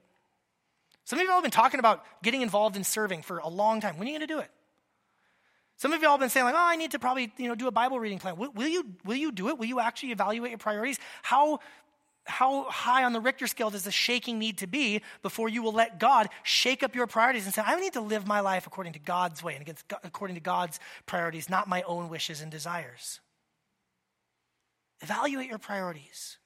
Some 1.05 1.19
of 1.19 1.27
y'all 1.27 1.35
have 1.35 1.43
been 1.43 1.51
talking 1.51 1.79
about 1.79 2.05
getting 2.23 2.41
involved 2.41 2.75
in 2.75 2.85
serving 2.85 3.21
for 3.21 3.37
a 3.37 3.49
long 3.49 3.83
time. 3.83 3.99
When 3.99 4.09
are 4.09 4.11
you 4.11 4.19
going 4.19 4.29
to 4.29 4.35
do 4.35 4.41
it? 4.41 4.51
Some 5.77 5.93
of 5.93 6.01
y'all 6.03 6.13
have 6.13 6.21
been 6.21 6.31
saying, 6.31 6.47
like, 6.47 6.55
oh, 6.55 6.59
I 6.59 6.77
need 6.77 6.93
to 6.93 6.99
probably, 6.99 7.33
you 7.37 7.49
know, 7.49 7.55
do 7.55 7.67
a 7.67 7.73
Bible 7.73 7.99
reading 7.99 8.19
plan. 8.19 8.37
Will, 8.37 8.53
will, 8.53 8.69
you, 8.69 8.87
will 9.05 9.17
you 9.17 9.33
do 9.33 9.49
it? 9.49 9.59
Will 9.59 9.67
you 9.67 9.81
actually 9.81 10.13
evaluate 10.13 10.51
your 10.51 10.59
priorities? 10.59 10.99
How, 11.23 11.59
how 12.27 12.65
high 12.71 13.05
on 13.05 13.13
the 13.13 13.21
Richter 13.21 13.47
scale 13.47 13.71
does 13.71 13.83
the 13.83 13.91
shaking 13.91 14.39
need 14.39 14.59
to 14.59 14.67
be 14.67 15.03
before 15.23 15.49
you 15.49 15.63
will 15.63 15.73
let 15.73 15.99
God 15.99 16.29
shake 16.45 16.83
up 16.83 16.95
your 16.95 17.07
priorities 17.07 17.45
and 17.45 17.55
say, 17.55 17.63
I 17.65 17.79
need 17.81 17.95
to 17.95 18.01
live 18.01 18.27
my 18.27 18.41
life 18.41 18.67
according 18.67 18.93
to 18.93 18.99
God's 19.01 19.43
way 19.43 19.55
and 19.55 19.63
against, 19.63 19.85
according 20.05 20.37
to 20.37 20.41
God's 20.41 20.79
priorities, 21.07 21.51
not 21.51 21.69
my 21.69 21.83
own 21.83 22.09
wishes 22.09 22.41
and 22.41 22.53
desires? 22.53 23.21
Evaluate 25.01 25.49
your 25.49 25.59
priorities. 25.59 26.39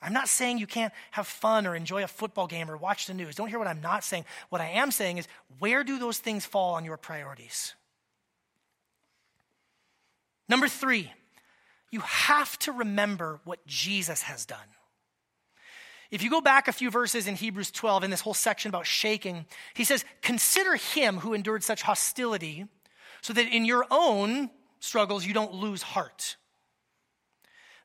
I'm 0.00 0.12
not 0.12 0.28
saying 0.28 0.58
you 0.58 0.66
can't 0.66 0.92
have 1.10 1.26
fun 1.26 1.66
or 1.66 1.74
enjoy 1.74 2.04
a 2.04 2.08
football 2.08 2.46
game 2.46 2.70
or 2.70 2.76
watch 2.76 3.06
the 3.06 3.14
news. 3.14 3.34
Don't 3.34 3.48
hear 3.48 3.58
what 3.58 3.66
I'm 3.66 3.80
not 3.80 4.04
saying. 4.04 4.24
What 4.50 4.60
I 4.60 4.68
am 4.68 4.92
saying 4.92 5.18
is, 5.18 5.26
where 5.58 5.82
do 5.82 5.98
those 5.98 6.18
things 6.18 6.46
fall 6.46 6.74
on 6.74 6.84
your 6.84 6.96
priorities? 6.96 7.74
Number 10.48 10.68
three, 10.68 11.12
you 11.90 12.00
have 12.00 12.58
to 12.60 12.72
remember 12.72 13.40
what 13.44 13.66
Jesus 13.66 14.22
has 14.22 14.46
done. 14.46 14.58
If 16.10 16.22
you 16.22 16.30
go 16.30 16.40
back 16.40 16.68
a 16.68 16.72
few 16.72 16.90
verses 16.90 17.26
in 17.26 17.34
Hebrews 17.34 17.70
12, 17.72 18.04
in 18.04 18.10
this 18.10 18.20
whole 18.20 18.34
section 18.34 18.68
about 18.68 18.86
shaking, 18.86 19.46
he 19.74 19.84
says, 19.84 20.04
Consider 20.22 20.76
him 20.76 21.18
who 21.18 21.34
endured 21.34 21.64
such 21.64 21.82
hostility, 21.82 22.66
so 23.22 23.32
that 23.32 23.52
in 23.52 23.64
your 23.64 23.84
own 23.90 24.50
struggles 24.78 25.26
you 25.26 25.34
don't 25.34 25.54
lose 25.54 25.82
heart. 25.82 26.36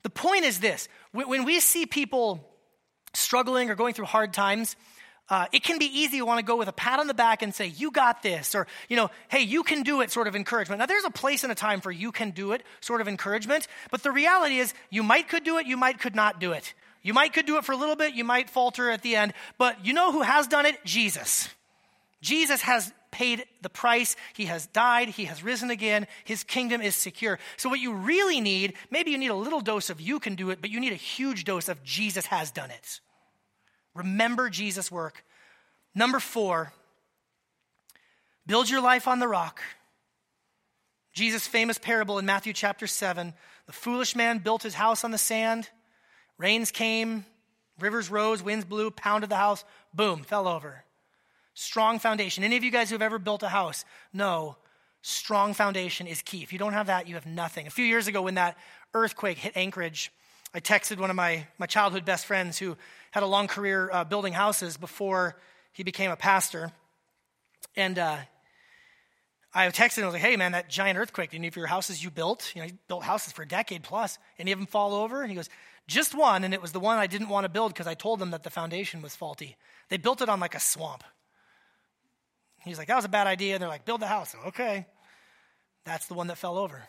The 0.04 0.10
point 0.10 0.46
is 0.46 0.60
this 0.60 0.88
when 1.12 1.46
we 1.46 1.60
see 1.60 1.86
people 1.86 2.48
struggling 3.14 3.70
or 3.70 3.76
going 3.76 3.94
through 3.94 4.06
hard 4.06 4.34
times, 4.34 4.76
uh, 5.32 5.46
it 5.54 5.64
can 5.64 5.80
be 5.80 5.86
easy 5.86 6.18
to 6.18 6.26
want 6.26 6.40
to 6.40 6.46
go 6.46 6.58
with 6.58 6.68
a 6.68 6.74
pat 6.74 7.00
on 7.00 7.08
the 7.08 7.14
back 7.14 7.42
and 7.42 7.56
say, 7.56 7.68
You 7.68 7.90
got 7.90 8.22
this, 8.22 8.54
or, 8.54 8.68
you 8.90 8.98
know, 8.98 9.10
hey, 9.30 9.42
you 9.42 9.64
can 9.64 9.82
do 9.82 10.02
it 10.02 10.12
sort 10.12 10.28
of 10.28 10.36
encouragement. 10.36 10.80
Now, 10.80 10.86
there's 10.86 11.06
a 11.06 11.10
place 11.10 11.44
and 11.44 11.52
a 11.52 11.56
time 11.56 11.80
for 11.80 11.90
you 11.90 12.12
can 12.12 12.32
do 12.32 12.52
it 12.52 12.64
sort 12.82 13.00
of 13.00 13.08
encouragement, 13.08 13.68
but 13.92 14.04
the 14.04 14.12
reality 14.12 14.60
is, 14.60 14.74
you 14.90 15.04
might 15.04 15.30
could 15.30 15.46
do 15.46 15.58
it, 15.58 15.66
you 15.66 15.78
might 15.78 16.00
could 16.00 16.16
not 16.16 16.42
do 16.42 16.52
it. 16.52 16.74
You 17.02 17.14
might 17.14 17.32
could 17.32 17.46
do 17.46 17.58
it 17.58 17.64
for 17.64 17.72
a 17.72 17.78
little 17.78 17.96
bit, 17.96 18.14
you 18.14 18.26
might 18.26 18.50
falter 18.50 18.90
at 18.92 19.04
the 19.04 19.16
end, 19.16 19.34
but 19.58 19.86
you 19.86 19.94
know 19.94 20.12
who 20.12 20.22
has 20.22 20.48
done 20.48 20.66
it? 20.66 20.84
Jesus. 20.84 21.48
Jesus 22.22 22.62
has 22.62 22.92
paid 23.10 23.46
the 23.62 23.70
price. 23.70 24.18
He 24.36 24.46
has 24.46 24.68
died. 24.68 25.08
He 25.10 25.26
has 25.26 25.44
risen 25.44 25.70
again. 25.70 26.08
His 26.26 26.44
kingdom 26.44 26.82
is 26.82 26.94
secure. 26.94 27.40
So, 27.56 27.70
what 27.70 27.80
you 27.80 27.94
really 27.94 28.42
need, 28.42 28.74
maybe 28.92 29.12
you 29.12 29.18
need 29.18 29.32
a 29.32 29.36
little 29.36 29.62
dose 29.62 29.90
of 29.90 30.02
you 30.02 30.20
can 30.20 30.36
do 30.36 30.50
it, 30.50 30.60
but 30.62 30.70
you 30.70 30.80
need 30.80 30.94
a 30.94 30.98
huge 30.98 31.46
dose 31.46 31.70
of 31.70 31.82
Jesus 31.84 32.26
has 32.28 32.52
done 32.52 32.70
it. 32.70 33.00
Remember 33.94 34.50
Jesus' 34.50 34.92
work. 34.92 35.24
Number 35.94 36.20
four, 36.20 36.72
build 38.46 38.70
your 38.70 38.82
life 38.82 39.08
on 39.08 39.20
the 39.20 39.28
rock. 39.28 39.62
Jesus' 41.14 41.46
famous 41.46 41.78
parable 41.78 42.18
in 42.20 42.26
Matthew 42.26 42.54
chapter 42.54 42.88
7 42.88 43.34
the 43.68 43.78
foolish 43.78 44.18
man 44.18 44.40
built 44.40 44.64
his 44.64 44.74
house 44.74 45.06
on 45.06 45.12
the 45.12 45.18
sand. 45.18 45.70
Rains 46.38 46.72
came, 46.72 47.26
rivers 47.80 48.10
rose, 48.10 48.44
winds 48.44 48.66
blew, 48.66 48.92
pounded 48.92 49.30
the 49.30 49.38
house, 49.38 49.64
boom, 49.94 50.24
fell 50.24 50.46
over. 50.46 50.84
Strong 51.54 52.00
foundation. 52.00 52.44
Any 52.44 52.58
of 52.58 52.64
you 52.66 52.72
guys 52.72 52.90
who 52.90 52.96
have 52.96 53.02
ever 53.02 53.20
built 53.20 53.44
a 53.44 53.48
house 53.48 53.86
know 54.12 54.58
strong 55.02 55.54
foundation 55.54 56.06
is 56.06 56.22
key. 56.22 56.44
If 56.44 56.52
you 56.52 56.60
don't 56.60 56.74
have 56.74 56.88
that, 56.88 57.08
you 57.08 57.16
have 57.16 57.26
nothing. 57.26 57.66
A 57.66 57.70
few 57.70 57.86
years 57.86 58.08
ago, 58.08 58.22
when 58.22 58.36
that 58.36 58.58
earthquake 58.94 59.38
hit 59.38 59.56
Anchorage, 59.56 60.12
I 60.54 60.60
texted 60.60 61.00
one 61.00 61.10
of 61.10 61.16
my, 61.16 61.48
my 61.58 61.66
childhood 61.66 62.04
best 62.04 62.26
friends 62.26 62.58
who 62.58 62.76
had 63.12 63.24
a 63.24 63.28
long 63.28 63.48
career 63.48 63.90
uh, 63.92 64.04
building 64.04 64.34
houses 64.34 64.78
before 64.78 65.38
he 65.72 65.84
became 65.84 66.12
a 66.12 66.16
pastor. 66.16 66.72
And 67.76 68.00
uh, 68.00 68.18
I 69.54 69.68
texted 69.68 70.00
him, 70.00 70.06
I 70.06 70.08
was 70.08 70.14
like, 70.14 70.24
hey, 70.24 70.38
man, 70.38 70.54
that 70.54 70.70
giant 70.70 70.98
earthquake, 70.98 71.34
any 71.34 71.48
of 71.48 71.56
your 71.56 71.68
houses 71.68 72.04
you 72.04 72.10
built? 72.10 72.52
You 72.56 72.62
know, 72.62 72.68
he 72.68 72.74
built 72.88 73.04
houses 73.04 73.34
for 73.34 73.44
a 73.44 73.48
decade 73.48 73.84
plus. 73.84 74.18
Any 74.40 74.52
of 74.52 74.60
them 74.60 74.66
fall 74.66 74.94
over? 74.94 75.22
And 75.22 75.30
he 75.30 75.36
goes, 75.36 75.50
just 75.88 76.16
one, 76.16 76.44
and 76.44 76.54
it 76.54 76.62
was 76.62 76.72
the 76.72 76.80
one 76.80 76.98
I 76.98 77.08
didn't 77.08 77.30
want 77.30 77.44
to 77.44 77.50
build 77.50 77.74
because 77.74 77.88
I 77.88 77.94
told 77.94 78.20
them 78.20 78.32
that 78.32 78.44
the 78.44 78.50
foundation 78.50 79.02
was 79.02 79.16
faulty. 79.16 79.58
They 79.90 79.98
built 79.98 80.22
it 80.22 80.30
on 80.30 80.40
like 80.40 80.56
a 80.56 80.60
swamp. 80.60 81.04
He's 82.64 82.78
like, 82.78 82.88
that 82.88 82.96
was 82.96 83.06
a 83.06 83.10
bad 83.10 83.28
idea. 83.28 83.56
And 83.56 83.62
they're 83.62 83.70
like, 83.70 83.86
build 83.86 84.02
the 84.02 84.08
house. 84.08 84.36
Okay. 84.48 84.86
That's 85.84 86.08
the 86.08 86.14
one 86.14 86.28
that 86.28 86.38
fell 86.38 86.58
over. 86.58 86.84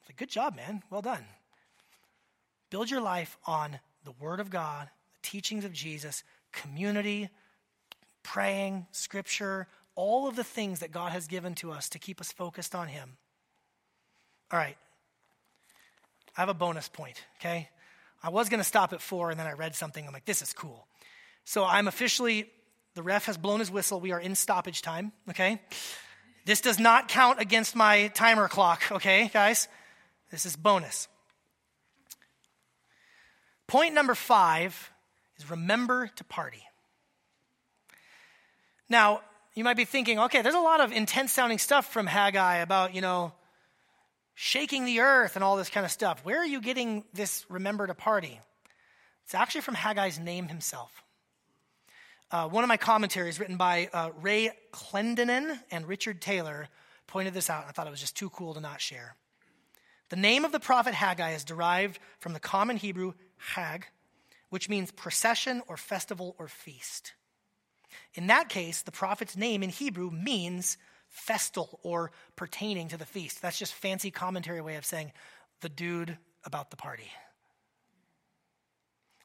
It's 0.00 0.08
like, 0.08 0.16
good 0.16 0.30
job, 0.30 0.56
man. 0.56 0.82
Well 0.88 1.02
done. 1.02 1.24
Build 2.70 2.90
your 2.90 3.00
life 3.00 3.36
on 3.46 3.80
the 4.06 4.24
Word 4.24 4.40
of 4.40 4.48
God, 4.48 4.88
the 5.12 5.28
teachings 5.28 5.64
of 5.64 5.72
Jesus, 5.72 6.24
community, 6.52 7.28
praying, 8.22 8.86
scripture, 8.92 9.66
all 9.94 10.28
of 10.28 10.36
the 10.36 10.44
things 10.44 10.80
that 10.80 10.92
God 10.92 11.12
has 11.12 11.26
given 11.26 11.54
to 11.56 11.72
us 11.72 11.88
to 11.90 11.98
keep 11.98 12.20
us 12.20 12.32
focused 12.32 12.74
on 12.74 12.88
Him. 12.88 13.16
All 14.50 14.58
right. 14.58 14.76
I 16.36 16.40
have 16.40 16.48
a 16.48 16.54
bonus 16.54 16.88
point, 16.88 17.22
okay? 17.40 17.68
I 18.22 18.30
was 18.30 18.48
going 18.48 18.60
to 18.60 18.64
stop 18.64 18.92
at 18.92 19.00
four, 19.00 19.30
and 19.30 19.38
then 19.38 19.46
I 19.46 19.52
read 19.52 19.74
something. 19.74 20.06
I'm 20.06 20.12
like, 20.12 20.24
this 20.24 20.42
is 20.42 20.52
cool. 20.52 20.86
So 21.44 21.64
I'm 21.64 21.88
officially 21.88 22.50
the 22.94 23.02
ref 23.02 23.26
has 23.26 23.36
blown 23.36 23.60
his 23.60 23.70
whistle. 23.70 24.00
We 24.00 24.12
are 24.12 24.20
in 24.20 24.34
stoppage 24.34 24.82
time, 24.82 25.12
okay? 25.30 25.60
This 26.44 26.60
does 26.60 26.78
not 26.78 27.08
count 27.08 27.40
against 27.40 27.74
my 27.74 28.08
timer 28.08 28.48
clock, 28.48 28.82
okay, 28.92 29.30
guys? 29.32 29.68
This 30.30 30.46
is 30.46 30.56
bonus. 30.56 31.08
Point 33.66 33.94
number 33.94 34.14
five 34.14 34.90
is 35.38 35.50
remember 35.50 36.08
to 36.16 36.24
party. 36.24 36.62
Now, 38.88 39.22
you 39.54 39.64
might 39.64 39.76
be 39.76 39.84
thinking, 39.84 40.18
okay, 40.20 40.42
there's 40.42 40.54
a 40.54 40.60
lot 40.60 40.80
of 40.80 40.92
intense 40.92 41.32
sounding 41.32 41.58
stuff 41.58 41.92
from 41.92 42.06
Haggai 42.06 42.56
about, 42.56 42.94
you 42.94 43.00
know, 43.00 43.32
shaking 44.34 44.84
the 44.84 45.00
earth 45.00 45.34
and 45.34 45.42
all 45.42 45.56
this 45.56 45.70
kind 45.70 45.84
of 45.84 45.90
stuff. 45.90 46.24
Where 46.24 46.38
are 46.38 46.46
you 46.46 46.60
getting 46.60 47.04
this 47.14 47.44
remember 47.48 47.86
to 47.86 47.94
party? 47.94 48.38
It's 49.24 49.34
actually 49.34 49.62
from 49.62 49.74
Haggai's 49.74 50.20
name 50.20 50.46
himself. 50.46 51.02
Uh, 52.30 52.48
one 52.48 52.62
of 52.62 52.68
my 52.68 52.76
commentaries, 52.76 53.40
written 53.40 53.56
by 53.56 53.88
uh, 53.92 54.10
Ray 54.20 54.50
Clendenen 54.72 55.58
and 55.70 55.88
Richard 55.88 56.20
Taylor, 56.20 56.68
pointed 57.06 57.34
this 57.34 57.48
out, 57.48 57.62
and 57.62 57.68
I 57.68 57.72
thought 57.72 57.86
it 57.86 57.90
was 57.90 58.00
just 58.00 58.16
too 58.16 58.30
cool 58.30 58.54
to 58.54 58.60
not 58.60 58.80
share. 58.80 59.16
The 60.10 60.16
name 60.16 60.44
of 60.44 60.52
the 60.52 60.60
prophet 60.60 60.94
Haggai 60.94 61.32
is 61.32 61.44
derived 61.44 61.98
from 62.18 62.32
the 62.32 62.40
common 62.40 62.76
Hebrew 62.76 63.14
Hag, 63.38 63.86
which 64.50 64.68
means 64.68 64.90
procession 64.90 65.62
or 65.68 65.76
festival 65.76 66.34
or 66.38 66.48
feast. 66.48 67.12
In 68.14 68.28
that 68.28 68.48
case, 68.48 68.82
the 68.82 68.92
prophet's 68.92 69.36
name 69.36 69.62
in 69.62 69.70
Hebrew 69.70 70.10
means 70.10 70.78
festal 71.08 71.80
or 71.82 72.10
pertaining 72.34 72.88
to 72.88 72.96
the 72.96 73.06
feast. 73.06 73.42
That's 73.42 73.58
just 73.58 73.74
fancy 73.74 74.10
commentary 74.10 74.60
way 74.60 74.76
of 74.76 74.84
saying 74.84 75.12
the 75.60 75.68
dude 75.68 76.16
about 76.44 76.70
the 76.70 76.76
party. 76.76 77.10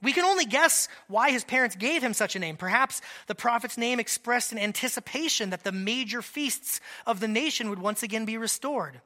We 0.01 0.14
can 0.14 0.26
only 0.26 0.45
guess 0.45 0.88
why 1.07 1.30
his 1.30 1.43
parents 1.43 1.76
gave 1.76 2.01
him 2.01 2.14
such 2.14 2.36
a 2.36 2.39
name. 2.39 2.57
Perhaps 2.57 3.01
the 3.28 3.36
prophet's 3.36 3.78
name 3.78 3.99
expressed 3.99 4.51
an 4.51 4.57
anticipation 4.57 5.51
that 5.51 5.64
the 5.64 5.72
major 5.72 6.24
feasts 6.24 6.82
of 7.05 7.20
the 7.20 7.28
nation 7.28 7.70
would 7.70 7.80
once 7.80 8.01
again 8.01 8.26
be 8.26 8.38
restored. 8.38 8.99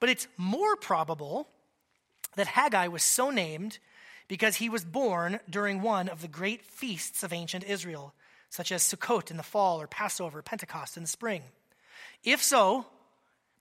But 0.00 0.08
it's 0.08 0.26
more 0.38 0.74
probable 0.76 1.48
that 2.36 2.46
Haggai 2.46 2.86
was 2.86 3.02
so 3.02 3.30
named 3.30 3.78
because 4.28 4.56
he 4.56 4.68
was 4.68 4.84
born 4.84 5.40
during 5.48 5.82
one 5.82 6.08
of 6.08 6.22
the 6.22 6.28
great 6.28 6.62
feasts 6.62 7.22
of 7.22 7.32
ancient 7.32 7.64
Israel, 7.64 8.14
such 8.50 8.70
as 8.70 8.82
Sukkot 8.82 9.30
in 9.30 9.36
the 9.36 9.42
fall 9.42 9.80
or 9.80 9.86
Passover, 9.86 10.42
Pentecost 10.42 10.96
in 10.96 11.02
the 11.02 11.08
spring. 11.08 11.42
If 12.22 12.42
so, 12.42 12.86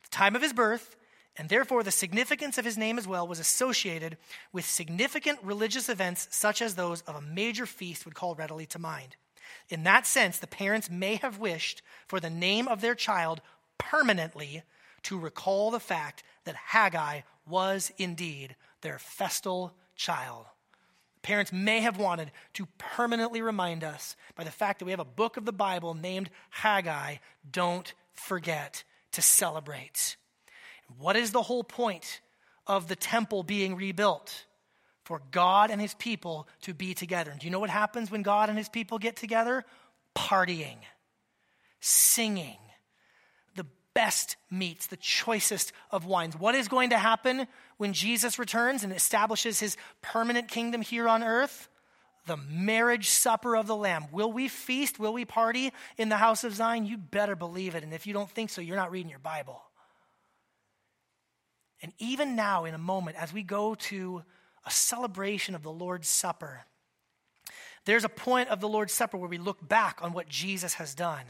the 0.04 0.10
time 0.10 0.36
of 0.36 0.42
his 0.42 0.54
birth, 0.54 0.96
and 1.38 1.50
therefore 1.50 1.84
the 1.84 1.92
significance 1.92 2.58
of 2.58 2.66
his 2.66 2.78
name 2.78 2.98
as 2.98 3.08
well, 3.08 3.28
was 3.28 3.40
associated 3.40 4.18
with 4.52 4.66
significant 4.66 5.40
religious 5.44 5.90
events 5.90 6.28
such 6.32 6.62
as 6.62 6.76
those 6.76 7.02
of 7.02 7.16
a 7.16 7.22
major 7.22 7.66
feast 7.66 8.06
would 8.06 8.16
call 8.16 8.36
readily 8.36 8.66
to 8.68 8.80
mind. 8.80 9.16
In 9.70 9.84
that 9.84 10.06
sense, 10.06 10.40
the 10.40 10.48
parents 10.48 10.90
may 10.90 11.16
have 11.16 11.40
wished 11.40 11.82
for 12.08 12.20
the 12.20 12.30
name 12.30 12.68
of 12.68 12.82
their 12.82 12.96
child 12.96 13.42
permanently 13.78 14.64
to 15.04 15.20
recall 15.20 15.72
the 15.72 15.80
fact 15.80 16.24
that 16.46 16.56
Haggai 16.56 17.22
was 17.48 17.92
indeed 17.98 18.56
their 18.82 19.00
festal 19.00 19.74
child. 19.96 20.46
Parents 21.28 21.52
may 21.52 21.82
have 21.82 21.98
wanted 21.98 22.32
to 22.54 22.66
permanently 22.78 23.42
remind 23.42 23.84
us 23.84 24.16
by 24.38 24.46
the 24.46 24.50
fact 24.50 24.80
that 24.80 24.86
we 24.86 24.92
have 24.92 25.02
a 25.02 25.04
book 25.04 25.36
of 25.36 25.44
the 25.44 25.52
Bible 25.52 25.94
named 25.94 26.30
Haggai, 26.52 27.18
don't 27.52 27.94
forget 28.14 28.86
to 29.12 29.22
celebrate. 29.22 30.16
What 30.98 31.18
is 31.18 31.34
the 31.34 31.42
whole 31.42 31.66
point 31.66 32.22
of 32.66 32.88
the 32.88 32.96
temple 32.96 33.44
being 33.44 33.76
rebuilt? 33.76 34.46
For 35.04 35.22
God 35.32 35.70
and 35.70 35.82
his 35.82 35.94
people 35.96 36.48
to 36.62 36.74
be 36.74 36.94
together. 36.94 37.32
And 37.32 37.42
do 37.42 37.46
you 37.46 37.52
know 37.52 37.60
what 37.60 37.70
happens 37.70 38.10
when 38.10 38.22
God 38.22 38.48
and 38.48 38.58
his 38.58 38.70
people 38.70 38.98
get 38.98 39.18
together? 39.18 39.66
Partying, 40.16 40.78
singing, 41.82 42.56
best 43.98 44.36
meats, 44.52 44.86
the 44.86 44.96
choicest 44.96 45.72
of 45.90 46.06
wines. 46.06 46.36
What 46.36 46.54
is 46.54 46.68
going 46.68 46.92
to 46.92 47.00
happen 47.00 47.48
when 47.78 47.94
Jesus 47.94 48.38
returns 48.38 48.84
and 48.84 48.94
establishes 48.94 49.60
his 49.60 49.76
permanent 50.04 50.50
kingdom 50.50 50.84
here 50.84 51.10
on 51.10 51.24
earth? 51.24 51.68
The 52.28 52.38
marriage 52.38 53.10
supper 53.10 53.58
of 53.58 53.66
the 53.66 53.76
Lamb. 53.76 54.06
Will 54.12 54.32
we 54.32 54.50
feast? 54.50 55.00
Will 55.00 55.14
we 55.14 55.26
party 55.26 55.74
in 55.98 56.10
the 56.10 56.18
house 56.18 56.44
of 56.44 56.54
Zion? 56.54 56.86
You 56.86 56.96
better 56.96 57.36
believe 57.36 57.74
it. 57.74 57.82
And 57.82 57.92
if 57.92 58.06
you 58.06 58.14
don't 58.14 58.30
think 58.30 58.52
so, 58.52 58.62
you're 58.62 58.76
not 58.76 58.92
reading 58.92 59.10
your 59.10 59.18
Bible. 59.18 59.64
And 61.82 61.92
even 61.98 62.36
now, 62.36 62.66
in 62.66 62.76
a 62.76 62.80
moment, 62.80 63.18
as 63.18 63.34
we 63.34 63.42
go 63.42 63.74
to 63.74 64.22
a 64.64 64.70
celebration 64.70 65.56
of 65.56 65.64
the 65.64 65.72
Lord's 65.72 66.08
Supper, 66.08 66.66
there's 67.86 68.04
a 68.04 68.10
point 68.10 68.50
of 68.50 68.60
the 68.60 68.70
Lord's 68.70 68.94
Supper 68.94 69.18
where 69.18 69.28
we 69.28 69.40
look 69.40 69.68
back 69.68 70.02
on 70.04 70.14
what 70.14 70.30
Jesus 70.30 70.76
has 70.76 70.94
done 70.94 71.26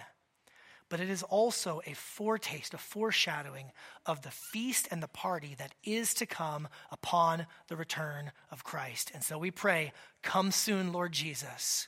but 0.89 0.99
it 0.99 1.09
is 1.09 1.23
also 1.23 1.81
a 1.85 1.93
foretaste, 1.93 2.73
a 2.73 2.77
foreshadowing 2.77 3.71
of 4.05 4.21
the 4.21 4.31
feast 4.31 4.88
and 4.89 5.03
the 5.03 5.07
party 5.07 5.55
that 5.57 5.73
is 5.83 6.13
to 6.15 6.25
come 6.25 6.67
upon 6.91 7.45
the 7.67 7.75
return 7.75 8.31
of 8.51 8.63
Christ. 8.63 9.11
And 9.13 9.23
so 9.23 9.38
we 9.38 9.51
pray, 9.51 9.91
Come 10.21 10.51
soon, 10.51 10.91
Lord 10.91 11.11
Jesus. 11.11 11.88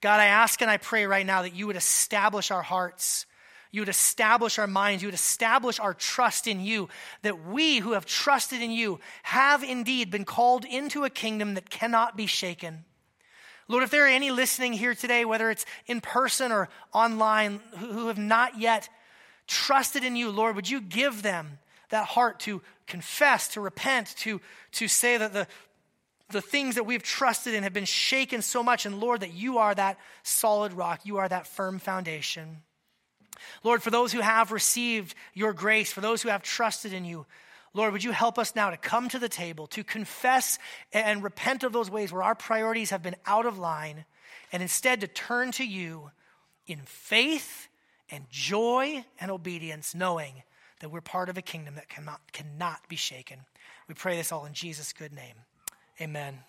God, 0.00 0.20
I 0.20 0.26
ask 0.26 0.62
and 0.62 0.70
I 0.70 0.76
pray 0.76 1.06
right 1.06 1.26
now 1.26 1.42
that 1.42 1.54
you 1.54 1.66
would 1.66 1.76
establish 1.76 2.50
our 2.50 2.62
hearts. 2.62 3.26
You 3.70 3.80
would 3.80 3.88
establish 3.88 4.58
our 4.58 4.66
minds. 4.66 5.02
You 5.02 5.08
would 5.08 5.14
establish 5.14 5.80
our 5.80 5.92
trust 5.92 6.46
in 6.46 6.60
you. 6.60 6.88
That 7.22 7.46
we 7.46 7.78
who 7.78 7.92
have 7.92 8.06
trusted 8.06 8.62
in 8.62 8.70
you 8.70 9.00
have 9.24 9.62
indeed 9.62 10.10
been 10.10 10.24
called 10.24 10.64
into 10.64 11.04
a 11.04 11.10
kingdom 11.10 11.54
that 11.54 11.68
cannot 11.68 12.16
be 12.16 12.26
shaken. 12.26 12.84
Lord, 13.68 13.84
if 13.84 13.90
there 13.90 14.04
are 14.04 14.08
any 14.08 14.30
listening 14.30 14.72
here 14.72 14.94
today, 14.94 15.26
whether 15.26 15.50
it's 15.50 15.66
in 15.86 16.00
person 16.00 16.52
or 16.52 16.68
online, 16.92 17.60
who 17.76 18.08
have 18.08 18.18
not 18.18 18.58
yet 18.58 18.88
trusted 19.46 20.04
in 20.04 20.16
you, 20.16 20.30
Lord, 20.30 20.56
would 20.56 20.68
you 20.68 20.80
give 20.80 21.22
them 21.22 21.58
that 21.90 22.06
heart 22.06 22.40
to 22.40 22.62
confess, 22.86 23.48
to 23.48 23.60
repent, 23.60 24.14
to, 24.18 24.40
to 24.72 24.88
say 24.88 25.18
that 25.18 25.32
the, 25.34 25.46
the 26.30 26.40
things 26.40 26.74
that 26.74 26.84
we've 26.84 27.02
trusted 27.02 27.54
in 27.54 27.62
have 27.62 27.72
been 27.72 27.84
shaken 27.84 28.42
so 28.42 28.62
much, 28.62 28.86
and 28.86 29.00
Lord, 29.00 29.20
that 29.20 29.34
you 29.34 29.58
are 29.58 29.74
that 29.74 29.98
solid 30.22 30.72
rock, 30.72 31.00
you 31.04 31.18
are 31.18 31.28
that 31.28 31.46
firm 31.46 31.78
foundation. 31.78 32.62
Lord, 33.62 33.82
for 33.82 33.90
those 33.90 34.12
who 34.12 34.20
have 34.20 34.50
received 34.50 35.14
your 35.34 35.52
grace, 35.52 35.92
for 35.92 36.00
those 36.00 36.22
who 36.22 36.28
have 36.28 36.42
trusted 36.42 36.92
in 36.92 37.04
you, 37.04 37.26
Lord, 37.78 37.92
would 37.92 38.02
you 38.02 38.10
help 38.10 38.40
us 38.40 38.56
now 38.56 38.70
to 38.70 38.76
come 38.76 39.08
to 39.08 39.20
the 39.20 39.28
table, 39.28 39.68
to 39.68 39.84
confess 39.84 40.58
and 40.92 41.22
repent 41.22 41.62
of 41.62 41.72
those 41.72 41.88
ways 41.88 42.12
where 42.12 42.24
our 42.24 42.34
priorities 42.34 42.90
have 42.90 43.04
been 43.04 43.14
out 43.24 43.46
of 43.46 43.56
line, 43.56 44.04
and 44.50 44.60
instead 44.60 45.00
to 45.00 45.06
turn 45.06 45.52
to 45.52 45.64
you 45.64 46.10
in 46.66 46.80
faith 46.84 47.68
and 48.10 48.24
joy 48.30 49.04
and 49.20 49.30
obedience, 49.30 49.94
knowing 49.94 50.42
that 50.80 50.90
we're 50.90 51.00
part 51.00 51.28
of 51.28 51.38
a 51.38 51.42
kingdom 51.42 51.76
that 51.76 51.88
cannot, 51.88 52.20
cannot 52.32 52.80
be 52.88 52.96
shaken. 52.96 53.38
We 53.86 53.94
pray 53.94 54.16
this 54.16 54.32
all 54.32 54.44
in 54.44 54.54
Jesus' 54.54 54.92
good 54.92 55.12
name. 55.12 55.36
Amen. 56.00 56.40